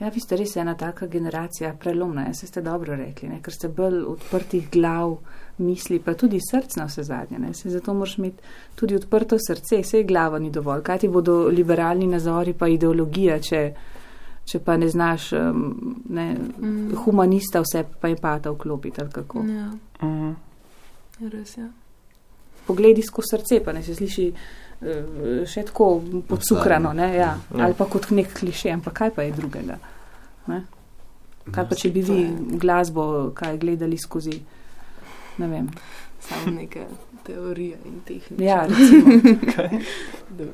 Ja, 0.00 0.08
vi 0.08 0.20
ste 0.20 0.36
res 0.36 0.56
ena 0.56 0.74
taka 0.74 1.06
generacija, 1.06 1.72
prelomna, 1.80 2.22
ja, 2.26 2.34
se 2.34 2.46
ste 2.46 2.62
dobro 2.62 2.96
rekli, 2.96 3.28
ne? 3.28 3.40
ker 3.42 3.54
ste 3.54 3.68
bolj 3.68 4.00
odprtih 4.06 4.70
glav, 4.70 5.16
misli, 5.58 5.98
pa 5.98 6.14
tudi 6.14 6.38
src 6.40 6.76
na 6.76 6.84
vse 6.86 7.02
zadnje. 7.02 7.38
Ne? 7.38 7.54
Se 7.54 7.70
zato 7.70 7.94
moraš 7.94 8.18
imeti 8.18 8.42
tudi 8.74 8.94
odprto 8.94 9.38
srce, 9.38 9.80
vse 9.82 10.02
glava 10.02 10.38
ni 10.38 10.50
dovolj. 10.50 10.82
Kaj 10.82 10.98
ti 10.98 11.08
bodo 11.08 11.48
liberalni 11.48 12.06
nazori, 12.06 12.54
pa 12.54 12.68
ideologija, 12.68 13.40
če, 13.40 13.62
če 14.44 14.58
pa 14.58 14.76
ne 14.76 14.88
znaš 14.88 15.32
um, 15.32 15.64
ne, 16.08 16.28
Mm. 16.58 16.94
humanista 17.04 17.60
vse 17.60 17.84
pa 18.00 18.08
empata 18.08 18.50
vklopiti 18.50 19.00
ali 19.00 19.10
kako. 19.10 19.44
Ja, 19.48 19.70
Mhm. 20.02 20.32
res 21.32 21.56
je. 21.56 21.68
Pogledi 22.66 23.02
skozi 23.02 23.26
srce, 23.36 23.64
pa 23.64 23.72
ne 23.72 23.82
se 23.82 23.94
sliši 23.94 24.32
še 25.46 25.62
tako 25.66 26.02
podcukrano, 26.28 26.92
ne, 26.92 27.08
ja. 27.16 27.32
Ali 27.58 27.74
pa 27.74 27.84
kot 27.90 28.10
nek 28.10 28.32
kliše, 28.34 28.70
ampak 28.70 28.94
kaj 28.94 29.10
pa 29.10 29.22
je 29.22 29.32
drugega. 29.32 29.78
Ne? 30.46 30.62
Kaj 31.50 31.68
pa, 31.68 31.74
če 31.74 31.90
bi 31.90 32.02
vi 32.02 32.18
glasbo 32.60 33.30
kaj 33.34 33.58
gledali 33.58 33.98
skozi, 33.98 34.36
ne 35.38 35.48
vem. 35.48 35.68
Samo 36.20 36.50
neke 36.52 36.84
teorije 37.24 37.76
in 37.84 38.00
tehnike. 38.04 38.44
Ja, 38.44 38.66
recimo. 38.68 39.12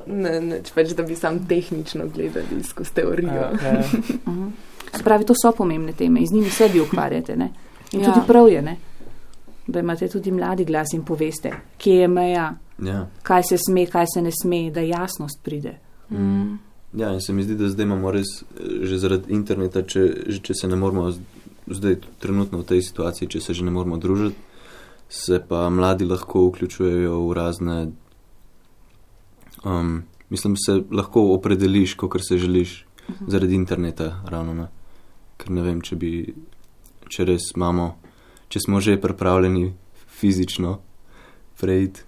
ne, 0.07 0.41
ne, 0.41 0.59
pač, 0.75 0.93
da 0.95 1.03
bi 1.03 1.15
sam 1.15 1.39
tehnično 1.47 2.07
gledali 2.07 2.63
skozi 2.63 2.93
teorijo. 2.93 3.33
Ja, 3.33 3.51
ja. 3.63 3.83
Mhm. 4.27 4.47
Se 4.95 5.03
pravi, 5.03 5.25
to 5.25 5.33
so 5.35 5.51
pomembne 5.51 5.91
teme 5.93 6.19
in 6.19 6.27
z 6.27 6.33
njimi 6.33 6.49
se 6.49 6.67
vi 6.67 6.81
ukvarjate. 6.81 7.35
Ne? 7.35 7.49
In 7.91 8.01
Ja. 8.01 8.13
tudi 8.13 8.25
prav 8.27 8.49
je, 8.49 8.61
ne? 8.61 8.77
da 9.67 9.79
imate 9.79 10.07
tudi 10.07 10.31
mladi 10.31 10.65
glas 10.65 10.93
in 10.93 11.01
poveste, 11.03 11.49
kje 11.77 11.95
je 11.95 12.07
meja, 12.07 12.51
Ja. 12.79 13.07
kaj 13.23 13.43
se 13.49 13.57
sme, 13.57 13.85
kaj 13.85 14.05
se 14.13 14.21
ne 14.21 14.31
sme, 14.41 14.71
da 14.71 14.81
jasnost 14.81 15.39
pride. 15.43 15.77
Mm. 16.09 16.57
ja, 16.93 17.13
in 17.13 17.21
se 17.21 17.33
mi 17.33 17.43
zdi, 17.43 17.55
da 17.55 17.69
zdaj 17.69 17.85
imamo 17.85 18.11
res, 18.11 18.41
eh, 18.41 18.85
že 18.85 18.97
zaradi 18.99 19.33
interneta, 19.33 19.81
če, 19.81 20.07
če 20.43 20.53
se 20.53 20.67
ne 20.67 20.75
moramo 20.75 21.11
zdaj 21.67 21.95
trenutno 22.19 22.61
v 22.61 22.67
tej 22.69 22.81
situaciji, 22.81 23.29
če 23.29 23.41
se 23.41 23.53
že 23.53 23.65
ne 23.65 23.71
moramo 23.71 23.97
družiti, 23.97 24.35
se 25.09 25.39
pa 25.47 25.69
mladi 25.69 26.05
lahko 26.05 26.49
vključujejo 26.49 27.19
v 27.27 27.33
razne. 27.33 27.77
Um, 29.65 30.03
mislim, 30.29 30.57
se 30.57 30.81
lahko 30.91 31.31
opredeliš, 31.33 31.95
kot 31.95 32.21
se 32.21 32.37
želiš, 32.37 32.85
zaradi 33.27 33.55
interneta, 33.55 34.21
ravno 34.27 34.53
ne. 34.53 34.67
Ker 35.37 35.51
ne 35.51 35.61
vem, 35.61 35.81
če 35.81 35.95
bi, 35.95 36.11
če 37.09 37.25
res 37.25 37.51
imamo, 37.55 37.95
če 38.49 38.61
smo 38.65 38.81
že 38.81 38.97
pripravljeni 39.01 39.73
fizično 40.19 40.79
preiti. 41.59 42.05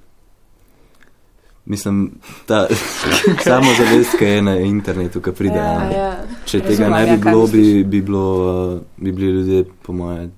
Mislim, 1.68 2.12
ta 2.46 2.68
samozavest, 3.44 4.16
ki 4.20 4.26
je 4.26 4.42
na 4.42 4.56
internetu, 4.64 5.22
ki 5.22 5.32
pride. 5.36 5.60
Ja, 5.60 5.80
ne. 5.84 5.96
Ja, 5.96 6.12
Če 6.46 6.62
Razumem, 6.62 6.78
tega 6.78 6.90
ne 6.90 7.02
ja, 7.02 7.16
bi 7.16 7.24
kaj 7.24 7.34
bilo, 7.34 7.48
bi, 7.48 7.64
bi, 7.84 8.02
bilo, 8.02 8.28
uh, 8.76 8.80
bi 8.98 9.12
bili 9.12 9.32
ljudje, 9.32 9.66
po 9.84 9.94
moje, 9.94 10.30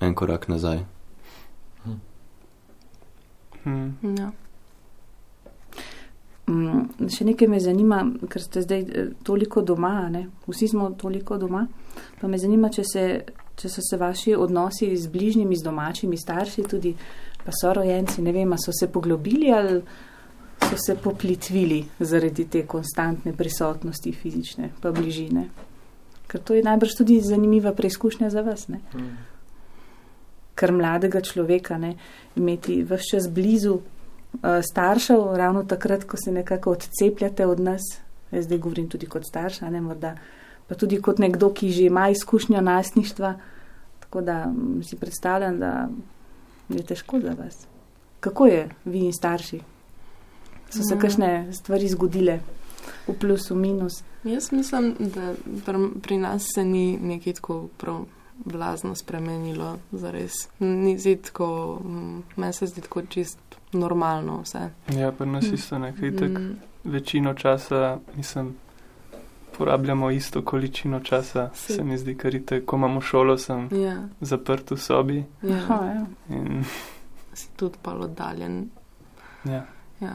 en 0.00 0.14
korak 0.14 0.48
nazaj. 0.48 0.84
Mhm. 3.64 4.18
ja. 4.18 4.30
Mm, 6.48 7.08
še 7.12 7.26
nekaj 7.28 7.48
me 7.48 7.60
zanima, 7.60 8.02
ker 8.28 8.40
ste 8.40 8.62
zdaj 8.64 8.84
eh, 8.84 9.08
toliko 9.24 9.60
doma, 9.64 9.94
a 10.06 10.10
ne? 10.12 10.22
vsi 10.48 10.68
smo 10.68 10.90
toliko 10.96 11.36
doma. 11.40 11.66
Pa 12.20 12.28
me 12.28 12.40
zanima, 12.40 12.70
če, 12.72 12.84
se, 12.88 13.04
če 13.56 13.68
so 13.68 13.84
se 13.84 13.98
vaši 14.00 14.36
odnosi 14.36 14.88
z 14.96 15.12
bližnjimi, 15.12 15.56
z 15.56 15.66
domačimi 15.66 16.16
starši, 16.16 16.64
tudi 16.68 16.94
pa 17.44 17.52
sorojenci, 17.52 18.24
ne 18.24 18.32
vem, 18.32 18.52
a 18.52 18.60
so 18.60 18.72
se 18.72 18.88
poglobili 18.92 19.52
ali 19.52 19.80
so 20.68 20.76
se 20.86 20.94
poplitvili 20.94 21.84
zaradi 22.00 22.44
te 22.44 22.66
konstantne 22.66 23.32
prisotnosti 23.32 24.12
fizične, 24.12 24.70
pa 24.80 24.92
bližine. 24.92 25.48
Ker 26.28 26.40
to 26.40 26.54
je 26.54 26.62
najbrž 26.62 26.96
tudi 26.98 27.20
zanimiva 27.24 27.72
preizkušnja 27.72 28.30
za 28.30 28.42
vas, 28.44 28.66
ne? 28.68 28.80
Mm. 28.94 29.14
Ker 30.58 30.72
mladega 30.72 31.22
človeka 31.24 31.78
ne, 31.78 31.94
imeti 32.36 32.82
vse 32.84 33.14
čas 33.14 33.28
blizu 33.32 33.78
uh, 33.78 34.58
staršev, 34.70 35.24
ravno 35.36 35.64
takrat, 35.64 36.04
ko 36.04 36.16
se 36.16 36.32
nekako 36.32 36.74
odcepljate 36.76 37.46
od 37.46 37.60
nas, 37.60 37.82
jaz 38.30 38.44
zdaj 38.44 38.58
govorim 38.58 38.88
tudi 38.88 39.06
kot 39.06 39.24
starša, 39.24 39.70
ne 39.70 39.80
morda, 39.80 40.16
pa 40.68 40.74
tudi 40.74 41.00
kot 41.00 41.18
nekdo, 41.18 41.48
ki 41.54 41.70
že 41.72 41.88
ima 41.88 42.08
izkušnjo 42.10 42.60
najstništva, 42.60 43.34
tako 44.00 44.20
da 44.20 44.44
mm, 44.46 44.82
si 44.84 44.96
predstavljam, 44.96 45.58
da 45.58 45.88
je 46.68 46.84
težko 46.84 47.20
za 47.20 47.32
vas. 47.38 47.66
Kako 48.20 48.46
je 48.46 48.68
vi 48.84 49.06
in 49.06 49.12
starši? 49.12 49.60
So 50.70 50.82
se 50.82 50.98
kakšne 50.98 51.30
stvari 51.52 51.88
zgodile, 51.88 52.40
v 53.06 53.14
plus, 53.14 53.50
v 53.50 53.56
minus? 53.56 54.02
Jaz 54.24 54.52
mislim, 54.52 54.94
da 54.98 55.34
pri, 55.64 55.74
pri 56.02 56.18
nas 56.18 56.46
se 56.54 56.64
ni 56.64 56.98
nekaj 56.98 57.32
tako 57.32 57.68
prav 57.76 58.04
blazno 58.36 58.94
spremenilo, 58.94 59.78
zares. 59.92 60.32
Ni 60.58 60.98
zdi 60.98 61.16
tako, 61.18 61.48
mm, 61.78 62.22
meni 62.36 62.52
se 62.52 62.66
zdi 62.66 62.80
tako 62.80 63.02
čist 63.04 63.38
normalno 63.72 64.40
vse. 64.42 64.70
Ja, 64.90 65.12
pri 65.12 65.26
nas 65.26 65.44
isto 65.44 65.78
nekaj 65.78 66.12
tak. 66.12 66.28
Mm, 66.30 66.56
Večino 66.84 67.34
časa, 67.34 67.98
mislim, 68.16 68.54
porabljamo 69.52 70.10
isto 70.10 70.42
količino 70.42 71.00
časa, 71.00 71.50
Se- 71.54 71.74
se 71.74 71.84
mi 71.84 71.98
zdi, 71.98 72.14
ker 72.14 72.34
ite, 72.34 72.60
ko 72.62 72.76
imamo 72.76 73.00
šolo, 73.00 73.38
sem 73.38 73.68
ja, 73.72 73.96
zaprt 74.20 74.70
v 74.70 74.76
sobi 74.76 75.24
Aha, 75.44 75.74
ja, 75.76 75.94
ja. 75.94 76.06
in 76.30 76.64
si 77.34 77.48
tudi 77.56 77.76
pa 77.82 77.92
oddaljen. 77.92 78.68
ja. 79.44 79.64
Ja. 80.00 80.14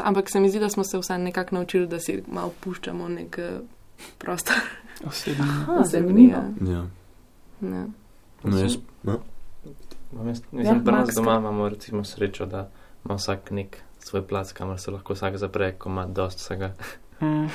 Ampak 0.00 0.30
se 0.30 0.40
mi 0.40 0.50
zdi, 0.50 0.58
da 0.58 0.68
smo 0.68 0.84
se 0.84 0.98
vsaj 0.98 1.18
nekako 1.20 1.54
naučili, 1.54 1.86
da 1.86 2.00
si 2.00 2.22
malo 2.28 2.52
puščamo 2.60 3.08
nek 3.10 3.38
eh, 3.38 3.58
prostor. 4.18 4.56
osebno. 5.06 5.44
Aha, 5.44 5.72
Osebni, 5.74 6.08
zanimivo. 6.08 6.38
ja. 6.62 6.72
Ja. 6.72 6.86
Ja. 7.70 7.86
No, 8.42 8.58
jaz, 8.58 8.76
no. 9.02 9.18
Imam 10.12 10.26
jaz- 10.26 10.42
Ja, 10.52 10.58
Mislim, 10.58 10.84
pri 10.84 10.92
nas 10.92 11.08
doma 11.14 11.34
imamo 11.34 11.68
recimo 11.68 12.04
srečo, 12.04 12.46
da 12.46 12.68
ima 13.04 13.14
vsak 13.14 13.50
nek 13.50 13.76
svoj 14.00 14.22
plac, 14.22 14.52
kamor 14.52 14.80
se 14.80 14.90
lahko 14.90 15.12
vsak 15.12 15.36
zapre, 15.36 15.72
ko 15.72 15.88
ima 15.88 16.06
dost 16.06 16.38
vsega. 16.38 16.72
Mm. 17.20 17.48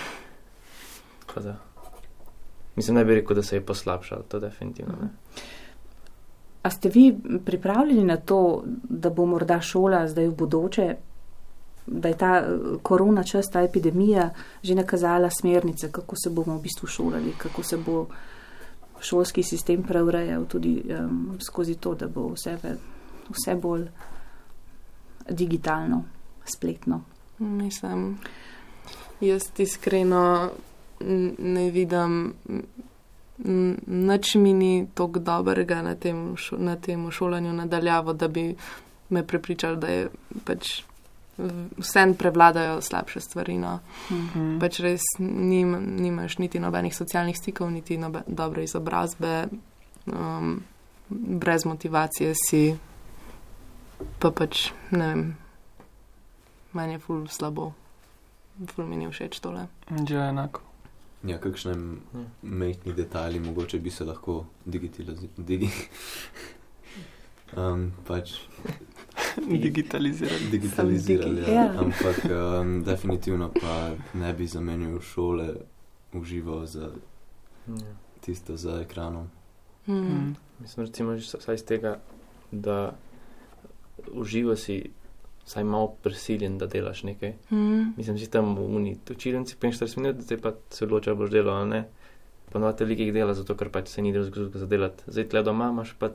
Da. 1.36 1.56
Mislim, 2.76 2.96
ne 2.96 3.06
bi 3.06 3.16
rekel, 3.16 3.36
da 3.36 3.44
se 3.44 3.56
je 3.56 3.62
poslabšalo, 3.62 4.22
to 4.24 4.40
definitivno 4.40 4.94
ne. 5.02 5.10
A 6.64 6.70
ste 6.70 6.90
vi 6.90 7.16
pripravljeni 7.46 8.04
na 8.04 8.18
to, 8.18 8.64
da 8.84 9.10
bo 9.10 9.26
morda 9.26 9.62
šola 9.62 10.08
zdaj 10.08 10.28
v 10.28 10.36
bodoče, 10.36 10.96
da 11.88 12.08
je 12.08 12.18
ta 12.18 12.38
eh, 12.38 12.78
korona 12.84 13.24
čas, 13.24 13.50
ta 13.50 13.62
epidemija 13.62 14.30
že 14.64 14.76
nakazala 14.76 15.30
smernice, 15.30 15.92
kako 15.92 16.16
se 16.16 16.30
bomo 16.30 16.58
v 16.58 16.62
bistvu 16.62 16.88
šolali, 16.88 17.34
kako 17.38 17.64
se 17.64 17.78
bo 17.78 18.08
šolski 19.02 19.44
sistem 19.44 19.84
preurejal 19.84 20.46
tudi 20.46 20.84
um, 21.00 21.38
skozi 21.42 21.76
to, 21.76 21.96
da 21.96 22.08
bo 22.08 22.28
vse, 22.34 22.58
vse 23.30 23.56
bolj 23.56 23.88
digitalno, 25.30 26.04
spletno. 26.46 27.02
Mislim, 27.40 28.18
jaz 29.22 29.50
iskreno 29.58 30.52
ne 31.38 31.72
vidim, 31.72 32.34
n- 33.46 33.78
nič 33.88 34.36
mi 34.36 34.54
ni 34.54 34.88
tako 34.94 35.20
dobrega 35.20 35.82
na 35.82 35.96
tem, 35.96 36.38
šo, 36.38 36.58
na 36.58 36.76
tem 36.76 37.12
šolanju 37.12 37.54
nadaljavo, 37.54 38.14
da 38.14 38.28
bi 38.28 38.56
me 39.10 39.28
prepričali, 39.28 39.78
da 39.78 39.88
je 39.88 40.10
pač 40.46 40.82
vsem 41.78 42.14
prevladajo 42.14 42.82
slabše 42.82 43.20
stvari. 43.20 43.58
No. 43.58 43.80
Mm. 44.10 44.60
Pač 44.60 44.80
res 44.80 45.02
nim, 45.20 45.72
nimaš 45.98 46.38
niti 46.38 46.60
nobenih 46.60 46.96
socialnih 46.96 47.38
stikov, 47.38 47.72
niti 47.72 47.98
nobe, 47.98 48.22
dobre 48.28 48.64
izobrazbe, 48.64 49.48
um, 50.08 50.64
brez 51.10 51.66
motivacije 51.66 52.34
si, 52.38 52.76
pa 54.20 54.32
pač 54.32 54.72
ne 54.92 55.08
vem, 55.08 55.24
meni 56.74 56.94
je 56.94 57.00
ful 57.00 57.28
slabo, 57.28 57.74
ful 58.68 58.86
mi 58.86 58.96
ni 58.96 59.08
všeč 59.08 59.39
tole. 59.39 59.68
Ja, 60.08 60.30
enako. 60.30 60.62
Ja, 61.24 61.38
kakšne 61.38 61.72
Ja. 61.72 62.24
majhni 62.42 62.94
detajli 62.94 63.39
mogoče 63.39 63.80
bi 63.80 63.92
se 63.92 64.06
lahko 64.06 64.46
digitalizi- 64.66 65.30
digi 65.38 65.70
um, 67.58 67.92
pač 68.08 68.32
Digitalizirati. 69.38 70.46
digitalizirali. 70.52 71.36
digi, 71.36 71.52
Ja. 71.52 71.64
ja. 71.64 71.80
Ampak 71.80 72.26
um, 72.26 72.84
definitivno 72.84 73.52
pa 73.62 73.92
ne 74.14 74.34
bi 74.34 74.48
zamenjal 74.48 75.00
šole 75.02 75.54
v 76.14 76.24
živo 76.24 76.66
za 76.66 76.90
Ja. 77.68 77.94
tisto 78.20 78.58
za 78.58 78.82
ekranom. 78.82 79.28
Hmm. 79.86 80.02
Mm. 80.02 80.36
Mislim, 80.60 80.86
recimo, 80.86 81.18
že 81.18 81.38
vsaj 81.38 81.56
iz 81.56 81.64
tega, 81.64 82.00
da 82.52 82.94
uživa 84.12 84.56
si 84.56 84.90
vsaj 85.46 85.64
malo 85.64 85.88
prisiljen, 86.04 86.58
da 86.58 86.68
delaš 86.68 87.04
nekaj. 87.04 87.34
Hmm. 87.50 87.94
Mislim, 87.98 88.18
si 88.20 88.30
tam 88.30 88.56
v 88.56 88.66
uni, 88.66 88.98
učilnici 89.12 89.56
45 89.62 89.98
minut, 89.98 90.22
zdaj 90.22 90.38
pa 90.38 90.54
se 90.70 90.86
odloča, 90.86 91.16
boš 91.16 91.30
delal 91.30 91.56
ali 91.56 91.70
ne. 91.70 91.82
Ponovadi 92.52 92.84
veliko 92.84 93.02
jih 93.02 93.14
dela, 93.14 93.34
zato 93.34 93.56
ker 93.56 93.70
pač 93.70 93.88
se 93.88 94.02
ni 94.02 94.14
drugega 94.14 94.60
za 94.60 94.66
delati. 94.66 95.04
Zdaj 95.08 95.30
tle 95.30 95.44
doma 95.44 95.70
imaš 95.70 95.94
pa 96.00 96.10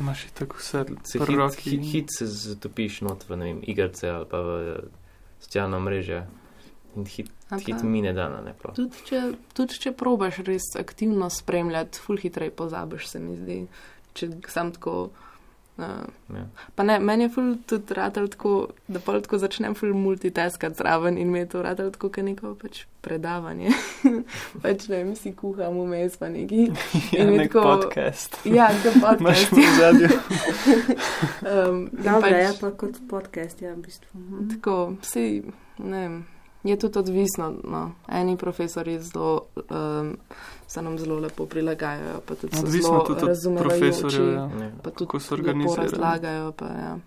Imaš 0.00 0.26
tako 0.34 0.56
vse 0.58 0.84
se 1.04 1.18
pri 1.18 1.32
hit, 1.32 1.38
roki. 1.38 1.70
hit, 1.70 1.86
hit 1.92 2.14
se 2.18 2.26
zatopiš 2.26 3.00
not 3.00 3.24
v 3.28 3.36
vem, 3.36 3.60
igrice 3.62 4.10
ali 4.10 4.26
pa 4.30 4.40
v 4.40 4.76
socialna 5.40 5.78
mreža. 5.78 6.26
In 6.96 7.04
hit, 7.06 7.30
Ali 7.50 7.64
hit 7.64 7.82
mine 7.82 8.12
dana, 8.12 8.40
ne 8.42 8.52
prav. 8.52 8.74
Tudi 8.76 9.04
če, 9.06 9.20
tudi 9.54 9.78
če 9.80 9.92
probaš 9.92 10.40
res 10.44 10.72
aktivno 10.78 11.30
spremljati, 11.30 12.00
ful 12.00 12.18
hitreje 12.20 12.50
pozabiš, 12.50 13.06
se 13.08 13.20
mi 13.22 13.36
zdi. 13.36 13.58
Če 14.18 14.30
sam 14.48 14.72
tako. 14.72 15.10
Uh, 15.78 15.84
Ja. 16.28 16.42
pa 16.74 16.82
ne, 16.82 16.98
meni 16.98 17.24
je 17.24 17.30
ful 17.30 17.54
tudi 17.62 17.94
radel 17.94 18.26
tako, 18.28 18.50
da 18.88 18.98
pol 18.98 19.20
tako 19.20 19.38
začnem 19.38 19.74
ful 19.74 19.94
multitaskati 19.94 20.74
zraven 20.74 21.18
in 21.18 21.30
mi 21.30 21.38
je 21.38 21.46
to 21.46 21.62
radel 21.62 21.90
tako, 21.90 22.08
kot 22.08 22.24
neko 22.24 22.54
pač 22.54 22.80
predavanje. 23.00 23.70
pač 24.62 24.88
ne 24.88 24.96
vem, 24.96 25.14
si 25.16 25.32
kuham 25.32 25.78
vmes 25.80 26.16
pa 26.16 26.28
neki. 26.28 26.66
Ja, 27.12 27.22
In 27.22 27.36
nek 27.36 27.52
tako- 27.52 27.62
podcast. 27.62 28.40
Ja, 28.44 28.68
ga 28.74 28.90
Imaš 28.90 29.00
podcast. 29.00 29.52
v 29.52 29.78
zadju. 29.78 30.08
um, 31.68 31.78
in 31.78 32.02
Dobro, 32.02 32.20
pač- 32.22 32.32
je 32.34 32.52
pa 32.60 32.70
kot 32.72 32.94
podcast, 33.08 33.62
ja, 33.62 33.72
v 33.72 33.78
bistvu. 33.78 34.08
Mhm. 34.14 34.48
Tako, 34.50 34.76
vsi, 35.00 35.26
ne 35.78 36.00
vem, 36.00 36.18
je 36.62 36.78
tudi 36.78 36.98
odvisno. 36.98 37.54
No. 37.64 37.92
Eni 38.08 38.36
profesori 38.36 38.98
zelo, 39.00 39.42
um, 39.56 40.16
se 40.66 40.82
nam 40.82 40.98
zelo 40.98 41.18
lepo 41.18 41.46
prilagajajo, 41.46 42.20
pa 42.26 42.34
tudi 42.34 42.56
so 42.56 42.62
Odvisno 42.62 42.88
zelo 42.88 43.04
tudi 43.04 43.30
od 43.30 43.58
profesorjev. 43.58 44.32
Ja. 44.32 44.50
Pa 44.82 44.90
tudi 44.90 45.06
kako 45.06 45.20
so 45.20 45.34
lepo 45.34 45.48
organizirani. 45.48 45.90
razlagajo. 45.90 46.52
Pa, 46.52 46.66
ja. 46.66 46.98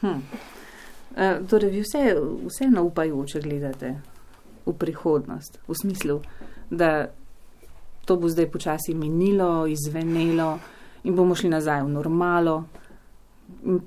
Hm. 0.00 0.06
Uh, 0.08 1.48
torej, 1.50 1.70
vi 1.70 1.80
vse, 1.80 2.16
vseeno 2.46 2.82
upajoče 2.82 3.40
gledate 3.40 4.00
v 4.66 4.72
prihodnost, 4.72 5.58
v 5.68 5.74
smislu, 5.74 6.20
da 6.70 7.06
to 8.04 8.16
bo 8.16 8.28
zdaj 8.28 8.50
počasi 8.50 8.94
minilo, 8.94 9.66
izvenelo 9.66 10.58
in 11.04 11.16
bomo 11.16 11.34
šli 11.34 11.48
nazaj 11.48 11.82
v 11.82 11.88
normalo. 11.88 12.64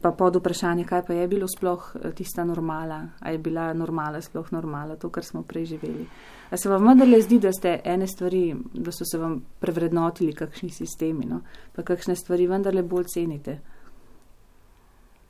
Pa 0.02 0.12
pod 0.12 0.36
vprašanje, 0.36 0.84
kaj 0.84 1.04
pa 1.06 1.14
je 1.14 1.28
bilo 1.28 1.48
sploh 1.48 1.96
eh, 1.96 2.12
tista 2.12 2.44
normala, 2.44 3.08
a 3.20 3.32
je 3.32 3.38
bila 3.38 3.74
normala 3.74 4.22
sploh 4.22 4.52
normala, 4.52 4.96
to, 4.96 5.10
kar 5.10 5.24
smo 5.24 5.44
prej 5.44 5.66
živeli. 5.66 6.06
A 6.50 6.58
se 6.58 6.70
vam 6.70 6.88
vendarle 6.88 7.22
zdi, 7.22 7.40
da 7.40 7.52
ste 7.52 7.80
ene 7.86 8.08
stvari, 8.08 8.42
da 8.74 8.92
so 8.92 9.06
se 9.06 9.18
vam 9.18 9.38
prevrednotili 9.60 10.34
kakšni 10.34 10.70
sistemi, 10.70 11.26
no? 11.26 11.42
pa 11.72 11.84
kakšne 11.84 12.16
stvari 12.16 12.48
vendarle 12.48 12.84
bolj 12.84 13.04
cenite? 13.06 13.60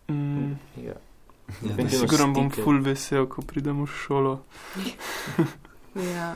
Mm, 0.10 0.52
Ja. 0.78 0.94
Ja, 1.54 1.68
Definitivno 1.68 2.08
Sigurno 2.08 2.34
bom 2.34 2.50
ful 2.50 2.80
vesel, 2.80 3.26
ko 3.28 3.42
pridem 3.42 3.84
v 3.84 3.88
šolo. 3.88 4.38
Ja. 6.16 6.36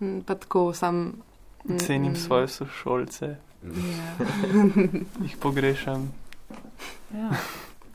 Mm, 0.00 0.20
Pa 0.20 0.34
tako 0.34 0.72
sam. 0.74 1.12
mm, 1.64 1.78
Cenim 1.78 2.12
mm, 2.12 2.16
svoje 2.16 2.48
sošolce, 2.48 3.36
Ja, 3.62 4.26
jih 5.22 5.36
pogrešam. 5.36 6.12
Ja. 7.12 7.30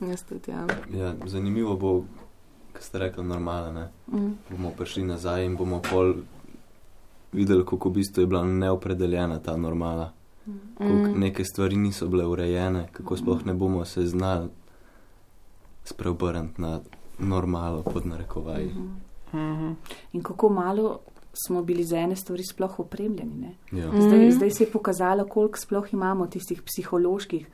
jaz 0.08 0.22
tudi, 0.22 0.50
ja. 0.50 0.66
Ja, 0.92 1.14
zanimivo 1.26 1.76
bo, 1.76 2.04
kar 2.72 2.82
ste 2.82 2.98
rekli, 2.98 3.24
normalen. 3.24 3.74
Ne? 3.74 3.88
Mm. 4.08 4.32
Bomo 4.50 4.70
prišli 4.70 5.04
nazaj 5.04 5.44
in 5.44 5.56
bomo 5.56 5.80
pol 5.82 6.14
videli, 7.32 7.64
kako 7.64 7.88
v 7.88 7.94
bistvu 7.94 8.20
je 8.20 8.26
bila 8.26 8.44
neopredeljena 8.44 9.38
ta 9.38 9.56
normala. 9.56 10.12
Kako 10.78 10.84
Mm. 10.84 11.14
neke 11.16 11.44
stvari 11.44 11.76
niso 11.76 12.06
bile 12.08 12.26
urejene, 12.26 12.88
kako 12.92 13.16
sploh 13.16 13.46
ne 13.46 13.54
bomo 13.54 13.84
se 13.84 14.06
znali 14.06 14.48
spreobrniti 15.84 16.62
na 16.62 16.80
normalo 17.18 17.82
pod 17.82 18.06
narekovaji. 18.06 18.70
Mhm. 19.28 19.72
In 20.12 20.22
kako 20.22 20.48
malo 20.50 20.98
smo 21.38 21.62
bili 21.62 21.84
za 21.84 21.96
ene 21.98 22.16
stvari 22.16 22.42
sploh 22.44 22.78
opremljeni. 22.78 23.34
Ne? 23.36 23.54
Ja. 23.72 23.92
Mm. 23.92 24.00
Zdaj, 24.00 24.18
Mhm. 24.18 24.30
zdaj 24.30 24.50
se 24.50 24.64
je 24.64 24.70
pokazalo, 24.70 25.26
koliko 25.26 25.58
sploh 25.58 25.92
imamo 25.92 26.26
tistih 26.26 26.62
psiholoških, 26.62 27.46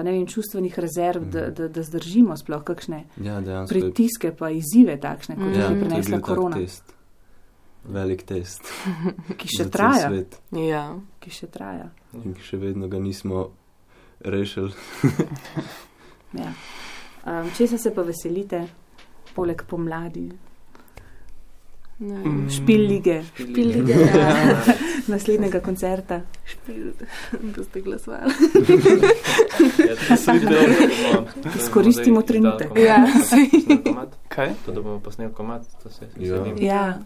pa 0.00 0.02
ne 0.02 0.12
vem, 0.12 0.24
čustvenih 0.26 0.78
rezerv, 0.78 1.22
Mhm. 1.22 1.30
da, 1.30 1.50
da, 1.52 1.68
da 1.68 1.82
zdržimo 1.82 2.36
sploh 2.36 2.64
kakšne 2.64 3.02
ja, 3.18 3.40
dejansko 3.40 3.74
je 3.74 3.80
pritiske, 3.82 4.32
pa 4.32 4.48
izzive 4.50 4.96
takšne, 4.96 5.36
kot 5.36 5.44
Mhm. 5.44 5.52
jih 5.52 5.58
ja, 5.58 5.66
je 5.66 5.74
je 5.74 5.80
prinesla 5.80 6.16
tak 6.16 6.24
korona, 6.24 6.56
test. 6.56 6.94
Velik 7.84 8.22
test. 8.22 8.64
ki 9.38 9.48
še 9.48 9.68
traja. 9.68 10.08
Ja. 10.52 10.96
Ki 11.18 11.30
še 11.30 11.46
traja. 11.48 11.90
In 12.14 12.32
še 12.34 12.56
vedno 12.56 12.88
ga 12.88 12.98
nismo 12.98 13.50
rešili. 14.22 14.72
Ja. 16.32 16.52
Um, 17.26 17.50
Česa 17.50 17.78
se 17.78 17.90
pa 17.90 18.02
veselite, 18.02 18.60
poleg 19.34 19.64
pomladi, 19.66 20.28
Mm. 22.00 22.08
vem. 22.14 22.50
špil 22.50 22.80
lige, 22.82 23.22
Špil 23.34 23.68
lige, 23.68 23.92
ja. 24.16 24.56
naslednjega 25.06 25.60
koncerta? 25.60 26.20
Špil, 26.44 26.92
da 27.56 27.64
ste 27.64 27.80
glasovali. 27.80 28.32
Ja, 29.78 30.32
je 30.34 31.54
Izkoristimo 31.56 32.22
trenutek. 32.22 32.68
Ja. 32.78 33.06
Kaj? 34.28 34.50
To, 34.66 34.72
da 34.72 34.82
bomo 34.82 35.00
posneli 35.00 35.32
komat, 35.34 35.62
to 35.82 35.90
se 35.90 36.06
Ja. 36.16 36.34
veselim. 36.34 36.56
Ja, 36.60 36.98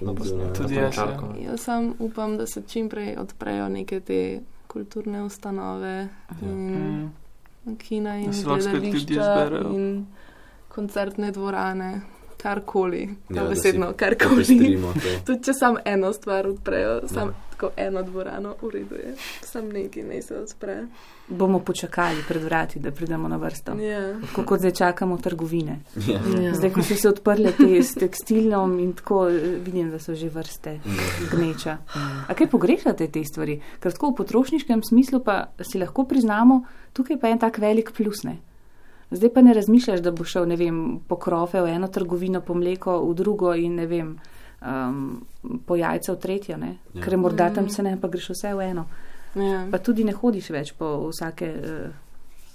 No. 0.00 0.14
Tudi 0.54 0.74
Pa 0.74 0.74
jaz, 0.74 0.96
ja. 0.96 1.18
Jaz 1.42 1.60
sam 1.60 1.94
upam, 1.98 2.36
da 2.36 2.46
se 2.46 2.62
čim 2.62 2.88
prej 2.88 3.16
odprejo 3.16 3.68
neke 3.68 4.00
te 4.00 4.40
kulturne 4.66 5.22
ustanove 5.22 6.08
in 6.42 7.10
Mm. 7.64 7.76
kina 7.78 8.16
in 8.16 8.30
gledališča 8.44 9.48
in 9.70 10.06
koncertne 10.68 11.30
dvorane, 11.30 12.00
karkoli, 12.42 13.02
Ja, 13.28 13.36
ja, 13.36 13.42
da 13.42 13.48
besedno, 13.48 13.92
karkoli. 13.94 14.78
Tudi 15.26 15.42
če 15.42 15.52
samo 15.54 15.78
eno 15.84 16.12
stvar 16.12 16.46
odprejo, 16.46 17.00
samo 17.06 17.26
Ja. 17.26 17.36
tako 17.50 17.70
eno 17.76 18.02
dvorano 18.02 18.54
ureduje, 18.62 19.14
samo 19.42 19.68
nekaj 19.70 20.02
naj 20.04 20.22
se 20.22 20.34
odpre. 20.36 20.76
bomo 21.28 21.58
počakali 21.60 22.16
pred 22.28 22.42
vrati, 22.42 22.78
da 22.78 22.90
pridemo 22.90 23.28
na 23.28 23.36
vrsto. 23.36 23.72
Ja. 23.74 24.20
Tako 24.20 24.42
kot 24.44 24.58
zdaj 24.58 24.70
čakamo 24.72 25.18
trgovine. 25.18 25.78
Ja. 25.98 26.20
Ja. 26.40 26.54
Zdaj, 26.54 26.70
ko 26.70 26.82
so 26.82 26.94
se 26.96 27.08
odprle 27.08 27.52
te 27.52 27.82
s 27.82 27.94
tekstilom 27.94 28.78
in 28.80 28.92
tako, 28.92 29.24
vidim, 29.60 29.90
da 29.90 29.98
so 29.98 30.14
že 30.14 30.28
vrste 30.28 30.70
Ja. 30.76 30.80
gneča. 31.30 31.76
A 32.26 32.34
kaj 32.34 32.46
pogrešate 32.48 33.06
te 33.08 33.24
stvari? 33.24 33.60
Ker 33.78 33.92
tako 33.92 34.10
v 34.10 34.16
potrošniškem 34.16 34.82
smislu 34.82 35.20
pa 35.20 35.36
si 35.62 35.78
lahko 35.78 36.04
priznamo, 36.04 36.62
tukaj 36.92 37.18
pa 37.18 37.26
je 37.26 37.32
en 37.32 37.38
tak 37.40 37.58
velik 37.58 37.92
plus. 37.92 38.24
Ne? 38.24 38.38
Zdaj 39.10 39.30
pa 39.30 39.42
ne 39.42 39.52
razmišljaš, 39.52 40.00
da 40.00 40.10
bo 40.12 40.24
šel, 40.24 40.46
ne 40.46 40.56
vem, 40.56 40.76
po 41.02 41.16
krofe 41.16 41.60
v 41.60 41.66
eno 41.68 41.88
trgovino, 41.88 42.40
po 42.40 42.54
mleko 42.54 43.00
v 43.02 43.14
drugo 43.14 43.54
in 43.54 43.74
ne 43.74 43.86
vem, 43.86 44.12
um, 44.60 45.00
po 45.66 45.74
jajca 45.74 46.12
v 46.12 46.18
tretjo, 46.18 46.56
ne? 46.56 46.76
Ja. 46.94 47.02
ker 47.02 47.16
morda 47.16 47.50
tam 47.50 47.64
Mhm. 47.64 47.70
se 47.70 47.82
ne, 47.82 47.96
pa 47.96 48.08
greš 48.08 48.28
vse 48.30 48.54
v 48.54 48.60
eno. 48.62 48.86
Ja. 49.34 49.66
Pa 49.66 49.78
tudi 49.78 50.04
ne 50.04 50.12
hodiš 50.12 50.50
več 50.50 50.72
po 50.72 51.08
vsake 51.08 51.48
uh, 51.48 51.90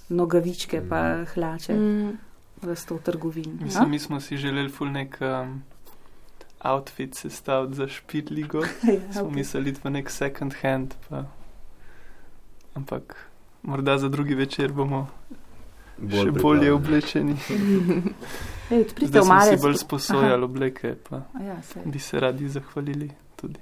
nogavičke, 0.09 0.81
pa 0.81 1.01
hlače 1.25 1.73
Mm. 1.73 2.17
v 2.61 2.75
sto 2.75 2.97
trgovin. 2.99 3.57
A? 3.57 3.63
Mislim, 3.63 3.89
mi 3.89 3.99
smo 3.99 4.19
si 4.19 4.37
želeli 4.37 4.69
ful 4.69 4.87
nek 4.89 5.17
um, 5.21 5.61
outfit 6.61 7.15
sestaviti 7.15 7.75
za 7.75 7.87
špitligo. 7.89 8.63
Ja, 8.85 9.11
Smo 9.11 9.23
ok. 9.23 9.31
mislili 9.33 9.73
v 9.73 9.89
nek 9.91 10.09
second 10.09 10.53
hand, 10.55 10.93
pa. 11.09 11.23
Ampak 12.73 13.15
morda 13.63 13.97
za 13.97 14.09
drugi 14.09 14.35
večer 14.35 14.71
bomo 14.71 15.07
še 15.99 16.31
bolje 16.31 16.73
oblečeni. 16.73 17.35
Odprite 18.65 19.07
Zdaj 19.07 19.21
smo 19.21 19.33
omare. 19.33 19.57
si 19.57 19.61
bolj 19.61 19.77
sposojali 19.77 20.43
obleke, 20.43 20.95
pa 21.09 21.21
Ja, 21.41 21.57
bi 21.85 21.99
se 21.99 22.19
radi 22.19 22.49
zahvalili 22.49 23.11
tudi. 23.35 23.59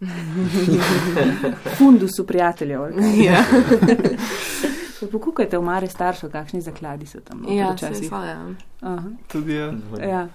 Fundusu 1.78 2.26
prijateljev. 2.26 2.82
ali 2.82 2.94
kaj? 2.94 3.24
Ja. 3.24 3.44
Pokukajte 5.12 5.58
v 5.58 5.62
mare 5.62 5.88
staršev, 5.88 6.30
kakšni 6.32 6.60
zakladi 6.60 7.06
so 7.06 7.20
tam. 7.20 7.44
Ja, 7.48 7.72
včasih. 7.72 7.96
se 7.96 8.08
svaja. 8.08 8.38
Aha, 8.80 9.10
Tudi 9.32 9.54
ja. 9.54 9.72
Ja. 10.00 10.28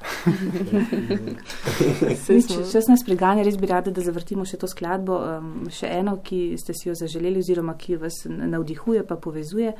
Nič, 2.29 2.45
Čas 2.71 2.87
nas 2.87 3.03
priganja, 3.05 3.43
res 3.43 3.57
bi 3.57 3.65
rada, 3.67 3.91
da 3.91 4.01
zavrtimo 4.05 4.45
še 4.45 4.59
to 4.61 4.69
skladbo, 4.69 5.17
um, 5.17 5.65
še 5.73 5.89
eno, 5.89 6.19
ki 6.21 6.57
ste 6.61 6.77
si 6.77 6.89
jo 6.89 6.95
zaželeli 6.95 7.41
oziroma 7.41 7.73
ki 7.77 7.97
vas 8.01 8.21
navdihuje 8.29 9.03
pa 9.07 9.17
povezuje. 9.17 9.73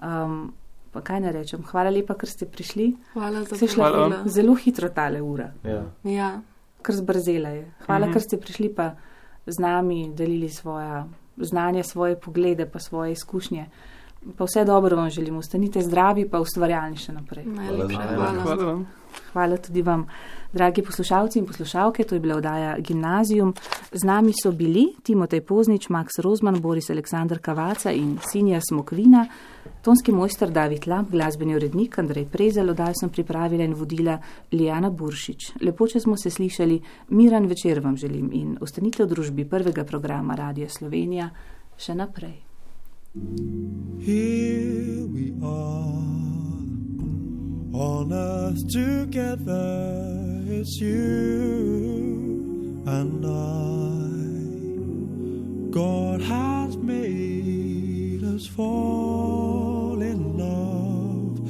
Um, 0.00 0.52
pa 0.92 1.00
kaj 1.00 1.20
ne 1.20 1.32
rečem, 1.32 1.62
hvala 1.62 1.90
lepa, 1.90 2.14
ker 2.14 2.28
ste 2.28 2.46
prišli. 2.46 2.86
Hvala 3.12 3.42
za 3.42 3.56
Se 3.56 3.64
je 3.64 3.68
šla 3.70 3.88
Hvala. 3.88 4.18
zelo 4.26 4.54
hitro 4.54 4.88
tale 4.90 5.22
ura, 5.22 5.50
Ja. 5.64 5.82
Ja. 6.04 6.30
kar 6.82 6.94
zbrzela 6.94 7.48
je. 7.50 7.64
Hvala, 7.80 8.06
Mhm. 8.06 8.12
ker 8.12 8.22
ste 8.22 8.36
prišli 8.36 8.68
pa 8.70 8.90
z 9.46 9.58
nami, 9.58 10.12
delili 10.12 10.48
svoja 10.48 11.06
znanja, 11.38 11.82
svoje 11.84 12.16
poglede 12.16 12.66
pa 12.66 12.78
svoje 12.78 13.12
izkušnje. 13.12 13.66
Pa 14.36 14.44
vse 14.44 14.64
dobro 14.64 14.96
vam 14.96 15.10
želim, 15.10 15.36
ostanite 15.36 15.80
zdravi 15.80 16.28
pa 16.28 16.38
ustvarjalni 16.38 16.96
še 16.96 17.12
naprej. 17.12 17.44
Najlepša 17.46 18.02
Hvala. 18.04 18.32
hvala. 18.36 18.84
Hvala 19.32 19.56
tudi 19.58 19.82
vam, 19.82 20.06
dragi 20.52 20.82
poslušalci 20.82 21.38
in 21.38 21.46
poslušalke. 21.46 22.04
To 22.04 22.14
je 22.14 22.20
bila 22.20 22.36
oddaja 22.36 22.76
Gimnazijum. 22.78 23.54
Z 23.92 24.04
nami 24.04 24.32
so 24.42 24.52
bili 24.52 24.86
Timotej 25.02 25.40
Poznič, 25.40 25.88
Max 25.88 26.18
Rozman, 26.18 26.60
Boris 26.60 26.90
Aleksandr 26.90 27.38
Kavaca 27.38 27.92
in 27.92 28.18
Sinja 28.32 28.60
Smokvina, 28.68 29.26
tonski 29.82 30.12
mojster 30.12 30.50
David 30.50 30.86
Lamp, 30.86 31.10
glasbeni 31.10 31.56
urednik 31.56 31.98
Andrej 31.98 32.26
Prezel, 32.26 32.70
oddajo 32.70 32.94
sem 33.00 33.10
pripravila 33.10 33.64
in 33.64 33.74
vodila 33.74 34.18
Lijana 34.52 34.90
Buršič. 34.90 35.52
Lepo, 35.60 35.86
če 35.86 36.00
smo 36.00 36.16
se 36.16 36.30
slišali, 36.30 36.80
miran 37.08 37.46
večer 37.46 37.80
vam 37.80 37.96
želim 37.96 38.30
in 38.32 38.56
ostanite 38.60 39.04
v 39.04 39.08
družbi 39.08 39.48
prvega 39.48 39.84
programa 39.84 40.34
Radia 40.34 40.68
Slovenija 40.68 41.30
še 41.76 41.94
naprej. 41.94 42.40
Here 44.04 45.04
we 45.04 45.34
are 45.42 46.41
on 47.74 48.12
us 48.12 48.62
together. 48.64 50.44
It's 50.48 50.80
you 50.80 52.82
and 52.86 53.24
I. 53.24 53.72
God 55.72 56.20
has 56.20 56.76
made 56.76 58.22
us 58.24 58.46
fall 58.46 60.02
in 60.02 60.36
love. 60.36 61.40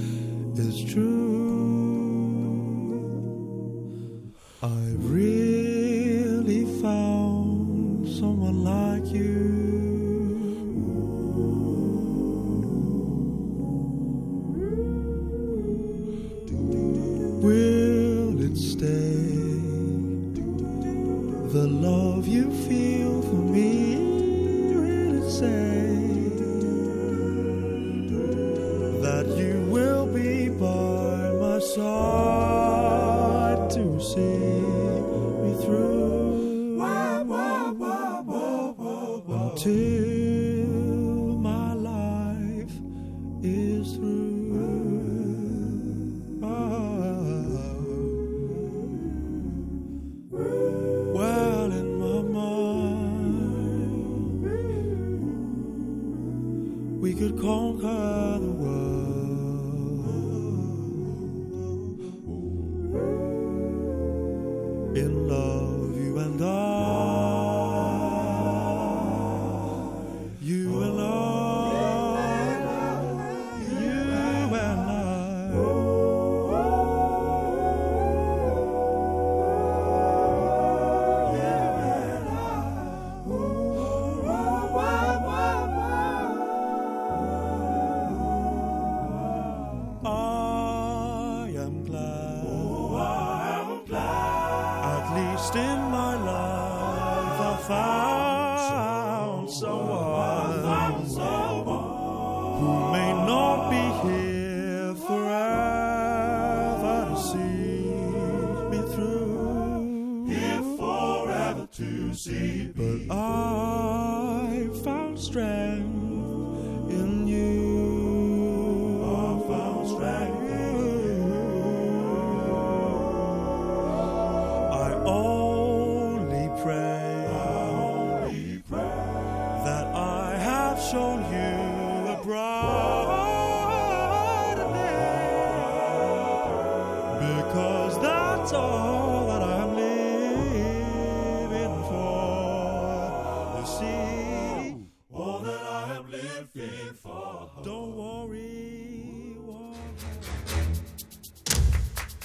It's 0.58 0.84
true. 0.92 1.32
I 4.62 4.94
really 4.98 6.64
found 6.80 8.08
someone 8.08 8.62
like 8.62 9.06
you. 9.06 9.61
love 21.82 22.28
you 22.28 22.48
feel 22.68 23.20
for 23.22 23.34
me 23.34 23.96
really 24.72 25.28
say 25.28 25.82
that 29.02 29.26
you 29.36 29.66
will 29.68 30.06
be 30.06 30.48
by 30.48 31.32
my 31.40 31.58
side 31.58 33.68
to 33.68 34.00
see 34.00 34.62
me 35.42 35.64
through. 35.64 36.78
Until 39.28 40.01